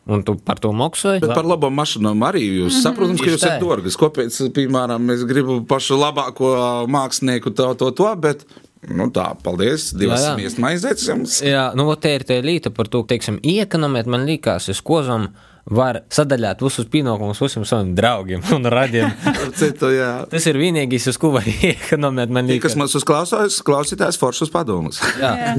un 0.06 0.24
tu 0.26 0.34
par 0.42 0.58
to 0.62 0.72
maksāji. 0.74 1.22
Bet 1.22 1.34
par 1.36 1.46
labām 1.46 1.76
mašīnām 1.78 2.26
arī 2.26 2.42
jūs 2.62 2.80
saprotat, 2.82 3.20
ka 3.20 3.30
jūs 3.30 3.38
esat 3.38 3.56
tā. 3.58 3.62
dārgas. 3.62 3.98
Kāpēc, 4.00 4.40
piemēram, 4.56 5.14
es 5.14 5.22
gribu 5.28 5.60
pašu 5.68 6.00
labāko 6.00 6.52
mākslinieku, 6.90 7.54
to, 7.54 7.70
to, 7.78 7.92
to, 7.98 8.08
bet, 8.22 8.44
nu 8.90 9.08
tā, 9.14 9.28
paldies, 9.44 9.92
divas 9.94 10.26
miestas 10.38 10.62
maizētas 10.62 11.06
jums. 11.12 11.38
Jā, 11.46 11.70
nu, 11.78 11.86
vot 11.90 12.02
te 12.02 12.16
ir 12.16 12.26
tie 12.28 12.42
līta 12.44 12.74
par 12.74 12.90
to, 12.90 13.04
teiksim, 13.08 13.38
iekonomēt, 13.46 14.10
man 14.10 14.26
liekas, 14.28 14.70
es 14.72 14.82
kozam 14.82 15.30
var 15.70 16.00
sadaļāt 16.10 16.58
visus 16.64 16.88
pienākumus 16.90 17.38
visiem 17.38 17.62
saviem 17.68 17.92
draugiem 17.94 18.42
un 18.56 18.66
radiem. 18.72 19.12
Citu, 19.60 19.92
jā. 19.94 20.10
Tas 20.30 20.48
ir 20.50 20.58
vienīgais, 20.58 21.06
uz 21.12 21.20
ko 21.22 21.30
var 21.36 21.46
iekonomēt, 21.70 22.34
man 22.34 22.50
liekas. 22.50 22.72
kas 22.72 22.80
mums 22.80 22.98
uzklausās, 22.98 23.60
klausītājs 23.62 24.18
foršus 24.18 24.50
padomus. 24.50 24.98
Jā, 25.22 25.54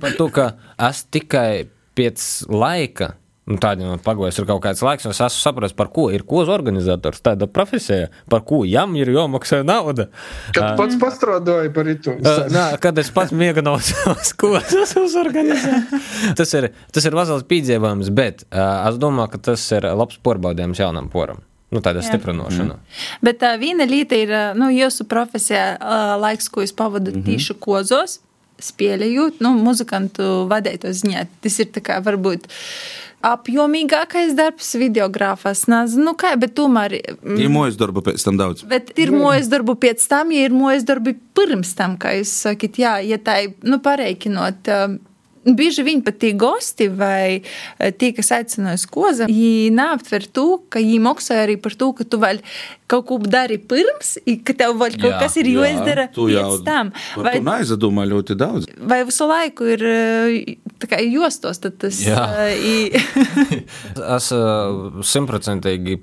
par 0.00 0.16
to, 0.16 0.30
ka 0.32 0.54
es 0.88 1.04
tikai 1.12 1.68
pēc 1.98 2.24
laika. 2.48 3.19
Nu, 3.50 3.58
Tādiem 3.58 3.98
pagājis 4.04 4.38
ir 4.38 4.46
kaut 4.46 4.62
kāds 4.62 4.82
laiks, 4.86 5.06
un 5.08 5.14
es 5.14 5.18
esmu 5.18 5.42
sapratis, 5.42 5.74
par 5.74 5.88
ko 5.90 6.06
ir 6.14 6.22
kozu 6.28 6.52
organizators. 6.54 7.18
Tāda 7.24 7.48
profesija, 7.50 8.06
par 8.30 8.44
ko 8.46 8.60
jām 8.68 8.94
ir 8.98 9.10
jāmaksā 9.10 9.64
nauda. 9.66 10.06
Kad 10.54 10.78
pats 10.78 10.98
pastrādāji 11.00 11.72
par 11.74 11.90
itu. 11.90 12.14
Uh, 12.20 12.44
nā, 12.54 12.68
kad 12.82 12.98
es 13.02 13.10
pats 13.14 13.34
mēģināju 13.34 13.82
savus 13.88 14.32
kursus 14.38 14.94
uzorganizēt. 15.02 15.98
Tas 16.38 16.54
ir, 16.54 16.70
tas 16.94 17.10
ir 17.10 17.18
vesels 17.18 17.46
piedzīvojums, 17.50 18.12
bet 18.14 18.46
uh, 18.46 18.86
es 18.86 19.02
domāju, 19.02 19.34
ka 19.34 19.44
tas 19.50 19.66
ir 19.74 19.90
labs 19.98 20.22
porbaudījums 20.22 20.82
jaunam 20.84 21.10
poram. 21.10 21.42
Nu, 21.74 21.82
tāda 21.82 22.02
stiprinošana. 22.06 22.78
Bet 23.22 23.42
uh, 23.46 23.58
viena 23.58 23.86
lieta 23.86 24.18
ir 24.18 24.32
nu, 24.58 24.70
jūsu 24.74 25.06
profesijā, 25.10 25.74
uh, 25.74 26.16
laiks, 26.22 26.50
ko 26.50 26.62
jūs 26.62 26.74
pavadat 26.74 27.16
mm 27.16 27.22
-hmm. 27.22 27.30
tieši 27.34 27.58
kozos, 27.62 28.20
spēlējot, 28.62 29.42
nu, 29.44 29.54
muzikantu 29.58 30.46
vadīto 30.50 30.90
ziņā. 30.94 31.26
Tas 31.42 31.58
ir 31.62 31.70
tā 31.74 31.82
kā 31.84 31.98
varbūt 32.04 32.46
apjomīgākais 33.26 34.32
darbs, 34.38 34.72
videogrāfs. 34.80 35.66
Nezinu, 35.70 36.10
nu, 36.10 36.14
kā, 36.18 36.32
bet 36.40 36.54
tomēr. 36.56 36.96
mm, 37.20 37.36
Ir 37.40 37.52
mūža 37.52 37.80
darba 37.82 38.02
pēc 38.06 38.24
tam 38.24 38.40
daudz. 38.40 38.64
Bet 38.68 38.94
ir 38.98 39.12
mūža 39.14 39.50
darbu 39.52 39.76
pēc 39.80 40.06
tam, 40.08 40.32
ja 40.34 40.48
ir 40.48 40.56
mūža 40.56 40.86
darbi 40.94 41.16
pirms 41.36 41.74
tam, 41.78 41.98
kā 42.00 42.14
jūs 42.18 42.32
sakat, 42.46 42.80
jā, 42.80 42.96
ja 43.04 43.20
tā 43.20 43.40
ir 43.44 43.54
nu, 43.66 43.80
pareikinot. 43.84 44.64
ā, 44.68 44.88
Bieži 45.40 45.80
vien 45.86 46.02
pat 46.04 46.18
tie 46.20 46.34
gosti 46.36 46.88
vai 46.92 47.40
eh, 47.40 47.92
tie, 47.96 48.10
kas 48.12 48.28
aicināja 48.36 48.76
uz 48.76 48.84
koza, 48.92 49.24
viņi 49.30 49.70
neaptver 49.72 50.26
to, 50.36 50.44
ka 50.68 50.82
viņi 50.82 50.98
maksāja 51.00 51.46
arī 51.46 51.54
par 51.64 51.72
to, 51.80 51.92
ka 51.96 52.04
tu 52.04 52.18
vēl 52.20 52.42
kaut 52.90 53.06
ko 53.08 53.16
dari 53.24 53.56
pirms, 53.56 54.18
ka 54.44 54.52
tev 54.58 54.74
vēl 54.82 54.98
kaut 55.00 55.14
Jā, 55.14 55.20
kas 55.22 55.36
ir 55.40 55.48
Jā, 55.48 55.62
jāizdara 55.64 56.04
tu 56.12 56.26
pēc 56.28 56.64
tam. 56.66 56.90
Vai, 57.16 57.32
to 57.38 57.44
neaizdomā 57.46 58.04
ļoti 58.10 58.36
daudz. 58.36 58.68
vai 58.76 59.00
visu 59.08 59.28
laiku 59.30 59.70
ir 59.76 59.86
eh, 59.88 61.00
jostos, 61.08 61.62
tad 61.64 61.78
tas 61.80 62.02
eh, 62.04 62.54
i- 62.60 62.92
Es 64.16 64.28
simtprocentīgi 65.12 65.98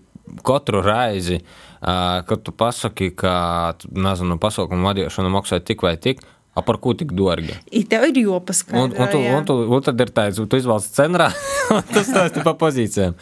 katru 0.47 0.81
reizi, 0.83 1.39
kad 1.79 2.41
tu 2.43 2.51
pasaki, 2.51 3.11
ka 3.15 3.73
tu, 3.79 3.89
nezinu, 3.93 4.37
pasaukumu 4.41 4.89
vadīšana 4.89 5.29
maksā 5.31 5.59
tik 5.63 5.83
vai 5.85 5.95
tik, 6.01 6.23
a 6.57 6.63
par 6.65 6.79
ko 6.81 6.95
tik 6.97 7.13
dārgi? 7.17 7.53
i 7.71 7.83
tev 7.85 8.07
ir 8.09 8.17
Un, 8.17 8.23
jopaskaidro. 8.31 8.97
un, 8.97 9.07
tu, 9.13 9.21
jā. 9.21 9.37
un, 9.37 9.45
tu, 9.45 9.57
un 9.77 9.85
tad 9.85 10.01
ir 10.01 10.11
tāds, 10.15 10.41
tu 10.41 10.59
izvēlies 10.59 10.89
centrā, 10.97 11.29
un 11.75 11.81
tas 11.93 12.09
stāsti 12.09 12.43
pa 12.45 12.55
pozīcijām. 12.57 13.17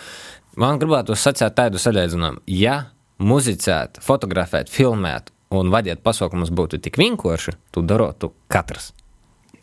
Man 0.61 0.79
gribētu 0.79 1.17
sacīt 1.19 1.55
tādu 1.57 1.81
salīdzinājumu. 1.81 2.45
Ja 2.47 2.77
muzicēt, 3.19 3.99
fotografēt, 4.03 4.71
filmēt 4.71 5.31
un 5.55 5.71
vadīt 5.71 6.01
pasaukumus 6.03 6.51
būtu 6.55 6.79
tik 6.83 6.97
vienkārši, 6.99 7.55
tu 7.75 7.83
darotu 7.85 8.31
katrs. 8.51 8.93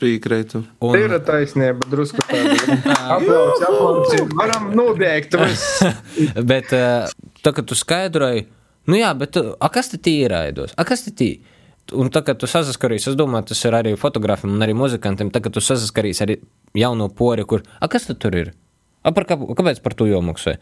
Piekrītu. 0.02 0.62
Un, 0.82 0.96
Ir 0.98 1.12
taisnība, 1.22 1.86
drusku 1.90 2.22
tāda. 2.26 2.56
Varam 4.38 4.70
viss. 5.44 5.82
Bet 6.50 6.72
uh, 6.74 7.12
tā, 7.44 7.52
kad 7.54 7.68
tu 7.68 7.76
skaidroji, 7.78 8.46
nu 8.90 8.98
jā, 8.98 9.12
bet 9.14 9.36
uh, 9.38 9.52
a, 9.62 9.68
kas 9.72 9.92
tad 9.92 10.08
ir 10.10 10.32
raidos? 10.32 10.72
A, 10.74 10.86
kas 10.88 11.04
tad 11.06 11.22
ir? 11.22 11.38
Un 11.92 12.08
tā, 12.14 12.22
kad 12.24 12.38
tu 12.38 12.46
saskarīs, 12.48 13.08
es 13.10 13.16
domāju, 13.18 13.50
tas 13.50 13.60
ir 13.66 13.74
arī 13.76 13.92
fotografiem 13.98 14.54
un 14.54 14.64
arī 14.64 14.74
muzikantiem, 14.78 15.32
tā, 15.34 15.42
kad 15.44 15.52
tu 15.52 15.60
saskarīs 15.60 16.22
ar 16.24 16.30
jauno 16.78 17.08
pori, 17.12 17.44
kur, 17.48 17.64
a, 17.80 17.88
kas 17.90 18.06
tad 18.08 18.20
tur 18.22 18.36
ir? 18.38 18.52
A, 19.02 19.10
par 19.10 19.26
kā, 19.28 19.36
kāpēc 19.36 19.82
par 19.82 19.96
to 19.98 20.06
jomaksai? 20.06 20.56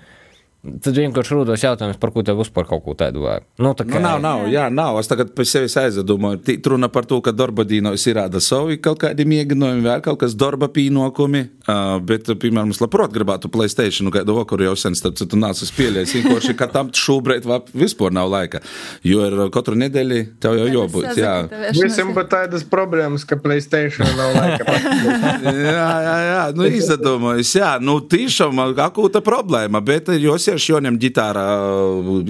Tad 0.61 0.93
vienkārši 0.93 1.33
rodas 1.33 1.63
jautājums, 1.65 1.97
par 1.97 2.11
ko 2.13 2.21
tev 2.21 2.37
vispār 2.43 2.67
kaut 2.69 2.83
ko 2.85 2.93
tādu 2.93 3.23
vajag. 3.25 3.47
Nu, 3.65 3.71
tā 3.73 3.87
Nu, 3.89 3.97
nav, 4.05 4.19
nav, 4.21 4.43
jā, 4.53 4.67
nav. 4.69 4.99
Es 5.01 5.09
tagad 5.09 5.31
pēc 5.33 5.49
sevis 5.49 5.77
aizdomāju. 5.81 6.43
Runa 6.69 6.91
par 6.93 7.07
to, 7.09 7.23
ka 7.25 7.33
darba 7.33 7.65
dīnos 7.65 8.05
ir 8.05 8.19
rāda 8.19 8.43
savi 8.45 8.77
kaut 8.77 9.01
kādi 9.01 9.25
mēģinājumi, 9.25 9.81
vēl 9.87 10.03
kaut 10.05 10.21
kas 10.21 10.37
darba 10.37 10.69
pienākumi. 10.69 11.47
Uh, 11.65 11.97
bet, 12.05 12.29
piemēram, 12.43 12.75
es 12.75 12.81
labprāt 12.83 13.15
gribētu 13.15 13.49
Playstation, 13.53 14.11
kādu 14.13 14.37
vakaru 14.37 14.67
jau 14.69 14.75
sen, 14.83 14.99
starp 14.99 15.17
citu, 15.17 15.39
nāc 15.41 15.63
uz 15.65 15.71
spēlēs. 15.73 16.13
Vienkārši, 16.19 16.57
ka 16.59 16.69
tam 16.73 16.93
šobrīd 16.93 17.49
vispār 17.73 18.13
nav 18.13 18.29
laika. 18.33 18.61
Jo 19.07 19.25
ir 19.31 19.39
katru 19.55 19.79
nedēļu 19.81 20.21
tev 20.45 20.59
jau 20.61 20.69
jābūt. 20.75 21.09
Jā. 21.17 21.35
Visam 21.79 22.13
pat 22.17 22.33
tādas 22.37 22.69
problēmas, 22.69 23.25
ka 23.25 23.41
Playstation 23.41 24.13
nav 24.19 24.37
laika. 24.37 24.77
jā, 25.73 25.89
jā, 26.05 26.17
jā, 26.29 26.45
nu 26.59 26.69
izdomājis. 26.69 27.57
Jā, 27.63 27.73
nu 27.81 27.97
tiešām 28.05 28.61
akūta 28.77 29.25
problēma, 29.25 29.81
bet 29.85 30.13
jūs 30.21 30.50
ir 30.51 30.63
šodien 30.63 30.99
ģitārā 31.01 31.47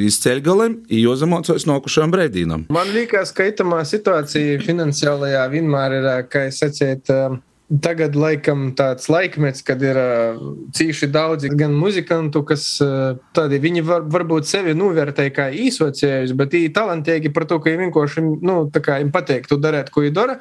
izceļgaliem, 0.07 0.81
jāzamocos 1.01 1.67
nokušajam 1.71 2.15
brēdīnam. 2.15 2.67
Man 2.73 2.95
liekas, 2.95 3.35
ka 3.37 3.49
itamā 3.51 3.83
situācija 3.89 4.61
finansiālajā 4.65 5.47
vienmēr 5.53 6.01
ir, 6.01 6.11
kā 6.31 6.49
es 6.51 6.61
sacītu, 6.63 7.41
Tagad 7.71 8.17
laikam 8.19 8.73
tāds 8.75 9.07
laikmets, 9.07 9.63
kad 9.63 9.79
ir 9.87 9.95
uh, 9.95 10.39
cīši 10.75 11.07
daudzi 11.15 11.53
gan 11.55 11.71
muzikantu, 11.79 12.43
kas 12.43 12.65
uh, 12.83 13.21
tādi 13.37 13.61
viņi 13.63 13.85
var, 13.87 14.09
varbūt 14.11 14.49
sevi 14.51 14.75
novērtēja 14.75 15.31
kā 15.37 15.47
īsocējus, 15.55 16.35
bet 16.35 16.57
viņi 16.57 16.73
talantīgi 16.75 17.31
par 17.31 17.47
to, 17.47 17.61
ka 17.63 17.71
viņi 17.71 17.85
vienkārši, 17.85 18.25
nu, 18.43 18.57
tā 18.75 18.83
kā 18.83 18.99
viņiem 18.99 19.13
patīk, 19.15 19.47
tu 19.47 19.61
darēt, 19.63 19.93
ko 19.95 20.03
viņi 20.03 20.17
dara. 20.19 20.41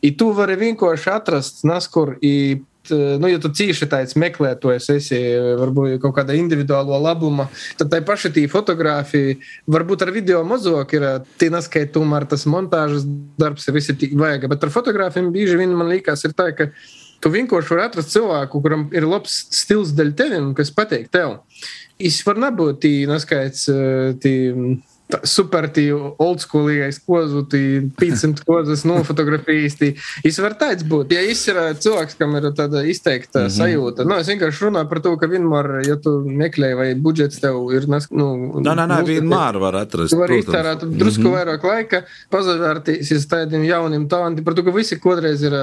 I 0.00 0.14
tu 0.16 0.30
vari 0.32 0.56
vienkārši 0.62 1.12
atrast 1.12 1.60
naskur. 1.68 2.14
I, 2.24 2.32
t- 2.56 2.71
Nu, 2.90 3.28
ja 3.30 3.38
tu 3.38 3.50
cīši 3.54 3.86
tāds 3.90 4.16
meklētājs, 4.18 4.88
esi 4.96 5.18
varbūt 5.60 6.00
kaut 6.02 6.16
kāda 6.16 6.34
individuāla 6.34 6.98
labuma, 6.98 7.46
tad 7.78 7.92
tai 7.92 8.00
paši 8.06 8.32
tī 8.34 8.46
fotografija, 8.50 9.36
varbūt 9.70 10.02
ar 10.02 10.10
video 10.14 10.40
mazāk 10.46 10.96
ir 10.98 11.06
tī 11.38 11.52
naskait, 11.54 11.92
tomēr 11.94 12.26
tas 12.30 12.42
montāžas 12.50 13.06
darbs 13.38 13.68
ir 13.68 13.78
visi 13.78 13.94
tik 13.98 14.16
vajag. 14.18 14.48
Bet 14.50 14.66
ar 14.66 14.74
fotografiem 14.74 15.30
bieži 15.34 15.60
vien 15.60 15.76
man 15.78 15.92
liekas, 15.94 16.26
ir 16.26 16.34
tā, 16.34 16.50
ka 16.58 16.72
tu 17.22 17.30
vienkārši 17.30 17.74
vari 17.76 17.86
atrast 17.86 18.10
cilvēku, 18.16 18.62
kuram 18.64 18.88
ir 18.90 19.06
labs 19.06 19.44
stils 19.54 19.94
dēļ 19.94 20.14
tevim, 20.18 20.50
kas 20.58 20.74
patīk 20.74 21.06
tev. 21.14 21.38
Viņš 22.02 22.18
var 22.26 22.40
nebūt 22.48 22.82
tī 22.82 22.94
naskaits, 23.06 23.68
tī 24.22 24.34
tī 25.10 25.84
oldschoolīgais 25.92 27.00
kozu, 27.06 27.42
tī 27.44 27.90
500 27.98 28.44
kozas 28.46 28.84
nofotografijas. 28.84 29.76
tī. 29.76 29.92
Viņš 30.24 30.38
var 30.42 30.54
tāds 30.60 30.84
būt. 30.88 31.12
Ja 31.12 31.22
ir 31.22 31.36
cilvēks, 31.78 32.16
kam 32.18 32.36
ir 32.36 32.48
tāda 32.56 32.84
izteikta 32.86 33.42
mm 33.42 33.46
-hmm. 33.46 33.56
sajūta, 33.58 34.04
nu, 34.04 34.16
es 34.18 34.28
vienkārši 34.28 34.66
runāju 34.68 34.88
par 34.88 35.00
to, 35.00 35.16
ka 35.16 35.26
vienmēr, 35.26 35.86
ja 35.86 35.96
tu 35.96 36.24
meklē 36.24 36.74
vai 36.76 36.94
budžets 36.94 37.40
tev 37.40 37.72
ir, 37.72 37.86
nu, 37.88 38.60
nē, 38.60 38.74
nē, 38.74 38.86
mūsu- 38.86 39.06
vienmēr 39.06 39.58
var 39.60 39.74
atrast. 39.74 40.10
Tu 40.12 40.18
vari 40.18 40.38
iztērēt 40.40 40.84
drusku 40.84 41.22
mm 41.22 41.26
-hmm. 41.26 41.36
vairāk 41.36 41.62
laika, 41.64 42.02
pazavērties 42.30 43.26
tādiem 43.26 43.64
jauniem 43.64 44.08
talantiem. 44.08 44.44
Par 44.44 44.54
to, 44.54 44.62
ka 44.62 44.70
visi 44.70 44.96
kādreiz 44.96 45.42
ir, 45.42 45.54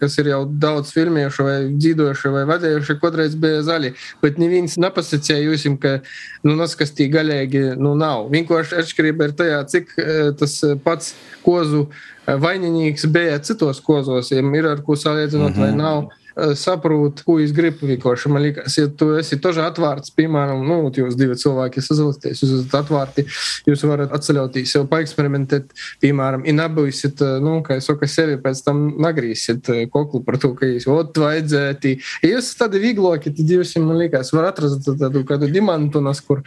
kas 0.00 0.18
ir 0.18 0.26
jau 0.26 0.44
daudz 0.44 0.92
filmiešu, 0.92 1.44
vai 1.44 1.58
dzīvojuši, 1.72 2.28
vai 2.28 2.44
vadījuši, 2.44 2.98
kādreiz 3.00 3.34
bija 3.36 3.62
zaļi. 3.62 3.94
Bet 4.22 4.38
neviens 4.38 4.76
nepasacīja 4.76 5.42
jums, 5.44 5.80
ka 5.80 6.00
nu, 6.44 6.56
tas, 6.58 6.74
kas 6.74 6.92
tī 6.92 7.08
galīgi 7.12 7.76
nu, 7.80 7.94
nav. 7.94 8.28
Vienkārši 8.30 8.74
atšķirība 8.94 9.28
ir 9.28 9.38
tajā, 9.38 9.62
cik 9.70 9.94
ā, 9.98 10.18
tas 10.38 10.58
ā, 10.64 10.74
pats 10.84 11.14
kozu 11.44 11.88
ā, 12.26 12.38
vainīgs 12.40 13.06
bija 13.10 13.40
citos 13.42 13.82
kozos, 13.82 14.30
ja 14.30 14.40
ir 14.42 14.70
ar 14.70 14.82
ko 14.82 14.94
salīdzinot 14.94 15.50
mm 15.50 15.54
-hmm. 15.54 15.66
vai 15.66 15.72
nav. 15.76 16.06
ā, 16.06 16.20
Saprotu, 16.58 17.22
ko 17.22 17.36
es 17.38 17.52
gribu. 17.54 17.86
Vienkārši 17.86 18.28
man 18.28 18.42
liekas, 18.42 18.74
ja 18.74 18.88
tu 18.88 19.12
esi 19.14 19.36
tožā 19.38 19.68
atvērts, 19.70 20.10
piemēram, 20.18 20.64
nu, 20.66 20.90
jūs 20.90 21.14
divi 21.14 21.36
cilvēki 21.38 21.78
sazināties, 21.78 22.42
jūs 22.42 22.54
esat 22.56 22.74
atvērti, 22.80 23.24
jūs 23.70 23.84
varat 23.86 24.10
atceļauties, 24.16 24.74
jau 24.74 24.82
paeksperimentēt, 24.90 25.70
piemēram, 26.02 26.42
ja 26.44 26.56
nebūsiet, 26.58 27.22
nu, 27.44 27.60
kā 27.62 27.78
es 27.78 27.86
saku, 27.86 28.08
sevi 28.10 28.34
pēc 28.42 28.64
tam 28.66 28.82
nagrīsiet 28.98 29.70
koklu 29.94 30.24
par 30.26 30.40
to, 30.42 30.50
ka 30.58 30.66
jūs 30.66 30.88
ot 30.90 31.14
vajadzēti. 31.22 31.94
Ja 32.24 32.32
jūs 32.34 32.50
tādi 32.58 32.82
vieglāki, 32.82 33.30
tad 33.30 33.54
jūs, 33.54 33.76
man 33.78 34.02
liekas, 34.02 34.34
var 34.34 34.50
atrast 34.50 34.90
tādu 34.90 35.22
kādu 35.28 35.46
dimantunas, 35.54 36.18
kur 36.20 36.42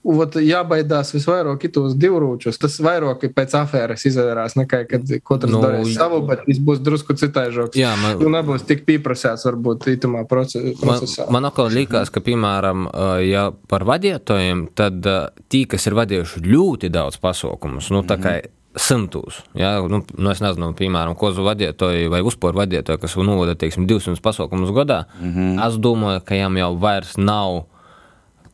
Ot, 0.00 0.32
jābaidās 0.40 1.10
visvairāk 1.12 1.58
kitos 1.60 1.92
divrūčus. 2.00 2.56
Tas 2.56 2.78
vairāk 2.80 3.26
pēc 3.36 3.52
afēras 3.58 4.06
izvērās, 4.08 4.54
nekā 4.56 4.86
kad 4.88 5.02
katrs 5.04 5.52
Nu, 5.52 5.60
darīs 5.60 5.92
savu, 5.92 6.22
bet 6.24 6.46
viņš 6.48 6.60
būs 6.64 6.80
drusku 6.80 7.12
citaižoks. 7.20 7.76
Jā, 7.76 7.92
man- 8.00 8.16
Nu, 8.18 8.30
nebūs 8.32 8.64
tik 8.64 8.86
pieprasēts 8.86 9.44
varbūt 9.44 9.84
itamā 9.92 10.24
proce- 10.26 10.62
Man, 10.62 11.00
procesā. 11.00 11.30
man 11.30 11.44
atkal 11.44 11.68
liekas, 11.68 12.08
ka, 12.10 12.20
piemēram, 12.20 12.88
ja 13.28 13.50
par 13.68 13.84
vadītājiem, 13.84 14.68
tad 14.74 15.02
tie, 15.48 15.66
kas 15.66 15.86
ir 15.86 15.92
vadījuši 15.92 16.40
ļoti 16.48 16.90
daudz 16.90 17.20
pasaukumus, 17.20 17.90
nu, 17.90 18.02
tā 18.02 18.16
kā 18.16 18.40
simtus, 18.76 19.42
ja, 19.54 19.80
nu, 19.82 20.04
nu, 20.16 20.30
es 20.30 20.40
nezinu, 20.40 20.72
piemēram, 20.78 21.16
kozu 21.18 21.42
vadītāji 21.42 22.08
vai 22.08 22.22
uzporu 22.22 22.60
vadītāji, 22.62 23.00
kas 23.02 23.16
novada, 23.16 23.54
teiksim, 23.58 23.86
200 23.86 24.22
pasaukumus 24.22 24.70
gadā, 24.70 25.04
mm 25.20 25.34
-hmm. 25.34 25.66
es 25.68 25.74
domāju, 25.76 26.24
ka 26.24 26.34
jām 26.34 26.56
jau 26.56 26.76
vairs 26.78 27.16
nav 27.18 27.64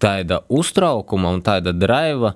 tāda 0.03 0.43
uztraukuma 0.49 1.33
un 1.35 1.43
tāda 1.47 1.75
draiva, 1.77 2.35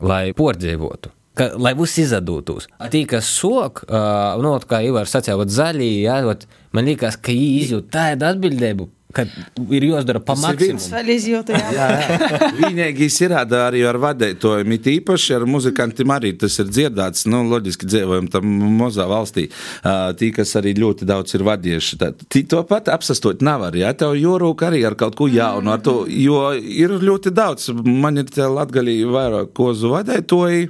lai 0.00 0.30
pordzīvotu. 0.36 1.12
Ka, 1.36 1.50
lai 1.60 1.74
viss 1.76 1.98
izdotos. 2.00 2.64
Tī, 2.92 3.02
kas 3.08 3.28
sok, 3.28 3.82
uh, 3.90 4.38
nu, 4.40 4.54
kā 4.64 4.80
sacīja, 5.04 5.36
vat 5.36 5.52
zaļī, 5.52 5.90
jā, 6.06 6.22
vat, 6.24 6.46
man 6.72 6.88
liekas, 6.88 7.18
ka 7.20 7.34
viņi 7.34 7.58
izjūt 7.60 7.90
tādu 7.92 8.24
atbildību, 8.30 8.88
ka 9.14 9.22
ir 9.70 9.84
jāizdara 9.86 10.20
pa 10.20 10.34
Tas 10.34 10.42
ir 10.42 10.48
maksimumu. 10.48 10.78
viens. 10.78 10.86
Vēl 10.92 11.10
izjūtu, 11.14 11.54
jā. 11.56 11.68
Jā, 11.76 11.86
jā. 11.96 12.48
Vienīgais 12.58 13.16
ir 13.24 13.30
arī 13.36 13.84
ar 13.88 13.98
vadītājiem, 14.02 14.72
it 14.76 14.88
īpaši 14.92 15.36
ar 15.38 15.46
muzikantiem 15.48 16.12
arī 16.16 16.32
tas 16.38 16.58
ir 16.58 16.66
dzirdēts. 16.72 17.26
Nu, 17.30 17.44
loģiski 17.48 17.86
dzīvojam 17.88 18.28
tam 18.30 18.44
mazā 18.80 19.06
valstī. 19.08 19.46
Uh, 19.84 20.12
tī, 20.18 20.32
kas 20.36 20.52
arī 20.60 20.74
ļoti 20.76 21.06
daudz 21.08 21.34
ir 21.38 21.46
vadījuši. 21.46 22.00
Tā- 22.02 22.12
tī 22.26 22.44
To 22.46 22.62
pat 22.62 22.86
apsastot 22.88 23.40
nevar. 23.42 23.72
Jā, 23.74 23.92
tev 23.96 24.14
jorūk 24.14 24.62
arī 24.68 24.84
ar 24.86 24.94
kaut 24.94 25.16
ko 25.18 25.26
jaunu. 25.26 25.70
Ar 25.72 25.78
to, 25.82 26.04
jo 26.08 26.52
ir 26.54 26.90
ļoti 27.02 27.32
daudz. 27.34 27.70
Man 27.84 28.18
ir 28.18 28.24
te 28.30 28.42
latgalī 28.42 29.00
vairāk 29.04 29.52
kozu 29.56 29.90
vadītāji. 29.96 30.68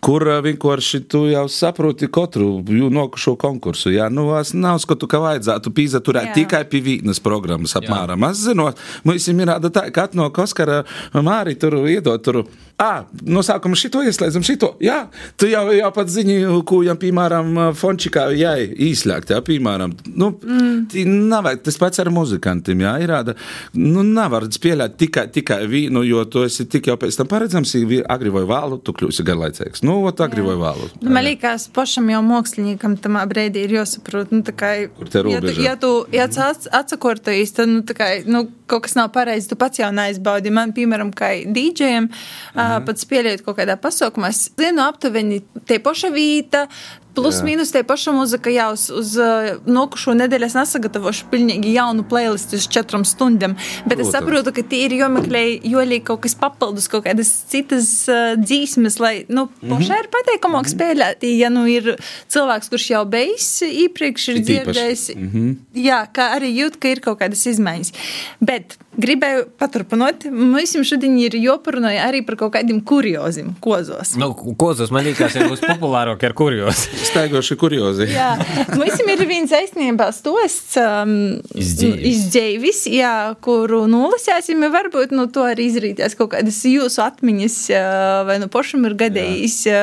Kur 0.00 0.24
ā, 0.32 0.38
vienkārši 0.44 1.02
tu 1.12 1.26
jau 1.28 1.44
saproti 1.52 2.08
katru 2.12 2.62
nokušo 2.92 3.34
konkursu. 3.40 3.92
Jā, 3.92 4.08
nu, 4.12 4.28
es 4.38 4.54
nav 4.56 4.80
skatu, 4.80 5.08
ka 5.10 5.20
vajadzētu 5.20 5.72
pīzaturēt 5.76 6.30
Jā. 6.30 6.36
tikai 6.40 6.62
pie 6.70 6.80
vītnes 6.86 7.20
programmas 7.24 7.76
apmēram. 7.76 8.24
Es 8.30 8.44
zinu, 8.46 8.70
mums 9.04 9.28
ir 9.28 9.44
tāda 9.50 9.72
tā, 9.74 9.86
ka 9.94 10.08
no 10.16 10.30
Oskara 10.40 10.82
Māri 11.12 11.56
tur 11.60 11.82
iedot 11.84 12.24
tur 12.24 12.44
Ah, 12.80 13.02
no 13.28 13.42
sākuma 13.44 13.76
šito 13.76 14.00
ieslēdzam, 14.08 14.44
šito. 14.46 14.70
Jā, 14.80 15.02
tu 15.36 15.44
jau, 15.50 15.66
jau 15.76 15.88
pat 15.92 16.08
zini, 16.08 16.38
ko 16.64 16.78
jau, 16.80 16.94
piemēram, 16.96 17.58
fončikā 17.76 18.22
jāi 18.32 18.70
īslēgt, 18.88 19.34
jā, 19.34 19.40
piemēram. 19.44 19.92
Nu, 20.16 20.30
mm. 20.32 21.10
nav, 21.28 21.50
tas 21.60 21.76
pats 21.80 22.00
ar 22.00 22.08
muzikantiem, 22.14 22.80
jā, 22.86 22.94
ir 23.04 23.12
rāda. 23.12 23.34
Nu, 23.76 24.00
nevar 24.06 24.46
spēlēt 24.48 24.96
tikai, 25.02 25.26
tikai 25.34 25.58
vīnu, 25.68 26.06
jo 26.08 26.22
tu 26.32 26.46
esi 26.46 26.64
tik 26.72 26.88
jau 26.88 26.96
pēc 27.02 27.18
tam 27.20 27.28
paredzams, 27.28 27.74
agri 28.08 28.32
vai 28.32 28.46
vēlu, 28.48 28.80
tu 28.80 28.96
kļūsi 28.96 29.26
garlaicīgs. 29.28 29.84
Nu, 29.84 29.98
ot, 30.08 30.24
agri 30.24 30.46
vai 30.48 30.56
vēlu. 30.62 30.88
Nu, 31.02 31.12
man 31.12 31.28
liekas, 31.28 31.68
pašam 31.76 32.08
jau 32.08 32.22
māksliniekam 32.24 32.96
tamā 33.04 33.26
brīdī 33.28 33.66
ir 33.68 33.76
jāsaprot, 33.76 34.32
nu, 34.32 34.40
tā 34.46 34.56
kā. 34.56 34.72
Kur 34.96 35.12
te 35.12 35.26
robeža? 35.26 35.66
Ja 35.68 35.76
tu, 35.76 35.92
ja 36.16 36.30
tu 36.32 36.40
ats- 36.48 36.72
atsakortojies, 36.80 37.52
tad, 37.60 37.68
nu, 37.68 37.84
tā 37.84 37.98
kā, 38.00 38.08
nu, 38.24 38.46
kaut 38.70 38.86
kas 38.88 38.96
nav 38.96 39.12
pareizi, 39.12 39.52
tu 39.52 39.60
pats 39.60 39.84
jau 39.84 39.92
neaizbaudi. 39.92 40.48
Man, 40.54 40.72
piemēram, 40.72 41.12
kā 41.12 41.34
dīdžejam, 41.44 42.08
mm 42.08 42.69
-hmm. 42.78 42.86
pat 42.86 43.04
spēlējot 43.04 43.44
kaut 43.44 43.58
kādā 43.58 43.76
pasaukumā, 43.80 44.30
es 44.30 44.50
zinu 44.58 44.82
aptuveni 44.86 45.42
tie 45.66 45.78
paša 45.78 46.10
vīta, 46.14 46.66
plus 47.14 47.40
mīnus 47.44 47.72
tie 47.74 47.82
paša 47.86 48.12
muzika 48.14 48.52
jau 48.52 48.70
uz, 48.74 48.86
uz 48.94 49.14
uh, 49.20 49.58
nokušo 49.66 50.14
nedēļu 50.18 50.46
es 50.46 50.56
nesagatavošu 50.56 51.28
pilnīgi 51.32 51.74
jaunu 51.74 52.04
playlistu 52.08 52.58
uz 52.60 52.66
četrām 52.70 53.04
stundām, 53.08 53.56
bet 53.84 53.98
es 53.98 54.10
Protams. 54.10 54.14
saprotu, 54.14 54.54
ka 54.54 54.64
tie 54.70 54.84
ir 54.86 54.96
jāmeklē, 55.00 55.42
jo 55.66 55.84
liek 55.86 56.06
kaut 56.06 56.22
kas 56.26 56.36
papildus, 56.38 56.88
kaut 56.92 57.06
kādas 57.08 57.32
citas 57.50 57.90
uh, 58.10 58.34
dzīsmes, 58.40 59.00
lai, 59.02 59.14
nu, 59.32 59.48
pašai 59.62 60.02
ir 60.04 60.10
pateikamāk 60.12 60.70
spēlēt, 60.70 61.26
ja, 61.26 61.50
nu, 61.52 61.66
ir 61.70 61.96
cilvēks, 62.30 62.70
kurš 62.72 62.90
jau 62.94 63.04
bijis 63.10 63.50
iepriekš 63.66 64.28
ir 64.30 64.40
It 64.40 64.54
īpaši. 64.54 64.68
dzirdējis, 64.70 65.04
jā, 65.82 66.04
kā 66.14 66.30
arī 66.38 66.54
jūt, 66.62 66.78
ka 66.80 66.94
ir 66.94 67.02
kaut 67.04 67.20
kādas 67.22 67.46
izmaiņas. 67.50 67.94
Bet 68.44 68.78
gribēju 68.98 69.44
paturpināt, 69.60 70.24
mums 70.34 70.74
šodien 70.86 71.14
ir 71.20 71.36
jāparunāj 71.38 71.98
arī 72.02 72.22
par 72.26 72.36
kaut 72.40 72.54
kādiem 72.56 72.80
kurioziem, 72.86 73.52
kozos. 73.62 74.16
Nu, 74.18 74.32
kozos 74.58 74.90
man 74.94 75.04
liekas, 75.06 75.36
ir 75.38 75.46
būs 75.50 75.62
populārāk 75.62 76.24
ar 76.26 76.34
kurjos. 76.36 76.86
Staigoši 77.10 77.56
kuriozi. 77.60 78.08
Jā, 78.10 78.32
mums 78.74 78.98
ir 79.04 79.22
viens 79.30 79.54
aizsniegts 79.54 80.20
stosts, 80.20 80.74
um, 80.82 81.14
Iz 81.54 81.76
dzīves. 81.78 82.02
izdzēvis, 82.10 82.82
jā, 82.90 83.14
kuru 83.44 83.84
nolasēsim. 83.90 84.66
Varbūt 84.70 85.14
no 85.14 85.28
to 85.32 85.46
arī 85.46 85.68
izrītēs 85.70 86.16
kaut 86.18 86.32
kādas 86.34 86.58
jūsu 86.66 87.02
atmiņas, 87.04 87.56
ā, 87.74 87.84
vai 88.28 88.40
no 88.42 88.50
pašam 88.52 88.84
ir 88.90 88.98
gadījis 88.98 89.58
ā, 89.70 89.80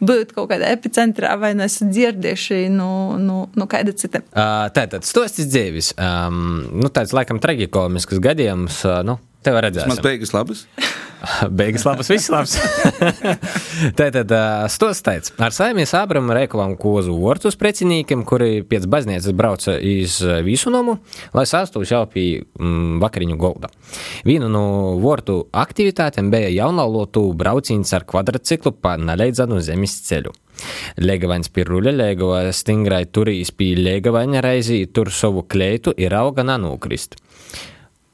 būt 0.00 0.32
kaut 0.36 0.50
kādā 0.54 0.72
epicentrā, 0.74 1.34
vai 1.40 1.52
no 1.58 1.68
esat 1.68 1.92
dzirdējuši 1.92 2.62
no, 2.72 2.90
no, 3.20 3.44
no 3.56 3.68
kāda 3.70 3.94
cita. 3.96 4.24
Uh, 4.32 4.66
Tātad, 4.76 5.04
stostis 5.08 5.48
dzīvis. 5.52 5.92
Um, 6.00 6.64
nu, 6.80 6.90
tāds 6.92 7.12
laikam 7.16 7.40
tragikomisks 7.42 8.20
gadījums. 8.22 8.45
Uh, 8.52 9.02
nu, 9.06 9.18
tev 9.46 9.56
Mans 9.56 9.66
redzēsim. 9.68 10.04
beigas 10.04 10.34
labas. 10.36 10.66
Beigas 11.58 11.84
labas, 11.86 12.10
viss 12.10 12.28
labs. 12.30 12.56
Tātad, 13.98 14.32
stos 14.72 15.00
teica, 15.04 15.32
ar 15.46 15.54
saimnieks 15.54 15.94
Ābramu 15.96 16.34
Reikovam 16.36 16.76
kozu 16.80 17.16
vortus 17.18 17.56
precinīkiem, 17.58 18.24
kuri 18.28 18.60
pēc 18.68 18.86
baznīcas 18.90 19.34
brauca 19.36 19.76
iz 19.80 20.18
visu 20.46 20.70
nomu, 20.72 20.98
lai 21.36 21.46
sastos 21.48 21.90
jau 21.92 22.02
pie 22.12 22.26
mm, 22.42 22.98
vakariņu 23.02 23.38
golda. 23.40 23.70
Viena 24.28 24.50
no 24.52 24.64
vortu 25.02 25.40
aktivitātēm 25.56 26.30
bija 26.32 26.52
jaunlaulātu 26.52 27.24
brauciens 27.38 27.92
ar 27.96 28.06
kvadrciklu 28.08 28.76
pa 28.80 28.96
neleidzanu 29.00 29.62
zemes 29.64 29.96
ceļu. 30.06 30.34
Lēgavains 31.02 31.50
pie 31.52 31.66
ruļa, 31.68 31.92
lēgava 31.96 32.44
stingrai 32.56 33.04
turīs 33.12 33.52
pie 33.52 33.74
lēgavaņa 33.76 34.44
reizī, 34.44 34.84
tur 34.88 35.12
savu 35.12 35.44
kleitu 35.48 35.92
ir 35.96 36.16
auga 36.16 36.44
nanūkrist. 36.46 37.18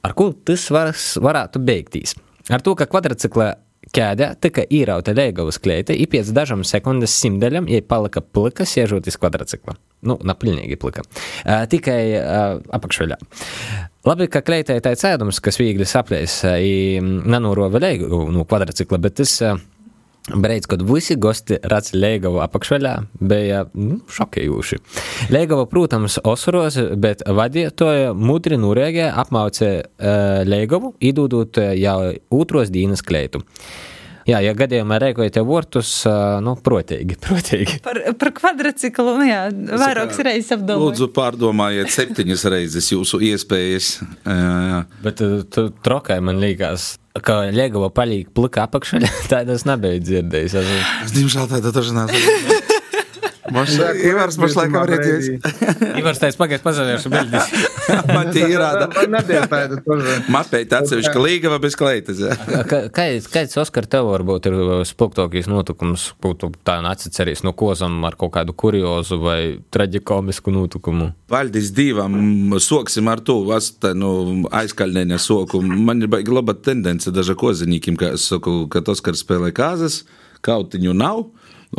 Ar 0.03 0.15
ko 0.19 0.33
tas 0.35 0.65
varas, 0.75 1.13
varētu 1.23 1.61
beigties? 1.63 2.17
Ar 2.51 2.63
to, 2.65 2.75
ka 2.79 2.89
kvadrcikla 2.91 3.53
ķēdē 3.95 4.29
tika 4.43 4.65
īrauta 4.71 5.15
Lēgavas 5.15 5.59
kleita, 5.63 5.95
ir 5.95 6.11
pēc 6.11 6.33
dažām 6.35 6.65
sekundes 6.67 7.15
simtaļām, 7.23 7.69
ja 7.71 7.83
palika 7.87 8.23
plika, 8.23 8.67
siežot 8.69 9.07
iz 9.11 9.19
kvadrcikla. 9.21 9.77
Nu, 10.09 10.17
napilnīgi 10.27 10.79
plika. 10.83 11.05
Uh, 11.07 11.65
tikai 11.71 12.01
uh, 12.19 12.59
apakšveļā. 12.79 13.19
Labi, 14.09 14.27
ka 14.31 14.43
kleitai 14.43 14.81
tā 14.83 14.97
cēdums, 14.99 15.39
kas 15.43 15.61
viegli 15.63 15.87
saplēs, 15.87 16.41
uh, 16.49 16.59
nanūrova 17.03 17.83
Lēgavu 17.83 18.25
no 18.35 18.47
kvadrcikla, 18.49 19.03
bet 19.03 19.21
tas. 19.23 19.39
Uh, 19.43 19.61
Beidz, 20.31 20.69
kad 20.71 20.83
visi 20.87 21.17
gosti 21.19 21.57
redz 21.67 21.97
Lēgavu 21.99 22.39
apakšveļā, 22.45 22.93
bija 23.27 23.65
nu, 23.75 23.97
šokējoši. 24.07 24.79
Lēgava, 25.35 25.65
protams, 25.67 26.21
osuros, 26.23 26.79
bet 27.03 27.25
vadītāja 27.27 28.13
mudri 28.15 28.59
nurēģē 28.63 29.09
apmaucē 29.25 29.73
uh, 29.83 30.45
Lēgavu, 30.47 30.93
idūdot 31.03 31.59
uh, 31.59 31.73
jau 31.75 31.97
otros 32.39 32.71
dienas 32.71 33.03
kleitu. 33.03 33.43
Jā, 34.31 34.39
ja 34.45 34.53
gadījumā 34.55 35.01
rēkojat 35.03 35.41
vortus, 35.43 35.91
uh, 36.07 36.39
nu, 36.45 36.55
protīgi, 36.55 37.19
protīgi. 37.27 37.81
Par, 37.83 37.99
par 38.23 38.31
kvadrciklu, 38.39 39.19
nu 39.19 39.27
jā, 39.27 39.43
vairākas 39.75 40.23
reizes 40.23 40.55
apdomāju. 40.55 40.87
Lūdzu, 40.87 41.11
pārdomājiet 41.19 41.91
septiņas 41.91 42.47
reizes 42.55 42.95
jūsu 42.95 43.19
iespējas. 43.33 43.97
Jā, 44.23 44.57
jā. 44.71 44.83
Bet 45.03 45.27
tu 45.51 45.71
trokai 45.83 46.23
man 46.23 46.39
liekas, 46.39 46.93
ka 47.21 47.43
Lēgava 47.53 47.91
palīk 47.93 48.31
plika 48.37 48.65
apakšveļā, 48.69 49.11
tā 49.33 49.43
es 49.53 49.67
nebiju 49.69 50.01
dzirdējis. 50.07 50.57
Es- 50.63 51.13
diemžēl 51.17 51.51
tāda 51.53 51.75
dažnās. 51.77 52.15
Ivars 53.53 54.39
pašlaik 54.41 54.73
varēties. 54.75 55.29
Ivars 56.01 56.21
teica, 56.23 56.39
pagaidiet, 56.41 56.65
pazavēršu 56.65 57.13
beļģis. 57.13 57.51
Matī 58.17 58.45
īrāda. 58.47 58.89
Mapēt 60.33 60.73
atsevišķi 60.79 61.23
līgava 61.23 61.59
bez 61.63 61.77
kleitas. 61.79 62.23
Kāds, 62.95 63.59
Oskar, 63.61 63.87
tev 63.91 64.09
varbūt 64.11 64.49
ir 64.51 64.57
uh, 64.59 64.73
spilgtākais 64.89 65.51
notikums, 65.51 66.09
būtu 66.23 66.53
tā 66.67 66.79
atsicerējis 66.93 67.45
no 67.47 67.55
kozam 67.59 68.01
ar 68.09 68.17
kaut 68.21 68.35
kādu 68.37 68.55
kuriozu 68.57 69.21
vai 69.23 69.41
traģikomisku 69.75 70.55
notikumu? 70.55 71.13
Valdis 71.33 71.71
divam, 71.77 72.17
mm, 72.17 72.63
soksim 72.63 73.11
ar 73.13 73.23
to, 73.25 73.41
vasta, 73.49 73.93
nu, 73.97 74.43
aizkaļnēņa 74.53 75.21
soku. 75.23 75.63
Man 75.63 76.05
ir 76.05 76.11
baigi 76.13 76.35
laba 76.35 76.57
tendence 76.57 77.13
daža 77.15 77.37
kozinīkim, 77.39 77.99
kā 78.01 78.15
saku, 78.21 78.67
kad 78.73 78.89
Oskar 78.93 79.19
spēlē 79.19 79.53
kāzas, 79.57 80.03
kautiņu 80.45 80.95
nav 80.97 81.25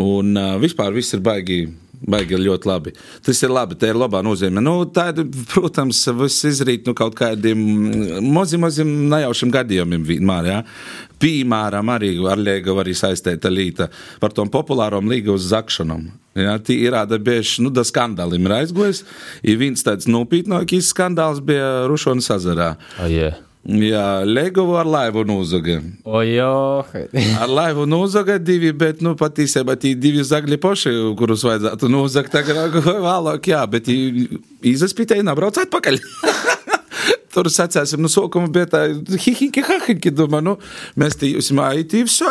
un 0.02 0.36
uh, 0.38 0.58
vispār 0.62 0.94
viss 0.96 1.16
ir 1.16 1.24
baigi. 1.26 1.64
Baigi 2.04 2.36
ļoti 2.36 2.68
labi. 2.68 2.92
Tas 3.24 3.38
ir 3.46 3.52
labi, 3.54 3.78
tā 3.80 3.94
ir 3.94 3.96
labā 3.96 4.20
nozīme. 4.26 4.60
Nu, 4.60 4.74
tāda, 4.92 5.24
protams, 5.54 6.02
viss 6.20 6.44
izrīt 6.50 6.84
no 6.84 6.92
nu, 6.92 6.98
kaut 7.00 7.16
kādiem 7.16 7.62
maziem, 8.28 8.60
maziem 8.66 8.92
nejaušiem 9.14 9.54
gadījumiem 9.54 10.04
vienmēr. 10.10 10.50
Ja? 10.50 10.58
Piemēram, 11.24 11.94
arī 11.94 12.12
ar 12.28 12.42
Liegu 12.44 12.76
arī 12.82 12.92
saistīta 12.98 13.48
līta 13.48 13.88
par 14.20 14.36
tom 14.36 14.52
populārom 14.52 15.08
līgavas 15.08 15.48
zakšanam. 15.54 16.10
Ja, 16.36 16.58
tī 16.60 16.82
ir 16.84 16.98
tāda 16.98 17.22
bieži, 17.24 17.62
nu, 17.64 17.72
da 17.72 17.86
skandālim 17.88 18.50
ir 18.50 18.58
aizgojis. 18.58 19.06
Ir 19.46 19.62
viens 19.62 19.86
tāds 19.86 20.10
nopietnākais 20.12 20.92
skandāls 20.92 21.40
bija 21.46 21.86
Rušonas 21.88 22.32
azarā. 22.36 22.74
O, 23.00 23.08
yeah. 23.08 23.40
Jā, 23.64 24.26
Legovu 24.28 24.76
ar 24.76 24.84
laivu 24.86 25.22
nozaga. 25.24 25.78
o 26.04 26.20
jo, 26.28 26.84
Ar 27.40 27.48
laivu 27.48 27.86
nozaga 27.88 28.36
divi, 28.36 28.74
bet, 28.76 29.00
nu, 29.00 29.14
patiesībā 29.16 29.78
tie 29.80 29.94
divi 29.96 30.20
zagļi 30.20 30.58
paši, 30.60 30.92
kurus 31.16 31.46
vajadzētu 31.48 31.88
nozagt 31.88 32.36
agrāk 32.36 32.76
vai 32.84 32.98
vēlāk, 33.08 33.48
jā, 33.54 33.62
bet 33.72 33.88
izaspītēji 33.88 35.24
nabrauc 35.24 35.62
atpakaļ. 35.64 36.02
Tur 37.34 37.50
sokuma 37.50 38.48
bija 38.54 38.68
tā, 38.70 38.82
hihinki, 39.18 39.64
hahinki, 39.66 40.12
domā, 40.14 40.38
nu, 40.46 40.54
mēs 41.00 41.18
jūs 41.26 41.50
mājītī 41.58 42.04
viso, 42.06 42.30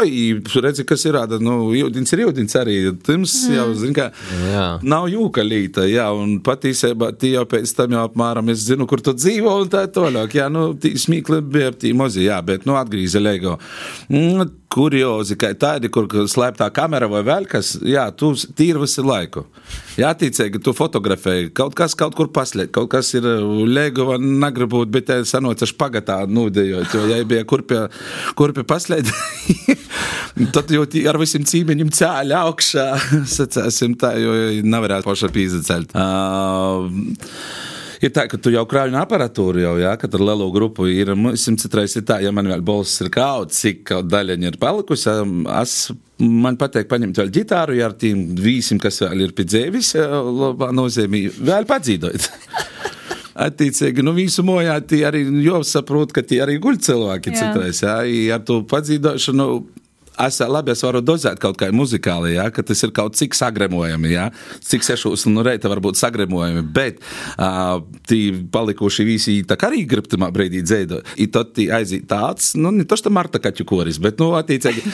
redzi, 0.63 0.85
kas 0.87 1.03
ir 1.09 1.17
rāda, 1.19 1.41
nu, 1.43 1.73
jūdins 1.75 2.15
ir 2.15 2.23
jūdins 2.23 2.55
arī, 2.61 2.77
tims 3.03 3.35
jau, 3.51 3.67
zin 3.79 3.97
kā, 3.97 4.11
Jā. 4.53 4.67
nav 4.87 5.09
jūka 5.11 5.43
līta, 5.43 5.89
jā, 5.91 6.07
un 6.15 6.39
patiesībā 6.47 7.11
tie 7.19 7.35
jau 7.35 7.45
pēc 7.51 7.75
tam 7.79 7.97
jau 7.97 8.07
apmēram 8.07 8.55
es 8.55 8.63
zinu, 8.69 8.87
kur 8.87 9.03
tu 9.03 9.17
dzīvo 9.17 9.57
un 9.65 9.73
tā 9.73 9.89
tālāk, 9.91 10.39
jā, 10.39 10.47
nu, 10.53 10.69
tī 10.79 10.95
smīkli 11.03 11.43
bija 11.43 11.75
tī 11.75 11.91
mozi, 11.99 12.29
jā, 12.29 12.39
bet, 12.47 12.69
nu, 12.69 12.79
atgrīza 12.79 13.23
Lego. 13.23 13.59
Mm, 14.07 14.62
kuriozi, 14.73 15.37
ka 15.41 15.51
tādi, 15.59 15.91
kur 15.93 16.09
slēptā 16.31 16.69
kamera 16.75 17.09
vai 17.11 17.23
vēl 17.27 17.49
kas, 17.51 17.75
jā, 17.85 18.07
tu 18.17 18.33
tīri 18.57 18.81
visu 18.83 19.05
laiku. 19.07 19.45
Jā, 20.01 20.13
ticēji, 20.17 20.61
tu 20.65 20.73
fotografēji, 20.77 21.51
kaut 21.57 21.77
kas 21.79 21.97
kaut 21.99 22.17
kur 22.17 22.31
paslēp, 22.33 22.73
kaut 22.75 22.89
kas 22.95 23.13
ir 23.19 23.27
Lego, 23.69 24.17
negribot, 24.21 24.89
bet 24.93 25.09
tā 25.11 25.19
sanoca 25.29 25.69
špagatā 25.69 26.23
nūdējot, 26.31 26.97
jo, 26.97 27.05
ja 27.11 27.21
bija 27.29 27.45
kurpie, 27.49 27.83
kurpie 28.39 28.65
paslēpt, 28.69 29.13
tad 30.57 30.73
jau 30.73 30.87
ar 31.11 31.21
visiem 31.21 31.45
cīmeņiem 31.49 31.93
cēļa 31.99 32.41
augšā, 32.49 32.89
sacēsim 33.37 33.99
tā, 34.01 34.15
jo 34.23 34.39
nevarētu 34.65 35.11
paša 35.11 35.33
pīza 35.35 35.61
celt. 35.69 35.93
Uh, 35.93 36.89
Ir 38.03 38.11
tā, 38.11 38.25
ka 38.27 38.39
tu 38.43 38.51
jau 38.51 38.65
krājuņa 38.67 39.05
aparatūru 39.05 39.63
jau, 39.63 39.75
jā, 39.79 39.93
kad 40.01 40.15
ar 40.19 40.25
lielu 40.27 40.49
grupu 40.55 40.89
ir 40.91 41.13
simtcitrais 41.39 41.95
ir 42.01 42.03
tā, 42.09 42.17
ja 42.25 42.33
man 42.35 42.51
vēl 42.51 42.65
balss 42.67 42.99
ir 43.05 43.13
kaut, 43.15 43.55
cik 43.55 43.85
kaut 43.93 44.09
daļaņa 44.11 44.49
ir 44.51 44.59
palikusi, 44.63 45.13
es, 45.61 45.77
man 46.19 46.59
patīk 46.59 46.91
paņemt 46.91 47.21
vēl 47.23 47.31
ģitāru, 47.37 47.77
ja 47.79 47.87
ar 47.87 47.95
tiem 47.99 48.25
vīsim, 48.43 48.81
kas 48.83 48.99
vēl 49.05 49.29
ir 49.29 49.37
pie 49.39 49.47
dzēvis, 49.47 49.93
labā 50.43 50.73
nozīmī, 50.75 51.29
vēl 51.39 51.69
padzīdot. 51.71 52.27
Attiecīgi, 53.47 54.03
nu, 54.05 54.17
visu 54.17 54.43
mojā 54.45 54.75
tie 54.85 55.05
arī 55.09 55.23
jāsaprot, 55.47 56.11
ka 56.13 56.27
tie 56.27 56.43
arī 56.45 56.59
guļ 56.63 56.83
cilvēki 56.85 57.33
Jā. 57.33 57.39
citreiz, 57.39 57.85
jā, 57.87 57.95
ar 58.35 58.43
to 58.47 58.61
padzīdošanu. 58.69 59.47
Es 60.21 60.41
labi, 60.41 60.73
es 60.75 60.83
varu 60.85 61.03
dozēt 61.05 61.41
kaut 61.43 61.59
kā 61.61 61.71
muzikāli, 61.75 62.35
ja, 62.37 62.49
ka 62.55 62.65
tas 62.67 62.83
ir 62.85 62.93
kaut 62.97 63.17
cik 63.19 63.37
sagremojami, 63.39 64.13
ja, 64.13 64.29
cik 64.61 64.87
sešos 64.87 65.27
nu 65.31 65.45
reita 65.47 65.71
var 65.73 65.83
būt 65.85 66.01
sagremojami, 66.01 66.65
bet 66.75 67.01
uh, 67.37 67.81
tī 68.09 68.21
palikuši 68.53 69.07
visi 69.09 69.39
tā 69.49 69.59
kā 69.61 69.71
arī 69.73 69.85
grib 69.89 70.11
tamā 70.11 70.33
brīdī 70.35 70.63
dzēdo. 70.67 71.03
I 71.23 71.29
tad 71.33 71.55
tī 71.57 71.69
aiziet 71.75 72.09
tāds, 72.11 72.53
nu, 72.59 72.75
ne 72.75 72.87
toš 72.89 73.07
tā 73.07 73.15
Marta 73.15 73.41
kaķu 73.43 73.67
koris, 73.69 74.01
bet, 74.03 74.21
nu, 74.23 74.33
attiecīgi, 74.39 74.85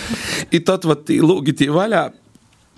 i 0.55 0.63
tad, 0.65 0.87
vat, 0.89 1.11
lūgi 1.11 1.57
tī 1.59 1.71
vaļā, 1.73 2.09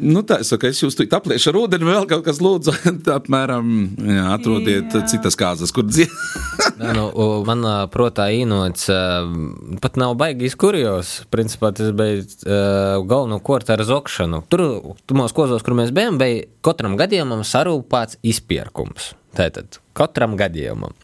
Nu, 0.01 0.23
tā 0.25 0.39
es 0.41 0.49
saku, 0.49 0.71
es 0.71 0.79
jūs 0.81 0.97
tur 0.97 1.09
apliešu 1.13 1.51
ar 1.51 1.59
ūdeni, 1.61 1.85
vēl 1.85 2.07
kaut 2.09 2.23
kas 2.25 2.41
lūdzu, 2.41 2.73
apmēram, 3.19 3.67
jā, 4.01 4.25
atrodiet 4.33 4.97
jā. 4.97 5.03
citas 5.13 5.37
kāzas, 5.39 5.73
kur. 5.77 5.85
Nē, 5.87 6.95
nu, 6.97 7.05
man 7.45 7.67
protā 7.93 8.31
īnots 8.33 8.89
pat 9.83 9.99
nav 10.01 10.17
baigīs 10.21 10.57
kurjos. 10.61 11.19
Principā 11.33 11.73
tas 11.77 11.93
bija 11.97 12.23
uh, 12.23 13.03
galveno 13.05 13.41
kortu 13.45 13.75
ar 13.77 13.85
zokšanu. 13.85 14.43
Tur, 14.53 14.65
tumos 15.11 15.37
kozos, 15.37 15.65
kur 15.67 15.77
mēs 15.77 15.93
bijām, 15.97 16.17
bija 16.21 16.49
katram 16.65 16.97
gadījumam 17.01 17.45
sarūpāts 17.45 18.21
izpirkums. 18.25 19.13
Tātad 19.37 19.79
katram 19.97 20.39
gadījumam. 20.41 20.97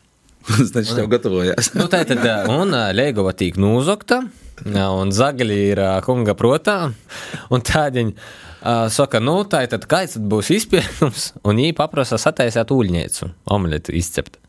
Viņš 0.56 0.94
tev 0.96 1.10
gatavojās. 1.10 1.72
Nu, 1.76 1.88
tā 1.92 2.04
tad, 2.08 2.24
un 2.52 2.72
Liegova 2.96 3.34
tīk 3.36 3.58
nūzokta, 3.60 4.22
un 4.64 5.12
zagaļi 5.14 5.62
ir 5.72 5.84
kunga 6.06 6.36
protā, 6.38 6.78
un 7.52 7.64
tādiņ 7.66 8.12
ā, 8.66 8.74
saka, 8.92 9.20
nu, 9.22 9.38
tā 9.48 9.62
tad 9.70 9.86
kāds 9.90 10.16
tad 10.16 10.26
būs 10.30 10.50
izpirkums, 10.56 11.30
un 11.46 11.60
viņi 11.60 11.76
paprasa 11.78 12.18
sataisēt 12.20 12.72
ūļņēcu, 12.74 13.30
omletu 13.56 13.94
izcept. 13.96 14.40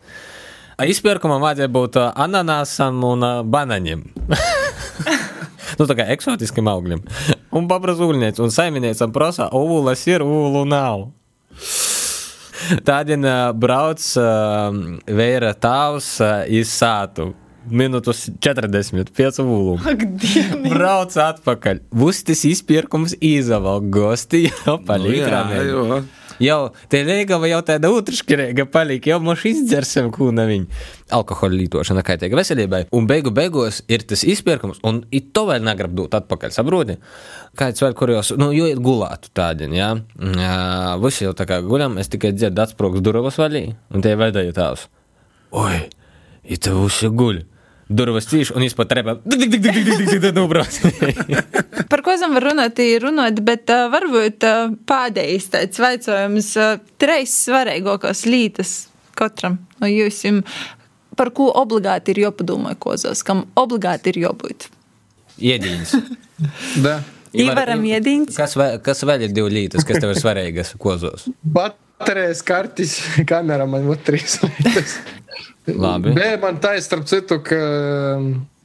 A 0.78 0.86
Izpirkumam 0.86 1.42
vajadzēja 1.42 1.74
būt 1.74 1.98
ananāsam 2.06 3.00
un 3.06 3.26
ā, 3.26 3.32
banaņiem. 3.46 4.04
nu, 5.80 5.88
tā 5.90 5.96
kā 5.98 6.06
eksotiskiem 6.14 6.70
augļiem. 6.70 7.02
Un 7.58 7.70
paprasa 7.70 8.06
ūļņēcu, 8.06 8.44
un 8.46 8.54
saimniecam 8.54 9.14
prasa, 9.16 9.50
ūlas 9.58 10.06
ir, 10.10 10.26
ūlu 10.26 10.68
nav. 10.70 11.08
Tādien 12.86 13.24
uh, 13.26 13.50
brauc 13.58 14.04
uh, 14.20 14.70
vēra 15.08 15.54
tāvs 15.58 16.18
uh, 16.22 16.44
iz 16.52 16.70
sātu. 16.74 17.32
Minūtes 17.68 18.28
40, 18.44 19.12
5 19.18 19.42
ūlum. 19.44 19.82
Ak, 19.88 20.06
Dievs! 20.22 20.70
Brauc 20.72 21.18
atpakaļ. 21.24 21.82
Vustis 21.92 22.46
izpirkums 22.48 23.18
izavalk 23.20 23.90
gosti 23.92 24.48
jau 24.48 24.78
rameni. 24.88 25.68
jo. 25.72 26.04
Jau 26.38 26.70
te 26.92 27.00
Liegava 27.02 27.50
jau 27.50 27.64
tāda 27.66 27.90
utrškirīga 27.90 28.68
palika, 28.70 29.10
jau 29.10 29.18
mums 29.26 29.42
izdzersim 29.50 30.12
kūna 30.14 30.46
viņa. 30.46 30.84
Alkohola 31.18 31.58
lietošana 31.58 32.04
kaitīga 32.06 32.38
veselībai. 32.38 32.84
Un 32.94 33.08
beigu 33.10 33.34
beigās 33.34 33.82
ir 33.90 34.06
tas 34.06 34.22
izpirkums, 34.28 34.78
un 34.86 35.02
it 35.10 35.32
to 35.34 35.48
vēl 35.50 35.66
negrib 35.66 35.96
dot 35.98 36.14
atpakaļ, 36.20 36.54
saproti? 36.54 37.00
Kāds 37.58 37.82
vēl 37.82 37.98
kurjos, 37.98 38.36
nu, 38.38 38.52
jo 38.54 38.70
ir 38.70 38.82
gulātu 38.84 39.34
tādi, 39.34 39.72
jā. 39.80 39.96
jā 40.38 40.56
visi 41.02 41.26
jau 41.26 41.34
tā 41.38 41.50
kā 41.50 41.58
guļam, 41.66 41.98
es 41.98 42.14
tikai 42.14 42.36
dzirdu 42.38 42.68
atsprogs 42.68 43.02
durvas 43.02 43.42
vaļī, 43.42 43.66
un 43.98 44.06
tie 44.06 44.14
veidēja 44.20 44.54
tās. 44.60 44.86
Oi, 45.58 45.88
it 46.46 46.68
te 46.68 46.76
visi 46.76 47.10
guļ. 47.10 47.46
Durvas 47.88 48.28
cīši, 48.28 48.52
un 48.58 48.66
izpat 48.66 48.92
repā. 48.98 49.16
Nubrauc. 50.36 50.80
Par 51.88 52.04
ko 52.04 52.12
esam 52.12 52.36
var 52.36 52.50
runāt, 52.50 52.82
ir 52.84 53.06
runāt, 53.08 53.40
bet 53.48 53.72
uh, 53.72 53.86
varbūt 53.94 54.44
uh, 54.44 54.74
pēdējais 54.90 55.48
tāds 55.54 55.80
vaicojums, 55.80 56.50
uh, 56.60 56.82
treis 57.00 57.36
svarīgākās 57.46 58.26
lietas 58.28 58.74
katram 59.18 59.58
no 59.82 59.90
jums, 59.90 60.52
par 61.18 61.32
ko 61.36 61.48
obligāti 61.58 62.14
ir 62.14 62.28
jāpadomā 62.28 62.76
kozos, 62.80 63.24
kam 63.26 63.46
obligāti 63.58 64.14
ir 64.14 64.26
jābūt. 64.28 64.72
Iedīņas. 65.38 65.96
Да. 66.86 67.00
Ivaram 67.34 67.82
iedīņas. 67.82 68.36
Kas, 68.38 68.52
vēl, 68.60 68.76
kas 68.86 69.00
vēl 69.10 69.24
ir 69.26 69.32
divi 69.34 69.50
lītas, 69.56 69.82
kas 69.88 69.98
tev 70.04 70.12
ir 70.14 70.20
svarīgas 70.22 70.76
kozos? 70.78 71.26
Baterijas 71.42 72.44
kartes, 72.46 72.94
kamera 73.32 73.66
man 73.70 73.90
ir 73.90 74.04
trīs 74.06 74.38
lietas. 74.44 75.00
Labi. 75.68 76.14
Bija 76.16 76.38
man 76.42 76.62
tā, 76.64 76.76
starp 76.84 77.08
citu, 77.10 77.42
ka 77.44 77.58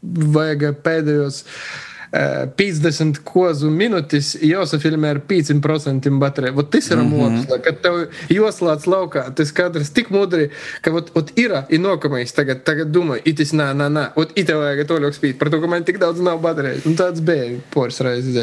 vajag 0.03 0.69
pēdējos 0.85 1.43
eh, 1.43 1.92
50 2.13 3.23
kozu 3.25 3.71
minūtes, 3.73 4.35
jāsafilmē 4.45 5.15
ar 5.15 5.21
5% 5.29 6.11
bateriju. 6.21 6.57
Vot 6.59 6.71
tas 6.71 6.91
ir 6.91 6.99
mm 6.99 7.13
-hmm. 7.13 7.39
mūks, 7.47 7.63
kad 7.65 7.81
tev 7.83 7.95
joslāts 8.29 8.87
laukā, 8.87 9.35
tas 9.35 9.53
kadrs 9.53 9.91
tik 9.91 10.11
mudri, 10.11 10.51
ka 10.83 10.91
vot, 10.91 11.11
vot 11.15 11.33
ir, 11.39 11.53
ir 11.69 11.81
nokamais 11.81 12.33
tagad, 12.33 12.65
tagad 12.65 12.93
domāju, 12.93 13.23
itis 13.25 13.53
nā, 13.53 13.73
nā, 13.73 13.89
nā, 13.89 14.07
vot 14.17 14.31
it 14.35 14.47
tev 14.47 14.61
vajag 14.61 14.87
to 14.89 14.99
ļoti 14.99 15.19
spīt, 15.19 15.39
par 15.39 15.51
to, 15.51 15.61
ka 15.61 15.67
man 15.67 15.85
tik 15.85 15.99
daudz 15.99 16.21
nav 16.21 16.41
baterijas. 16.43 16.87
Un 16.87 16.97
tāds 16.99 17.23
bija 17.25 17.59
poras 17.71 18.01
reizes. 18.01 18.37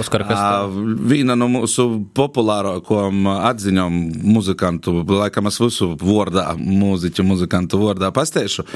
Oskar, 0.00 0.24
kas 0.26 0.38
Ā, 0.38 0.50
tev? 0.50 0.74
Viena 1.12 1.36
no 1.38 1.48
mūsu 1.48 1.86
populārākajām 2.16 3.28
atziņām 3.36 4.00
muzikantu, 4.24 5.04
laikam 5.08 5.46
es 5.46 5.60
visu 5.60 5.92
vārdā, 6.00 6.46
mūziķu 6.58 7.22
muzikantu 7.22 7.78
vārdā 7.84 8.10
pasteikšu. 8.14 8.66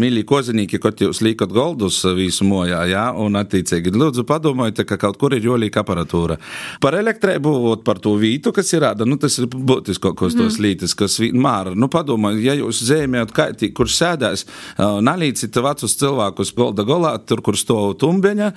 Mīļie 0.00 0.24
kozinīki, 0.28 0.78
kad 0.82 1.02
jūs 1.02 1.22
liekat 1.24 1.52
goldus 1.54 2.02
visu 2.16 2.46
mojā, 2.48 2.84
jā, 2.90 3.06
un 3.16 3.39
attiecīgi 3.42 3.92
lūdzu 3.94 4.24
padomājiet, 4.28 4.82
ka 4.88 4.98
kaut 5.00 5.18
kur 5.20 5.34
ir 5.36 5.44
jolīka 5.44 5.82
aparatūra. 5.84 6.36
Par 6.82 6.96
elektrību, 6.98 7.52
par 7.86 8.00
to 8.02 8.14
vītu, 8.20 8.52
kas 8.56 8.72
ir 8.74 8.84
rāda, 8.84 9.06
nu 9.08 9.18
tas 9.20 9.38
ir 9.40 9.48
būtiskākos 9.50 10.36
tos 10.38 10.58
lītis, 10.62 10.94
kas 10.98 11.18
vienmēr, 11.22 11.72
nu 11.78 11.90
padomājiet, 11.92 12.44
ja 12.46 12.56
jūs 12.58 12.82
zēmējat 12.88 13.34
kaitī, 13.36 13.70
kurš 13.76 13.96
sēdēs, 14.00 14.46
nalīcit 14.78 15.60
vecus 15.64 15.96
cilvēkus 16.00 16.54
golda 16.56 16.86
golā, 16.88 17.14
tur, 17.24 17.42
kur 17.44 17.58
stāv 17.58 17.96
tumbeņa, 18.00 18.52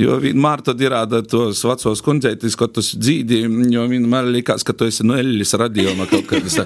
jo 0.00 0.18
vienmēr 0.22 0.64
tad 0.66 0.80
ir 0.82 0.94
rāda 0.94 1.22
tos 1.26 1.62
vecos 1.66 2.02
kundzeitis, 2.04 2.56
ko 2.58 2.70
tas 2.72 2.92
dzīdi, 2.96 3.42
jo 3.74 3.86
vienmēr 3.90 4.30
likās, 4.38 4.66
ka 4.66 4.76
tu 4.76 4.88
esi 4.88 5.06
no 5.06 5.18
Ellis 5.18 5.54
radioma 5.58 6.08
kaut 6.10 6.26
kādas, 6.30 6.60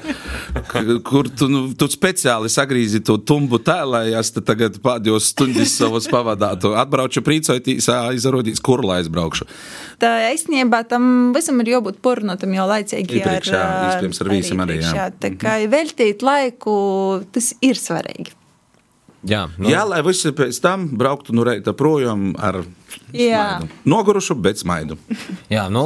kur 1.08 1.28
tu, 1.28 1.48
nu, 1.52 1.64
tu 1.78 1.88
speciāli 1.92 2.50
sagrīzi 2.52 3.02
to 3.04 3.18
tumbu 3.18 3.60
es 4.22 4.30
te 4.34 4.42
tagad 4.44 4.78
pēdējos 4.82 5.30
stundas 5.32 5.74
savus 5.76 6.08
pavadātu. 6.10 6.72
Atbraucu 6.78 7.22
priecājotīs, 7.62 8.18
izrādīs, 8.18 8.60
kur 8.62 8.82
lai 8.84 9.00
aizbraukšu. 9.02 9.46
Tā 10.02 10.12
īstenībā 10.32 10.82
tam 10.88 11.32
visam 11.34 11.60
ir 11.62 11.74
jābūt 11.76 12.00
pornotam 12.02 12.52
jau 12.56 12.66
laicīgi. 12.70 13.20
Iepriekš, 13.20 13.52
jā, 13.54 13.62
ā, 13.62 13.88
iespējams, 13.92 14.22
ar 14.22 14.32
visiem 14.32 14.62
arī, 14.64 14.78
jā. 14.82 15.08
Tā 15.22 15.32
kā 15.38 15.56
veltīt 15.70 16.22
laiku, 16.26 16.76
tas 17.32 17.54
ir 17.62 17.78
svarīgi. 17.78 18.34
Jā, 19.22 19.46
Nu. 19.58 19.70
Jā, 19.70 19.84
lai 19.86 20.00
visi 20.02 20.32
pēc 20.34 20.58
tam 20.62 20.88
brauktu 20.98 21.34
no 21.36 21.44
reita 21.46 21.70
projām 21.78 22.32
ar 22.42 22.64
Jā. 23.14 23.58
smaidu. 23.60 23.68
Nogurušu, 23.86 24.34
bet 24.42 24.58
smaidu. 24.58 24.96
Jā, 25.52 25.68
nu, 25.70 25.84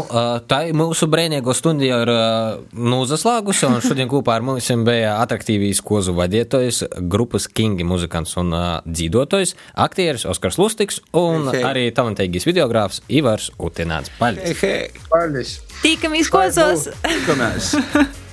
tā 0.48 0.62
ir 0.70 0.74
mūsu 0.78 1.08
brīvīgo 1.10 1.52
stundu 1.56 1.84
jau 1.84 1.98
ir 2.06 2.12
ā, 2.14 2.24
nu, 2.72 3.02
un 3.04 3.84
Šodien 3.84 4.08
kopā 4.08 4.38
ar 4.38 4.46
mums 4.46 4.70
bija 4.88 5.18
attraktīvīs 5.20 5.82
kozu 5.84 6.14
vadītājs, 6.16 6.82
grupas 7.12 7.46
Kingi 7.48 7.84
muzikants 7.84 8.36
un 8.40 8.54
dzīvotājs, 8.88 9.54
aktieris 9.74 10.24
Oskars 10.24 10.56
Lustiks 10.62 11.02
un 11.12 11.50
Hei, 11.52 11.60
hei. 11.60 11.64
arī 11.70 11.86
talantīgais 11.92 12.48
videogrāfs 12.48 13.02
Ivars 13.08 13.50
Utināts. 13.58 14.12
Paldies! 14.18 14.56
Hei, 14.62 14.86
Paldies! 15.12 15.58
Tīkamies 15.84 16.32
kozos! 16.32 16.88
kamēs! 17.28 17.74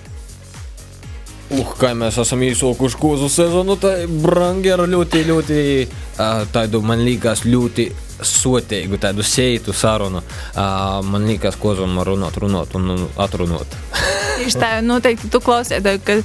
Uh, 1.53 1.73
kā 1.77 1.91
mēs 1.97 2.17
esam 2.21 2.41
īsokuši 2.45 2.97
kozu 2.97 3.27
sezonu, 3.29 3.75
tai 3.77 4.07
brangi 4.07 4.71
ar 4.73 4.85
ļoti, 4.89 5.21
ļoti 5.27 5.59
uh, 5.83 6.41
tādu, 6.53 6.81
man 6.85 7.03
liekas, 7.05 7.43
ļoti 7.45 7.87
sotīgu, 8.23 8.97
tādu 9.01 9.25
seitu 9.27 9.75
sarunu. 9.75 10.23
Uh, 10.55 10.99
man 11.05 11.27
liekas, 11.29 11.57
kozum 11.61 11.99
runāt, 12.07 12.39
runāt 12.41 12.73
un 12.79 12.89
un 12.95 13.05
atrunāt. 13.21 13.77
Tieši 14.39 14.59
tā, 14.59 14.71
noteikti 14.81 15.29
tu 15.29 15.39
klausies, 15.43 15.85
ka, 16.07 16.17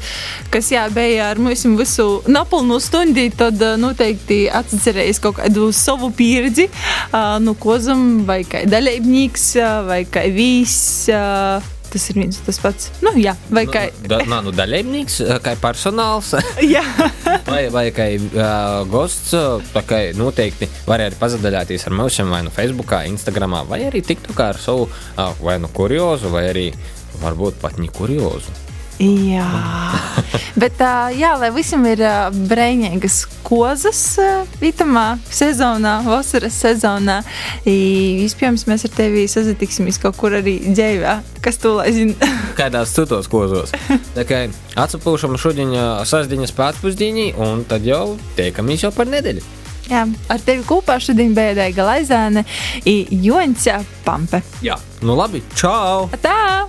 kas 0.52 0.72
jā, 0.72 0.86
bija 0.94 1.28
ar 1.34 1.40
mums 1.42 1.66
visu 1.76 2.06
napilnu 2.30 2.78
stundi, 2.80 3.28
tad 3.36 3.60
noteikti 3.80 4.46
atcerējies 4.48 5.20
kaut 5.22 5.42
kādu 5.42 5.68
savu 5.76 6.08
pieredzi, 6.16 6.70
ā, 7.12 7.36
nu, 7.44 7.52
kozam 7.60 8.22
vai 8.28 8.44
kā 8.48 8.64
dalībnieks, 8.68 9.50
vai 9.90 10.06
kā 10.08 10.24
vīs. 10.32 10.78
ā, 11.12 11.60
Tas 11.88 12.04
ir 12.10 12.18
viens 12.20 12.40
tas 12.44 12.58
pats. 12.60 12.90
Nu, 13.04 13.14
jā, 13.16 13.32
vai 13.52 13.64
kā. 13.70 13.86
Da, 14.04 14.20
nā, 14.28 14.42
nu, 14.44 14.52
dalībnieks, 14.52 15.20
kā 15.44 15.54
personāls, 15.60 16.34
Jā, 16.74 16.84
vai, 17.46 17.62
vai 17.72 17.86
kā 17.94 18.08
uh, 18.18 18.84
gosts, 18.90 19.34
tā 19.72 19.84
kā 19.88 20.00
noteikti 20.18 20.68
var 20.88 21.04
arī 21.04 21.18
pazadaļāties 21.18 21.88
ar 21.88 21.96
mums 21.96 22.20
vai 22.28 22.42
nu 22.44 22.52
Facebook, 22.54 22.92
Instagram, 23.08 23.60
vai 23.70 23.84
arī 23.88 24.02
TikTokā 24.04 24.52
ar 24.54 24.62
savu 24.62 24.88
uh, 24.88 25.32
vai 25.40 25.58
nu 25.62 25.70
kuriozu, 25.72 26.32
vai 26.34 26.48
arī 26.52 26.70
varbūt 27.22 27.62
pat 27.62 27.78
ne 27.80 27.88
kuriozu. 27.92 28.67
Jā. 28.98 29.46
bet 30.62 30.80
ā, 30.82 31.10
jā, 31.14 31.32
lai 31.38 31.50
visam 31.54 31.84
ir 31.86 32.02
ā, 32.02 32.14
brīvīgas 32.50 33.20
kozas 33.46 34.00
ā, 34.22 34.30
vitamā 34.60 35.06
sezonā, 35.30 36.00
vasaras 36.06 36.56
sezonā. 36.64 37.20
I, 37.62 37.76
Vispirms 38.22 38.66
mēs 38.68 38.88
ar 38.88 38.94
tevi 38.96 39.26
sazitiksimies 39.30 40.00
kaut 40.02 40.18
kur 40.18 40.34
arī 40.38 40.58
dzīvē. 40.66 41.18
Kas 41.44 41.60
tu 41.62 41.76
lai 41.78 41.92
zini? 41.94 42.16
kādās 42.60 42.94
citos 42.96 43.30
kozos. 43.30 43.74
Atsapūšam 44.78 45.38
šodien 45.40 45.74
ā, 45.74 45.86
sastāvdaļas 46.02 46.56
pēcpusdienī, 46.58 47.30
un 47.38 47.62
tad 47.68 47.86
jau 47.86 48.18
tiekamies 48.38 48.86
jau 48.86 48.92
par 48.94 49.10
nedēļu. 49.10 49.46
Jā, 49.88 50.02
ar 50.28 50.42
tevi 50.44 50.66
kopā 50.68 50.98
šodien 51.00 51.32
bija 51.36 51.54
Daiga 51.56 51.86
Laizāne 51.86 52.42
un 52.84 53.22
Jonsa 53.24 53.78
Pampe. 54.04 54.42
Jā, 54.64 54.76
nu 55.00 55.16
labi, 55.16 55.40
čau! 55.56 56.10
Tā! 56.20 56.68